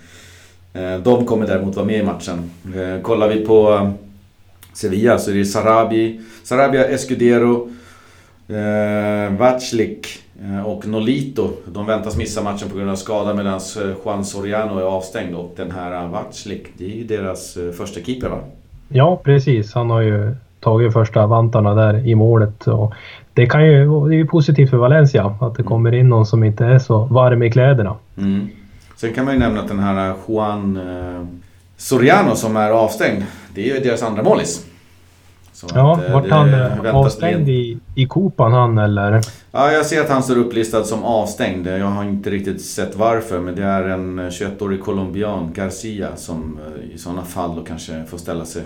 Eh, 0.73 0.97
de 0.97 1.25
kommer 1.25 1.47
däremot 1.47 1.75
vara 1.75 1.85
med 1.85 1.99
i 1.99 2.03
matchen. 2.03 2.51
Eh, 2.75 3.01
kollar 3.01 3.29
vi 3.29 3.45
på 3.45 3.73
eh, 3.73 3.91
Sevilla 4.73 5.19
så 5.19 5.31
är 5.31 5.35
det 5.35 5.45
Sarabi, 5.45 6.21
Sarabia, 6.43 6.87
Escudero, 6.87 7.69
eh, 8.53 9.37
Vaclik 9.37 10.07
eh, 10.43 10.65
och 10.65 10.87
Nolito. 10.87 11.49
De 11.65 11.85
väntas 11.85 12.17
missa 12.17 12.43
matchen 12.43 12.69
på 12.69 12.77
grund 12.77 12.89
av 12.89 12.95
skada 12.95 13.33
medan 13.33 13.53
eh, 13.53 13.95
Juan 14.05 14.25
Soriano 14.25 14.79
är 14.79 14.83
avstängd 14.83 15.35
och 15.35 15.53
den 15.55 15.71
här 15.71 16.07
Vaclik, 16.07 16.67
det 16.77 16.85
är 16.85 16.95
ju 16.95 17.03
deras 17.03 17.57
första 17.77 18.01
keeper 18.01 18.29
va? 18.29 18.37
Ja, 18.87 19.21
precis. 19.23 19.73
Han 19.73 19.89
har 19.89 20.01
ju 20.01 20.35
tagit 20.59 20.93
första 20.93 21.27
vantarna 21.27 21.73
där 21.73 22.07
i 22.07 22.15
målet. 22.15 22.67
Och 22.67 22.93
det, 23.33 23.45
kan 23.45 23.65
ju, 23.65 23.85
det 24.07 24.15
är 24.15 24.17
ju 24.17 24.27
positivt 24.27 24.69
för 24.69 24.77
Valencia 24.77 25.25
att 25.25 25.55
det 25.55 25.61
mm. 25.61 25.69
kommer 25.69 25.93
in 25.93 26.09
någon 26.09 26.25
som 26.25 26.43
inte 26.43 26.65
är 26.65 26.79
så 26.79 27.05
varm 27.05 27.43
i 27.43 27.51
kläderna. 27.51 27.95
Mm. 28.17 28.49
Sen 28.95 29.13
kan 29.13 29.25
man 29.25 29.33
ju 29.33 29.39
nämna 29.39 29.61
att 29.61 29.67
den 29.67 29.79
här 29.79 30.13
Juan 30.27 30.77
eh, 30.77 31.25
Soriano 31.77 32.35
som 32.35 32.57
är 32.57 32.69
avstängd, 32.69 33.23
det 33.55 33.69
är 33.71 33.75
ju 33.75 33.79
deras 33.79 34.03
andra 34.03 34.23
målis. 34.23 34.65
Så 35.67 35.77
ja, 35.77 35.93
att, 35.93 36.07
eh, 36.07 36.13
vart 36.13 36.29
han 36.29 36.53
eh, 36.53 36.95
avstängd 36.95 37.49
i, 37.49 37.77
i 37.95 38.05
Kopan 38.05 38.53
han 38.53 38.77
eller? 38.77 39.21
Ja, 39.51 39.71
jag 39.71 39.85
ser 39.85 40.01
att 40.01 40.09
han 40.09 40.23
står 40.23 40.37
upplistad 40.37 40.83
som 40.83 41.03
avstängd. 41.03 41.67
Jag 41.67 41.85
har 41.85 42.03
inte 42.03 42.29
riktigt 42.29 42.61
sett 42.61 42.95
varför 42.95 43.39
men 43.39 43.55
det 43.55 43.63
är 43.63 43.83
en 43.83 44.19
21-årig 44.19 44.81
colombian, 44.81 45.53
Garcia, 45.53 46.07
som 46.15 46.59
i 46.93 46.97
sådana 46.97 47.21
fall 47.21 47.55
då 47.55 47.63
kanske 47.63 48.03
får 48.09 48.17
ställa 48.17 48.45
sig 48.45 48.63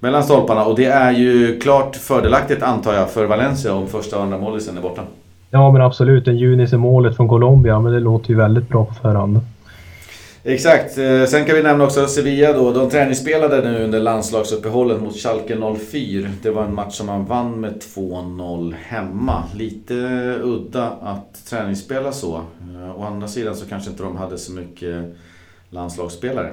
mellan 0.00 0.22
stolparna. 0.22 0.64
Och 0.64 0.76
det 0.76 0.86
är 0.86 1.12
ju 1.12 1.60
klart 1.60 1.96
fördelaktigt 1.96 2.62
antar 2.62 2.94
jag 2.94 3.10
för 3.10 3.24
Valencia 3.24 3.74
om 3.74 3.86
första 3.86 4.16
och 4.16 4.22
andra 4.22 4.38
målisen 4.38 4.78
är 4.78 4.82
borta. 4.82 5.02
Ja 5.50 5.72
men 5.72 5.82
absolut, 5.82 6.28
en 6.28 6.36
Junis 6.36 6.72
är 6.72 6.76
målet 6.76 7.16
från 7.16 7.28
Colombia 7.28 7.80
men 7.80 7.92
det 7.92 8.00
låter 8.00 8.30
ju 8.30 8.36
väldigt 8.36 8.68
bra 8.68 8.84
på 8.84 8.94
förhand. 8.94 9.40
Exakt. 10.48 10.98
Eh, 10.98 11.24
sen 11.24 11.44
kan 11.44 11.56
vi 11.56 11.62
nämna 11.62 11.84
också 11.84 12.06
Sevilla 12.06 12.52
då. 12.52 12.72
De 12.72 12.90
träningsspelade 12.90 13.70
nu 13.70 13.84
under 13.84 14.00
landslagsuppehållet 14.00 15.02
mot 15.02 15.16
Schalke 15.16 15.56
04. 15.90 16.28
Det 16.42 16.50
var 16.50 16.64
en 16.64 16.74
match 16.74 16.94
som 16.94 17.06
man 17.06 17.24
vann 17.24 17.60
med 17.60 17.82
2-0 17.96 18.74
hemma. 18.82 19.42
Lite 19.54 19.94
udda 20.42 20.92
att 21.02 21.46
träningsspela 21.50 22.12
så. 22.12 22.34
Eh, 22.36 23.00
å 23.00 23.04
andra 23.04 23.28
sidan 23.28 23.54
så 23.54 23.68
kanske 23.68 23.90
inte 23.90 24.02
de 24.02 24.16
hade 24.16 24.38
så 24.38 24.52
mycket 24.52 25.16
landslagsspelare. 25.70 26.52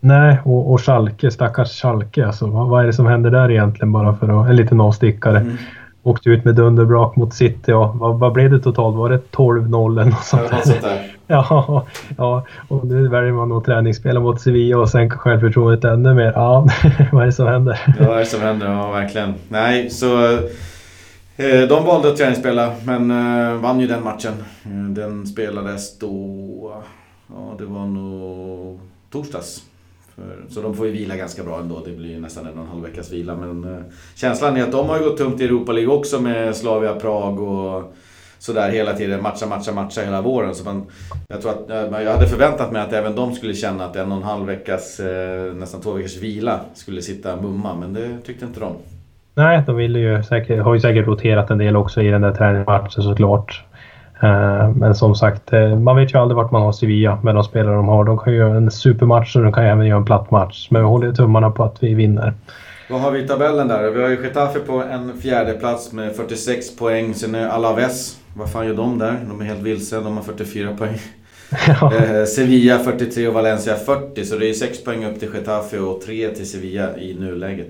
Nej, 0.00 0.38
och, 0.44 0.72
och 0.72 0.80
Schalke, 0.80 1.30
stackars 1.30 1.80
Schalke 1.82 2.26
alltså. 2.26 2.46
Vad, 2.46 2.68
vad, 2.68 2.82
är 2.82 2.86
det 2.86 2.92
som 2.92 3.06
händer 3.06 3.30
där 3.30 3.50
egentligen 3.50 3.92
bara 3.92 4.16
för 4.16 4.42
att, 4.42 4.48
en 4.48 4.56
liten 4.56 4.80
avstickare? 4.80 5.38
Mm. 5.38 5.56
Åkte 6.02 6.30
ut 6.30 6.44
med 6.44 6.54
dunderbrak 6.54 7.16
mot 7.16 7.34
City 7.34 7.72
och 7.72 7.98
vad, 7.98 8.18
vad 8.18 8.32
blev 8.32 8.50
det 8.50 8.60
totalt? 8.60 8.96
Var 8.96 9.10
det 9.10 9.20
12-0 9.32 9.92
eller 9.92 10.10
något 10.10 10.24
sånt, 10.24 10.42
ja, 10.50 10.60
sånt 10.62 10.82
där? 10.82 11.15
ja, 11.28 11.86
ja, 12.18 12.46
och 12.68 12.86
nu 12.86 13.08
väljer 13.08 13.32
man 13.32 13.48
nog 13.48 13.64
träningsspela 13.64 14.20
mot 14.20 14.40
Sevilla 14.40 14.78
och 14.78 14.90
sänka 14.90 15.18
självförtroendet 15.18 15.84
ännu 15.84 16.14
mer. 16.14 16.32
Ja, 16.34 16.66
vad 17.12 17.22
är 17.22 17.26
det 17.26 17.32
som 17.32 17.46
händer? 17.46 17.80
Ja, 17.98 18.06
vad 18.06 18.14
är 18.14 18.18
det 18.18 18.26
som 18.26 18.40
händer? 18.40 18.66
Ja, 18.66 18.90
verkligen. 18.90 19.34
Nej, 19.48 19.90
så... 19.90 20.38
Eh, 21.36 21.68
de 21.68 21.84
valde 21.84 22.08
att 22.08 22.16
träningsspela 22.16 22.72
men 22.84 23.10
eh, 23.10 23.54
vann 23.54 23.80
ju 23.80 23.86
den 23.86 24.04
matchen. 24.04 24.32
Eh, 24.64 24.90
den 24.90 25.26
spelades 25.26 25.98
då... 25.98 26.82
Ja, 27.28 27.54
det 27.58 27.64
var 27.64 27.86
nog 27.86 28.80
torsdags. 29.10 29.62
För, 30.14 30.44
så 30.48 30.62
de 30.62 30.76
får 30.76 30.86
ju 30.86 30.92
vila 30.92 31.16
ganska 31.16 31.44
bra 31.44 31.60
ändå. 31.60 31.82
Det 31.84 31.90
blir 31.90 32.10
ju 32.10 32.20
nästan 32.20 32.46
en 32.46 32.58
och 32.58 32.64
en 32.64 32.70
halv 32.70 32.82
veckas 32.82 33.12
vila. 33.12 33.36
Men 33.36 33.74
eh, 33.74 33.80
känslan 34.14 34.56
är 34.56 34.62
att 34.62 34.72
de 34.72 34.88
har 34.88 34.98
gått 34.98 35.16
tungt 35.16 35.40
i 35.40 35.44
Europa 35.44 35.72
League 35.72 35.94
också 35.94 36.20
med 36.20 36.56
Slavia 36.56 36.94
Prag 36.94 37.40
och 37.40 37.94
sådär 38.46 38.70
hela 38.70 38.92
tiden. 38.92 39.22
Matcha, 39.22 39.46
matcha, 39.46 39.72
matcha 39.72 40.00
hela 40.00 40.22
våren. 40.22 40.54
Så 40.54 40.64
man, 40.64 40.86
jag, 41.28 41.42
tror 41.42 41.50
att, 41.50 41.64
jag 42.04 42.12
hade 42.12 42.26
förväntat 42.26 42.72
mig 42.72 42.82
att 42.82 42.92
även 42.92 43.16
de 43.16 43.32
skulle 43.32 43.54
känna 43.54 43.84
att 43.84 43.96
en 43.96 44.12
och 44.12 44.16
en 44.16 44.22
halv 44.22 44.46
veckas, 44.46 45.00
eh, 45.00 45.54
nästan 45.54 45.80
två 45.80 45.92
veckors 45.92 46.16
vila 46.16 46.60
skulle 46.74 47.02
sitta 47.02 47.36
mumma. 47.36 47.74
Men 47.74 47.92
det 47.92 48.18
tyckte 48.26 48.44
inte 48.44 48.60
de. 48.60 48.72
Nej, 49.34 49.62
de 49.66 49.76
ville 49.76 49.98
ju 49.98 50.22
säkert, 50.22 50.62
har 50.62 50.74
ju 50.74 50.80
säkert 50.80 51.06
roterat 51.06 51.50
en 51.50 51.58
del 51.58 51.76
också 51.76 52.02
i 52.02 52.08
den 52.08 52.22
där 52.22 52.32
träningsmatchen 52.32 53.02
såklart. 53.02 53.64
Eh, 54.22 54.70
men 54.70 54.94
som 54.94 55.14
sagt, 55.14 55.52
eh, 55.52 55.78
man 55.78 55.96
vet 55.96 56.14
ju 56.14 56.18
aldrig 56.18 56.36
vart 56.36 56.50
man 56.50 56.62
har 56.62 56.72
Sevilla 56.72 57.18
med 57.22 57.34
de 57.34 57.44
spelare 57.44 57.74
de 57.74 57.88
har. 57.88 58.04
De 58.04 58.18
kan 58.18 58.32
ju 58.32 58.38
göra 58.38 58.56
en 58.56 58.70
supermatch 58.70 59.36
och 59.36 59.42
de 59.42 59.52
kan 59.52 59.64
ju 59.64 59.70
även 59.70 59.86
göra 59.86 59.98
en 59.98 60.04
platt 60.04 60.30
match. 60.30 60.68
Men 60.70 60.82
vi 60.82 60.88
håller 60.88 61.12
tummarna 61.12 61.50
på 61.50 61.64
att 61.64 61.82
vi 61.82 61.94
vinner. 61.94 62.34
Vad 62.90 63.00
har 63.00 63.10
vi 63.10 63.24
i 63.24 63.28
tabellen 63.28 63.68
där? 63.68 63.90
Vi 63.90 64.02
har 64.02 64.08
ju 64.08 64.22
Getafe 64.22 64.58
på 64.58 64.82
en 64.82 65.20
fjärde 65.20 65.52
plats 65.52 65.92
med 65.92 66.16
46 66.16 66.76
poäng. 66.76 67.14
Sen 67.14 67.34
är 67.34 67.48
Alaves, 67.48 68.18
vad 68.34 68.50
fan 68.50 68.66
gör 68.66 68.74
de 68.74 68.98
där? 68.98 69.16
De 69.28 69.40
är 69.40 69.44
helt 69.44 69.62
vilse, 69.62 70.00
de 70.00 70.16
har 70.16 70.24
44 70.24 70.76
poäng. 70.76 70.94
Eh, 71.80 72.24
Sevilla 72.24 72.78
43 72.78 73.28
och 73.28 73.34
Valencia 73.34 73.74
40, 73.74 74.24
så 74.24 74.36
det 74.38 74.50
är 74.50 74.52
6 74.52 74.84
poäng 74.84 75.04
upp 75.04 75.20
till 75.20 75.34
Getafe 75.34 75.78
och 75.78 76.00
3 76.00 76.28
till 76.28 76.50
Sevilla 76.50 76.96
i 76.96 77.14
nuläget. 77.14 77.68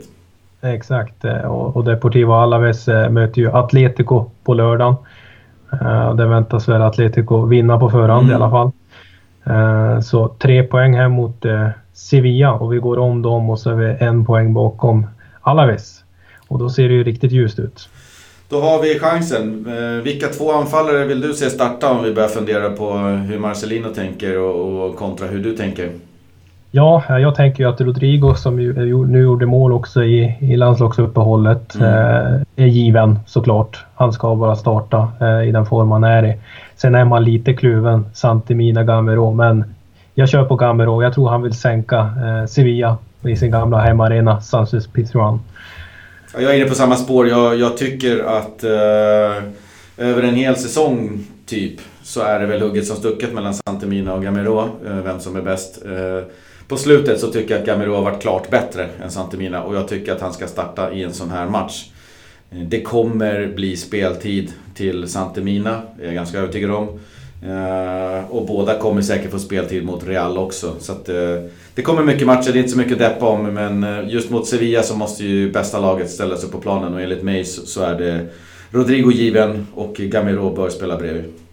Exakt, 0.60 1.24
och 1.44 1.84
Deportivo 1.84 2.32
Alaves 2.32 2.86
möter 2.86 3.40
ju 3.40 3.50
Atletico 3.50 4.30
på 4.44 4.54
lördagen. 4.54 4.94
Uh, 5.72 6.14
det 6.14 6.26
väntas 6.26 6.68
väl 6.68 6.82
Atletico 6.82 7.46
vinna 7.46 7.78
på 7.78 7.90
förhand 7.90 8.22
mm. 8.22 8.32
i 8.32 8.34
alla 8.34 8.50
fall. 8.50 8.72
Så 10.02 10.28
tre 10.28 10.62
poäng 10.62 10.94
här 10.94 11.08
mot 11.08 11.44
Sevilla 11.96 12.52
och 12.52 12.72
vi 12.72 12.78
går 12.78 12.98
om 12.98 13.22
dem 13.22 13.50
och 13.50 13.58
så 13.58 13.70
är 13.70 13.74
vi 13.74 13.96
en 14.00 14.24
poäng 14.24 14.54
bakom 14.54 15.06
Alaves. 15.40 16.04
Och 16.48 16.58
då 16.58 16.70
ser 16.70 16.88
det 16.88 16.94
ju 16.94 17.04
riktigt 17.04 17.32
ljust 17.32 17.58
ut. 17.58 17.88
Då 18.48 18.60
har 18.60 18.82
vi 18.82 18.98
chansen. 18.98 19.66
Eh, 19.68 20.02
vilka 20.02 20.26
två 20.26 20.52
anfallare 20.52 21.04
vill 21.04 21.20
du 21.20 21.34
se 21.34 21.50
starta 21.50 21.90
om 21.90 22.04
vi 22.04 22.14
börjar 22.14 22.28
fundera 22.28 22.70
på 22.70 22.92
hur 22.98 23.38
Marcelino 23.38 23.88
tänker 23.88 24.38
och, 24.38 24.96
kontra 24.96 25.26
hur 25.26 25.42
du 25.42 25.56
tänker? 25.56 25.90
Ja, 26.70 27.18
jag 27.18 27.34
tänker 27.34 27.64
ju 27.64 27.70
att 27.70 27.80
Rodrigo 27.80 28.34
som 28.34 28.60
ju, 28.60 29.06
nu 29.06 29.22
gjorde 29.22 29.46
mål 29.46 29.72
också 29.72 30.04
i, 30.04 30.36
i 30.40 30.56
landslagsuppehållet 30.56 31.74
mm. 31.74 31.88
eh, 31.88 32.40
är 32.56 32.66
given 32.66 33.18
såklart. 33.26 33.84
Han 33.94 34.12
ska 34.12 34.34
bara 34.34 34.56
starta 34.56 35.08
eh, 35.20 35.48
i 35.48 35.52
den 35.52 35.66
form 35.66 35.90
han 35.90 36.04
är 36.04 36.26
i. 36.26 36.36
Sen 36.76 36.94
är 36.94 37.04
man 37.04 37.24
lite 37.24 37.54
kluven, 37.54 38.06
Santimina 38.14 38.84
Gamero, 38.84 39.32
men 39.32 39.64
jag 40.18 40.28
kör 40.28 40.44
på 40.44 40.56
Gamero. 40.56 41.02
Jag 41.02 41.14
tror 41.14 41.28
han 41.28 41.42
vill 41.42 41.54
sänka 41.54 41.96
eh, 41.96 42.46
Sevilla 42.46 42.98
i 43.24 43.36
sin 43.36 43.50
gamla 43.50 43.78
hemmaarena, 43.78 44.40
Sanchez 44.40 44.86
Pizjuan. 44.86 45.40
Jag 46.34 46.42
är 46.42 46.56
inne 46.56 46.68
på 46.68 46.74
samma 46.74 46.96
spår. 46.96 47.28
Jag, 47.28 47.56
jag 47.56 47.76
tycker 47.76 48.24
att 48.24 48.64
eh, 48.64 49.42
över 49.96 50.22
en 50.22 50.34
hel 50.34 50.56
säsong 50.56 51.26
typ 51.46 51.80
så 52.02 52.20
är 52.20 52.40
det 52.40 52.46
väl 52.46 52.62
hugget 52.62 52.86
som 52.86 52.96
stucket 52.96 53.32
mellan 53.34 53.54
Santemina 53.54 54.14
och 54.14 54.22
Gamero, 54.22 54.60
eh, 54.86 54.96
vem 54.96 55.20
som 55.20 55.36
är 55.36 55.42
bäst. 55.42 55.84
Eh, 55.84 56.32
på 56.68 56.76
slutet 56.76 57.20
så 57.20 57.32
tycker 57.32 57.54
jag 57.54 57.60
att 57.60 57.66
Gamero 57.66 57.94
har 57.94 58.02
varit 58.02 58.22
klart 58.22 58.50
bättre 58.50 58.88
än 59.02 59.10
Santemina 59.10 59.62
och 59.62 59.76
jag 59.76 59.88
tycker 59.88 60.12
att 60.12 60.20
han 60.20 60.32
ska 60.32 60.46
starta 60.46 60.92
i 60.92 61.02
en 61.02 61.12
sån 61.12 61.30
här 61.30 61.48
match. 61.48 61.90
Eh, 62.50 62.58
det 62.58 62.82
kommer 62.82 63.46
bli 63.46 63.76
speltid 63.76 64.52
till 64.74 65.08
Santemina, 65.08 65.82
är 66.00 66.04
jag 66.04 66.14
ganska 66.14 66.38
övertygad 66.38 66.70
om. 66.70 67.00
Eh, 67.42 68.30
och 68.30 68.46
båda 68.46 68.78
kommer 68.78 69.02
säkert 69.02 69.30
få 69.30 69.38
speltid 69.38 69.84
mot 69.84 70.06
Real 70.06 70.38
också. 70.38 70.74
Så 70.78 70.92
att, 70.92 71.08
eh, 71.08 71.42
det 71.74 71.82
kommer 71.82 72.02
mycket 72.02 72.26
matcher, 72.26 72.52
det 72.52 72.58
är 72.58 72.60
inte 72.60 72.70
så 72.70 72.78
mycket 72.78 72.92
att 72.92 72.98
deppa 72.98 73.26
om. 73.26 73.42
Men 73.42 73.84
eh, 73.84 74.08
just 74.08 74.30
mot 74.30 74.46
Sevilla 74.46 74.82
så 74.82 74.96
måste 74.96 75.24
ju 75.24 75.52
bästa 75.52 75.80
laget 75.80 76.10
ställa 76.10 76.36
sig 76.36 76.50
på 76.50 76.58
planen. 76.58 76.94
Och 76.94 77.00
enligt 77.00 77.22
mig 77.22 77.44
så, 77.44 77.66
så 77.66 77.82
är 77.82 77.98
det 77.98 78.26
Rodrigo 78.70 79.10
given 79.10 79.66
och 79.74 79.94
Gamiro 79.94 80.54
bör 80.54 80.70
spela 80.70 80.96
bredvid. 80.96 81.45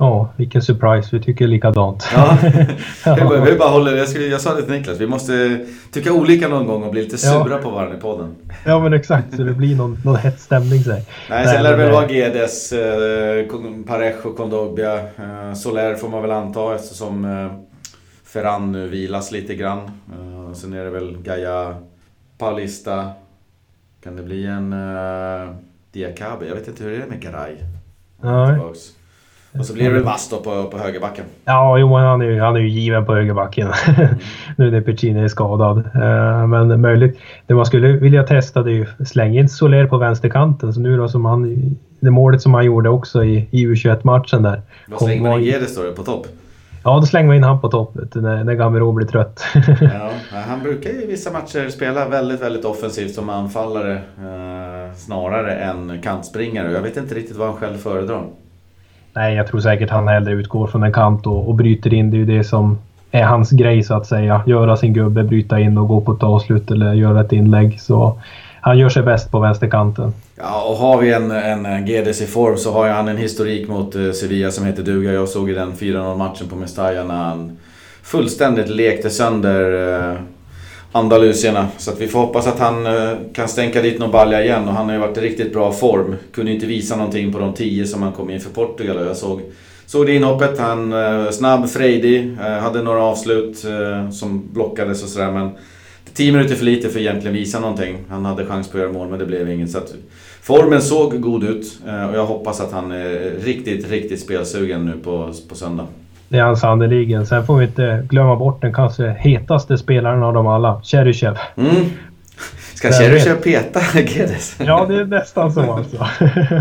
Ja, 0.00 0.32
vilken 0.36 0.62
surprise. 0.62 1.08
Vi 1.12 1.22
tycker 1.22 1.46
likadant. 1.46 2.08
Ja. 2.14 2.38
vi 3.44 3.56
bara 3.58 3.68
håller, 3.68 3.96
jag, 3.96 4.08
skulle, 4.08 4.26
jag 4.26 4.40
sa 4.40 4.54
det 4.54 4.62
till 4.62 4.72
Niklas, 4.72 5.00
vi 5.00 5.06
måste 5.06 5.58
tycka 5.92 6.12
olika 6.12 6.48
någon 6.48 6.66
gång 6.66 6.82
och 6.82 6.92
bli 6.92 7.02
lite 7.02 7.18
sura 7.18 7.50
ja. 7.50 7.58
på 7.58 7.70
varandra 7.70 7.96
i 7.96 8.00
podden. 8.00 8.34
Ja 8.66 8.78
men 8.78 8.92
exakt, 8.92 9.36
så 9.36 9.42
det 9.42 9.52
blir 9.52 9.76
någon, 9.76 9.98
någon 10.04 10.16
hett 10.16 10.40
stämning. 10.40 10.84
Sig. 10.84 11.06
Nej, 11.30 11.46
sen 11.46 11.62
lär 11.62 11.70
det 11.70 11.76
väl 11.76 11.92
vara 11.92 12.10
Gedes, 12.10 12.72
eh, 12.72 13.46
Parejo, 13.86 14.34
Kondogbia, 14.36 14.98
eh, 14.98 15.54
Soler 15.54 15.94
får 15.94 16.08
man 16.08 16.22
väl 16.22 16.30
anta 16.30 16.74
eftersom 16.74 17.24
eh, 17.24 17.52
Ferran 18.24 18.72
nu 18.72 18.88
vilas 18.88 19.32
lite 19.32 19.54
grann. 19.54 19.78
Eh, 19.78 20.52
sen 20.54 20.72
är 20.72 20.84
det 20.84 20.90
väl 20.90 21.16
Gaia, 21.22 21.74
Paulista. 22.38 23.10
Kan 24.04 24.16
det 24.16 24.22
bli 24.22 24.46
en 24.46 24.72
eh, 24.72 25.54
Diakabe? 25.92 26.46
Jag 26.46 26.54
vet 26.54 26.68
inte 26.68 26.84
hur 26.84 26.90
det 26.90 27.02
är 27.02 27.06
med 27.06 27.20
Garay. 27.20 27.56
Nej. 28.20 28.60
Och 29.58 29.66
så 29.66 29.74
blir 29.74 29.84
det 29.84 29.90
väl 29.90 30.02
vass 30.02 30.28
då 30.28 30.36
på, 30.36 30.64
på 30.70 30.78
högerbacken. 30.78 31.24
Ja, 31.44 31.78
jo, 31.78 31.96
han 31.96 32.22
är 32.22 32.26
ju, 32.26 32.40
han 32.40 32.56
är 32.56 32.60
ju 32.60 32.68
given 32.68 33.06
på 33.06 33.14
högerbacken. 33.14 33.68
Mm. 33.88 34.08
nu 34.56 34.70
när 34.70 34.80
Piccini 34.80 35.20
är 35.20 35.28
skadad. 35.28 35.78
Uh, 35.78 36.46
men 36.46 36.80
möjligt. 36.80 37.18
Det 37.46 37.54
man 37.54 37.66
skulle 37.66 37.92
vilja 37.92 38.22
testa 38.22 38.62
det 38.62 38.70
är 38.70 38.74
ju 38.74 38.86
slänga 39.06 39.40
in 39.40 39.48
Soler 39.48 39.86
på 39.86 39.98
vänsterkanten. 39.98 40.72
Så 40.72 40.80
nu 40.80 40.96
då 40.96 41.08
som 41.08 41.24
han... 41.24 41.76
Det 42.00 42.10
målet 42.10 42.42
som 42.42 42.54
han 42.54 42.64
gjorde 42.64 42.88
också 42.88 43.24
i, 43.24 43.48
i 43.50 43.66
U21-matchen 43.66 44.42
där. 44.42 44.62
Vad 44.88 45.02
slänger 45.02 45.22
man 45.22 45.40
in 45.40 45.46
Gedes 45.46 45.76
då 45.76 45.92
på 45.92 46.02
topp? 46.02 46.26
Ja, 46.84 47.00
då 47.00 47.06
slänger 47.06 47.26
man 47.26 47.36
in 47.36 47.44
han 47.44 47.60
på 47.60 47.68
topp 47.68 47.94
när, 48.14 48.44
när 48.44 48.54
Gamero 48.54 48.92
blir 48.92 49.06
trött. 49.06 49.44
ja, 49.80 50.10
han 50.30 50.62
brukar 50.62 50.90
i 50.90 51.06
vissa 51.06 51.32
matcher 51.32 51.68
spela 51.68 52.08
väldigt, 52.08 52.42
väldigt 52.42 52.64
offensivt 52.64 53.14
som 53.14 53.30
anfallare. 53.30 53.94
Eh, 53.94 54.94
snarare 54.96 55.54
än 55.54 56.02
kantspringare. 56.02 56.72
Jag 56.72 56.82
vet 56.82 56.96
inte 56.96 57.14
riktigt 57.14 57.36
vad 57.36 57.48
han 57.48 57.56
själv 57.56 57.76
föredrar. 57.78 58.24
Nej, 59.14 59.34
jag 59.34 59.46
tror 59.46 59.60
säkert 59.60 59.90
han 59.90 60.08
hellre 60.08 60.32
utgår 60.32 60.66
från 60.66 60.82
en 60.82 60.92
kant 60.92 61.26
och, 61.26 61.48
och 61.48 61.54
bryter 61.54 61.94
in. 61.94 62.10
Det 62.10 62.16
är 62.16 62.18
ju 62.18 62.38
det 62.38 62.44
som 62.44 62.78
är 63.10 63.22
hans 63.22 63.50
grej 63.50 63.82
så 63.82 63.94
att 63.94 64.06
säga. 64.06 64.42
Göra 64.46 64.76
sin 64.76 64.92
gubbe, 64.92 65.22
bryta 65.22 65.60
in 65.60 65.78
och 65.78 65.88
gå 65.88 66.00
på 66.00 66.12
ett 66.12 66.22
avslut 66.22 66.70
eller 66.70 66.92
göra 66.92 67.20
ett 67.20 67.32
inlägg. 67.32 67.80
Så 67.80 68.20
han 68.60 68.78
gör 68.78 68.88
sig 68.88 69.02
bäst 69.02 69.30
på 69.30 69.40
vänsterkanten. 69.40 70.12
Ja, 70.36 70.62
och 70.62 70.76
har 70.76 70.98
vi 70.98 71.12
en, 71.12 71.30
en 71.30 71.86
GDS 71.86 72.22
i 72.22 72.26
form 72.26 72.56
så 72.56 72.72
har 72.72 72.86
ju 72.86 72.92
han 72.92 73.08
en 73.08 73.16
historik 73.16 73.68
mot 73.68 73.94
eh, 73.94 74.10
Sevilla 74.10 74.50
som 74.50 74.66
heter 74.66 74.82
duga. 74.82 75.12
Jag 75.12 75.28
såg 75.28 75.48
ju 75.48 75.54
den 75.54 75.72
4-0 75.72 76.16
matchen 76.16 76.48
på 76.48 76.56
Mestalla 76.56 77.04
när 77.04 77.24
han 77.24 77.56
fullständigt 78.02 78.68
lekte 78.68 79.10
sönder 79.10 79.98
eh, 79.98 80.16
Andalusierna. 80.92 81.68
Så 81.78 81.90
att 81.90 82.00
vi 82.00 82.08
får 82.08 82.18
hoppas 82.18 82.46
att 82.46 82.58
han 82.58 82.86
eh, 82.86 83.12
kan 83.32 83.48
stänka 83.48 83.82
dit 83.82 83.98
någon 83.98 84.10
balja 84.10 84.44
igen 84.44 84.68
och 84.68 84.74
han 84.74 84.86
har 84.86 84.92
ju 84.92 85.00
varit 85.00 85.18
i 85.18 85.20
riktigt 85.20 85.52
bra 85.52 85.72
form. 85.72 86.16
Kunde 86.32 86.52
inte 86.52 86.66
visa 86.66 86.96
någonting 86.96 87.32
på 87.32 87.38
de 87.38 87.54
tio 87.54 87.86
som 87.86 88.02
han 88.02 88.12
kom 88.12 88.30
in 88.30 88.40
för 88.40 88.50
Portugal 88.50 88.96
och 88.96 89.06
jag 89.06 89.16
såg, 89.16 89.40
såg 89.86 90.06
det 90.06 90.14
inhoppet. 90.14 90.58
Han 90.58 90.92
eh, 90.92 91.30
snabb, 91.30 91.68
frejdig, 91.68 92.36
eh, 92.40 92.46
hade 92.46 92.82
några 92.82 93.02
avslut 93.02 93.64
som 94.12 94.52
blockades 94.52 95.02
och 95.02 95.08
sådär 95.08 95.32
men 95.32 95.50
10 96.14 96.32
minuter 96.32 96.54
för 96.54 96.64
lite 96.64 96.88
för 96.88 96.98
att 96.98 97.02
egentligen 97.02 97.36
visa 97.36 97.60
någonting. 97.60 97.98
Han 98.08 98.24
hade 98.24 98.46
chans 98.46 98.68
på 98.68 98.78
att 98.78 98.82
göra 98.82 98.92
mål 98.92 99.08
men 99.08 99.18
det 99.18 99.26
blev 99.26 99.50
inget. 99.50 99.70
Så 99.70 99.78
att 99.78 99.94
formen 100.42 100.82
såg 100.82 101.20
god 101.20 101.44
ut 101.44 101.80
och 102.10 102.16
jag 102.16 102.26
hoppas 102.26 102.60
att 102.60 102.72
han 102.72 102.92
är 102.92 103.30
riktigt, 103.44 103.90
riktigt 103.90 104.20
spelsugen 104.20 104.86
nu 104.86 104.92
på, 105.04 105.32
på 105.48 105.54
söndag. 105.54 105.86
Det 106.30 106.38
är 106.38 106.42
han 106.42 106.56
sannerligen. 106.56 107.26
Sen 107.26 107.46
får 107.46 107.56
vi 107.56 107.64
inte 107.64 108.06
glömma 108.08 108.36
bort 108.36 108.60
den 108.60 108.74
kanske 108.74 109.16
hetaste 109.18 109.78
spelaren 109.78 110.22
av 110.22 110.34
dem 110.34 110.46
alla, 110.46 110.80
Cheryshev. 110.82 111.38
Mm. 111.56 111.74
Ska 112.74 112.92
Cheryshev 112.92 113.34
peta 113.34 113.80
Gedes? 113.94 114.56
ja, 114.58 114.86
det 114.88 114.94
är 114.94 115.04
nästan 115.04 115.52
så 115.52 115.72
alltså. 115.72 115.96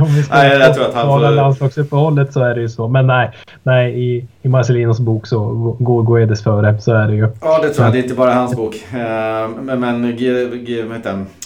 Om 0.02 0.16
vi 0.16 0.24
ska 0.24 0.36
nej, 0.36 0.60
jag 0.60 0.76
tror 0.76 0.86
att 0.86 0.94
han 0.94 1.08
får... 1.08 1.32
landslagsuppehållet 1.32 2.34
så 2.34 2.44
är 2.44 2.56
det 2.56 2.62
ju 2.62 2.70
så. 2.70 2.88
Men 2.88 3.08
nej, 3.08 3.32
nej 3.64 4.04
i, 4.04 4.28
i 4.42 4.48
Marcelinos 4.48 5.00
bok 5.00 5.28
så 5.28 5.40
går 5.80 6.04
Guedes 6.04 6.44
före. 6.44 6.82
Så 6.82 6.94
är 6.94 7.08
det 7.08 7.16
ju. 7.16 7.28
Ja, 7.42 7.60
det 7.62 7.70
tror 7.70 7.86
jag. 7.86 7.94
Det 7.94 8.00
är 8.00 8.04
inte 8.04 8.16
bara 8.16 8.34
hans 8.34 8.56
bok. 8.56 8.76
Eh, 8.94 9.50
men, 9.62 9.80
men 9.80 10.16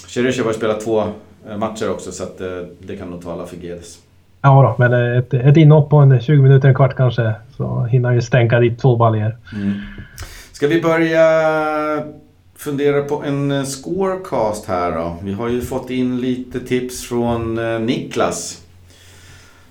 Cheryshev 0.08 0.46
har 0.46 0.54
spelat 0.54 0.82
två 0.82 1.04
eh, 1.50 1.58
matcher 1.58 1.92
också 1.92 2.12
så 2.12 2.24
att 2.24 2.42
eh, 2.42 2.48
det 2.80 2.96
kan 2.96 3.10
nog 3.10 3.24
tala 3.24 3.46
för 3.46 3.58
Gedes. 3.58 3.98
Ja 4.42 4.76
då, 4.78 4.88
men 4.88 5.18
ett, 5.18 5.34
ett 5.34 5.58
inhopp 5.58 5.90
på 5.90 5.98
en 5.98 6.22
20 6.22 6.42
minuter, 6.42 6.68
en 6.68 6.76
kvart 6.76 6.96
kanske, 6.96 7.34
så 7.64 7.84
hinner 7.84 8.12
ju 8.12 8.22
stänka 8.22 8.60
dit 8.60 8.80
två 8.80 8.96
baljer. 8.96 9.38
Mm. 9.54 9.74
Ska 10.52 10.68
vi 10.68 10.82
börja 10.82 11.26
fundera 12.56 13.02
på 13.02 13.24
en 13.24 13.52
eh, 13.52 13.64
scorecast 13.64 14.66
här 14.66 14.92
då? 14.92 15.16
Vi 15.22 15.34
har 15.34 15.50
ju 15.50 15.62
fått 15.62 15.90
in 15.90 16.22
lite 16.22 16.60
tips 16.60 17.04
från 17.04 17.58
eh, 17.58 17.80
Niklas. 17.80 18.62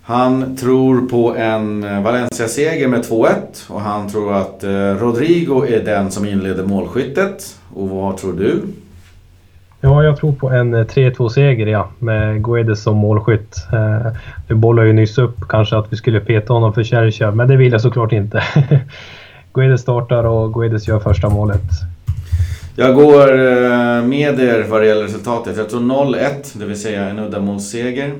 Han 0.02 0.56
tror 0.56 1.08
på 1.08 1.36
en 1.36 1.84
eh, 1.84 2.02
Valencia-seger 2.02 2.88
med 2.88 3.00
2-1 3.00 3.30
och 3.68 3.80
han 3.80 4.08
tror 4.08 4.32
att 4.32 4.64
Rodrigo 5.00 5.66
är 5.66 5.84
den 5.84 6.10
som 6.10 6.26
inleder 6.26 6.64
målskyttet. 6.64 7.56
Och 7.74 7.88
vad 7.88 8.16
tror 8.16 8.32
du? 8.32 8.62
Ja, 9.84 10.04
jag 10.04 10.16
tror 10.16 10.32
på 10.32 10.50
en 10.50 10.74
eh, 10.74 10.84
3-2-seger 10.84 11.66
ja, 11.66 11.88
med 11.98 12.44
Guedes 12.44 12.82
som 12.82 12.96
målskytt. 12.96 13.56
Eh, 13.72 14.12
vi 14.48 14.54
bollade 14.54 14.86
ju 14.88 14.92
nyss 14.92 15.18
upp 15.18 15.48
kanske 15.48 15.76
att 15.76 15.92
vi 15.92 15.96
skulle 15.96 16.20
peta 16.20 16.52
honom 16.52 16.74
för 16.74 16.84
Cherchev, 16.84 17.36
men 17.36 17.48
det 17.48 17.56
vill 17.56 17.72
jag 17.72 17.80
såklart 17.80 18.12
inte. 18.12 18.42
Guedes 19.54 19.80
startar 19.80 20.24
och 20.24 20.54
Guedes 20.54 20.88
gör 20.88 21.00
första 21.00 21.28
målet. 21.28 21.62
Jag 22.76 22.94
går 22.94 23.32
eh, 23.32 24.02
med 24.02 24.40
er 24.40 24.66
vad 24.68 24.80
det 24.80 24.86
gäller 24.86 25.02
resultatet. 25.02 25.56
Jag 25.56 25.70
tror 25.70 25.80
0-1, 25.80 26.58
det 26.58 26.64
vill 26.64 26.80
säga 26.80 27.08
en 27.08 27.18
uddamålsseger 27.18 28.12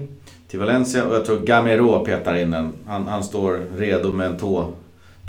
till 0.51 0.61
Valencia 0.61 1.05
och 1.05 1.15
jag 1.15 1.25
tror 1.25 1.39
Gamero 1.39 2.05
petar 2.05 2.35
in 2.35 2.51
den. 2.51 2.73
Han, 2.87 3.09
han 3.09 3.23
står 3.23 3.61
redo 3.79 4.13
med 4.13 4.27
en 4.27 4.37
tå 4.37 4.67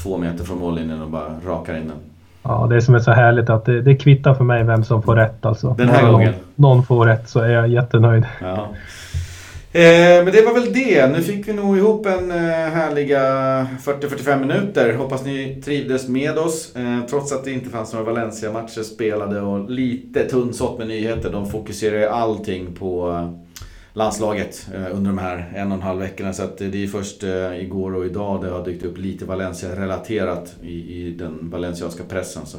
två 0.04 0.18
meter 0.18 0.44
från 0.44 0.58
mållinjen 0.58 1.02
och 1.02 1.10
bara 1.10 1.40
rakar 1.46 1.78
in 1.78 1.88
den. 1.88 2.13
Ja, 2.44 2.68
det 2.70 2.82
som 2.82 2.96
är 2.96 3.00
så 3.00 3.12
härligt 3.12 3.50
att 3.50 3.66
det, 3.66 3.82
det 3.82 3.96
kvittar 3.96 4.34
för 4.34 4.44
mig 4.44 4.64
vem 4.64 4.84
som 4.84 5.04
får 5.04 5.16
rätt 5.16 5.46
alltså. 5.46 5.76
Den 5.78 5.90
här 5.90 6.12
gången? 6.12 6.34
Någon, 6.56 6.78
någon 6.78 6.86
får 6.86 7.06
rätt 7.06 7.30
så 7.30 7.40
är 7.40 7.50
jag 7.50 7.68
jättenöjd. 7.68 8.26
Ja. 8.42 8.68
Eh, 9.76 10.24
men 10.24 10.26
det 10.26 10.42
var 10.42 10.54
väl 10.54 10.74
det. 10.74 11.08
Nu 11.08 11.22
fick 11.22 11.48
vi 11.48 11.54
nog 11.54 11.78
ihop 11.78 12.06
en 12.06 12.32
eh, 12.32 12.38
härliga 12.70 13.20
40-45 13.84 14.40
minuter. 14.40 14.94
Hoppas 14.94 15.26
ni 15.26 15.62
trivdes 15.66 16.08
med 16.08 16.38
oss. 16.38 16.76
Eh, 16.76 17.00
trots 17.10 17.32
att 17.32 17.44
det 17.44 17.52
inte 17.52 17.70
fanns 17.70 17.94
några 17.94 18.06
Valencia-matcher 18.06 18.84
spelade 18.84 19.42
och 19.42 19.70
lite 19.70 20.30
tunnsått 20.30 20.78
med 20.78 20.88
nyheter. 20.88 21.32
De 21.32 21.50
fokuserar 21.50 22.00
ju 22.00 22.06
allting 22.06 22.76
på 22.76 23.10
landslaget 23.94 24.68
eh, 24.74 24.96
under 24.96 25.12
de 25.12 25.18
här 25.18 25.52
en 25.56 25.72
och 25.72 25.78
en 25.78 25.84
halv 25.84 26.00
veckorna. 26.00 26.34
Så 26.34 26.44
att 26.44 26.62
eh, 26.62 26.68
det 26.68 26.84
är 26.84 26.88
först 26.88 27.24
eh, 27.24 27.62
igår 27.62 27.96
och 27.96 28.06
idag 28.06 28.42
det 28.42 28.50
har 28.50 28.66
dykt 28.66 28.86
upp 28.86 28.98
lite 28.98 29.26
Valencia-relaterat 29.26 30.56
i, 30.62 30.98
i 30.98 31.12
den 31.12 31.50
valencianska 31.50 32.04
pressen. 32.04 32.46
Så. 32.46 32.58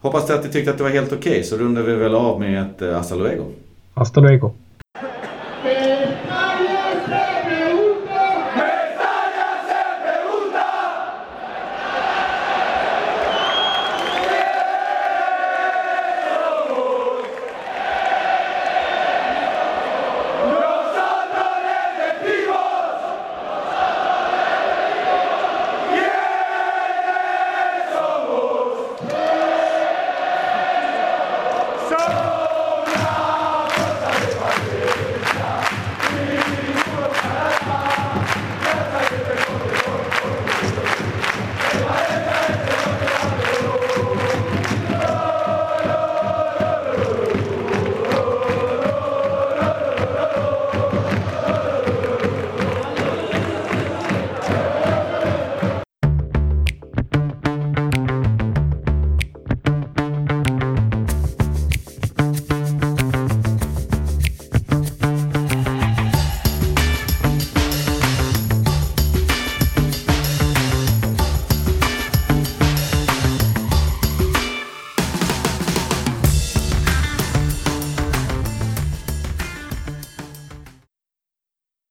Hoppas 0.00 0.30
att 0.30 0.44
ni 0.44 0.50
tyckte 0.50 0.70
att 0.70 0.78
det 0.78 0.84
var 0.84 0.90
helt 0.90 1.12
okej, 1.12 1.30
okay, 1.30 1.42
så 1.42 1.56
rundar 1.56 1.82
vi 1.82 1.94
väl 1.94 2.14
av 2.14 2.40
med 2.40 2.62
ett 2.62 2.94
hasta 2.94 3.14
luego. 3.14 3.44
Hasta 3.94 4.20
luego. 4.20 4.52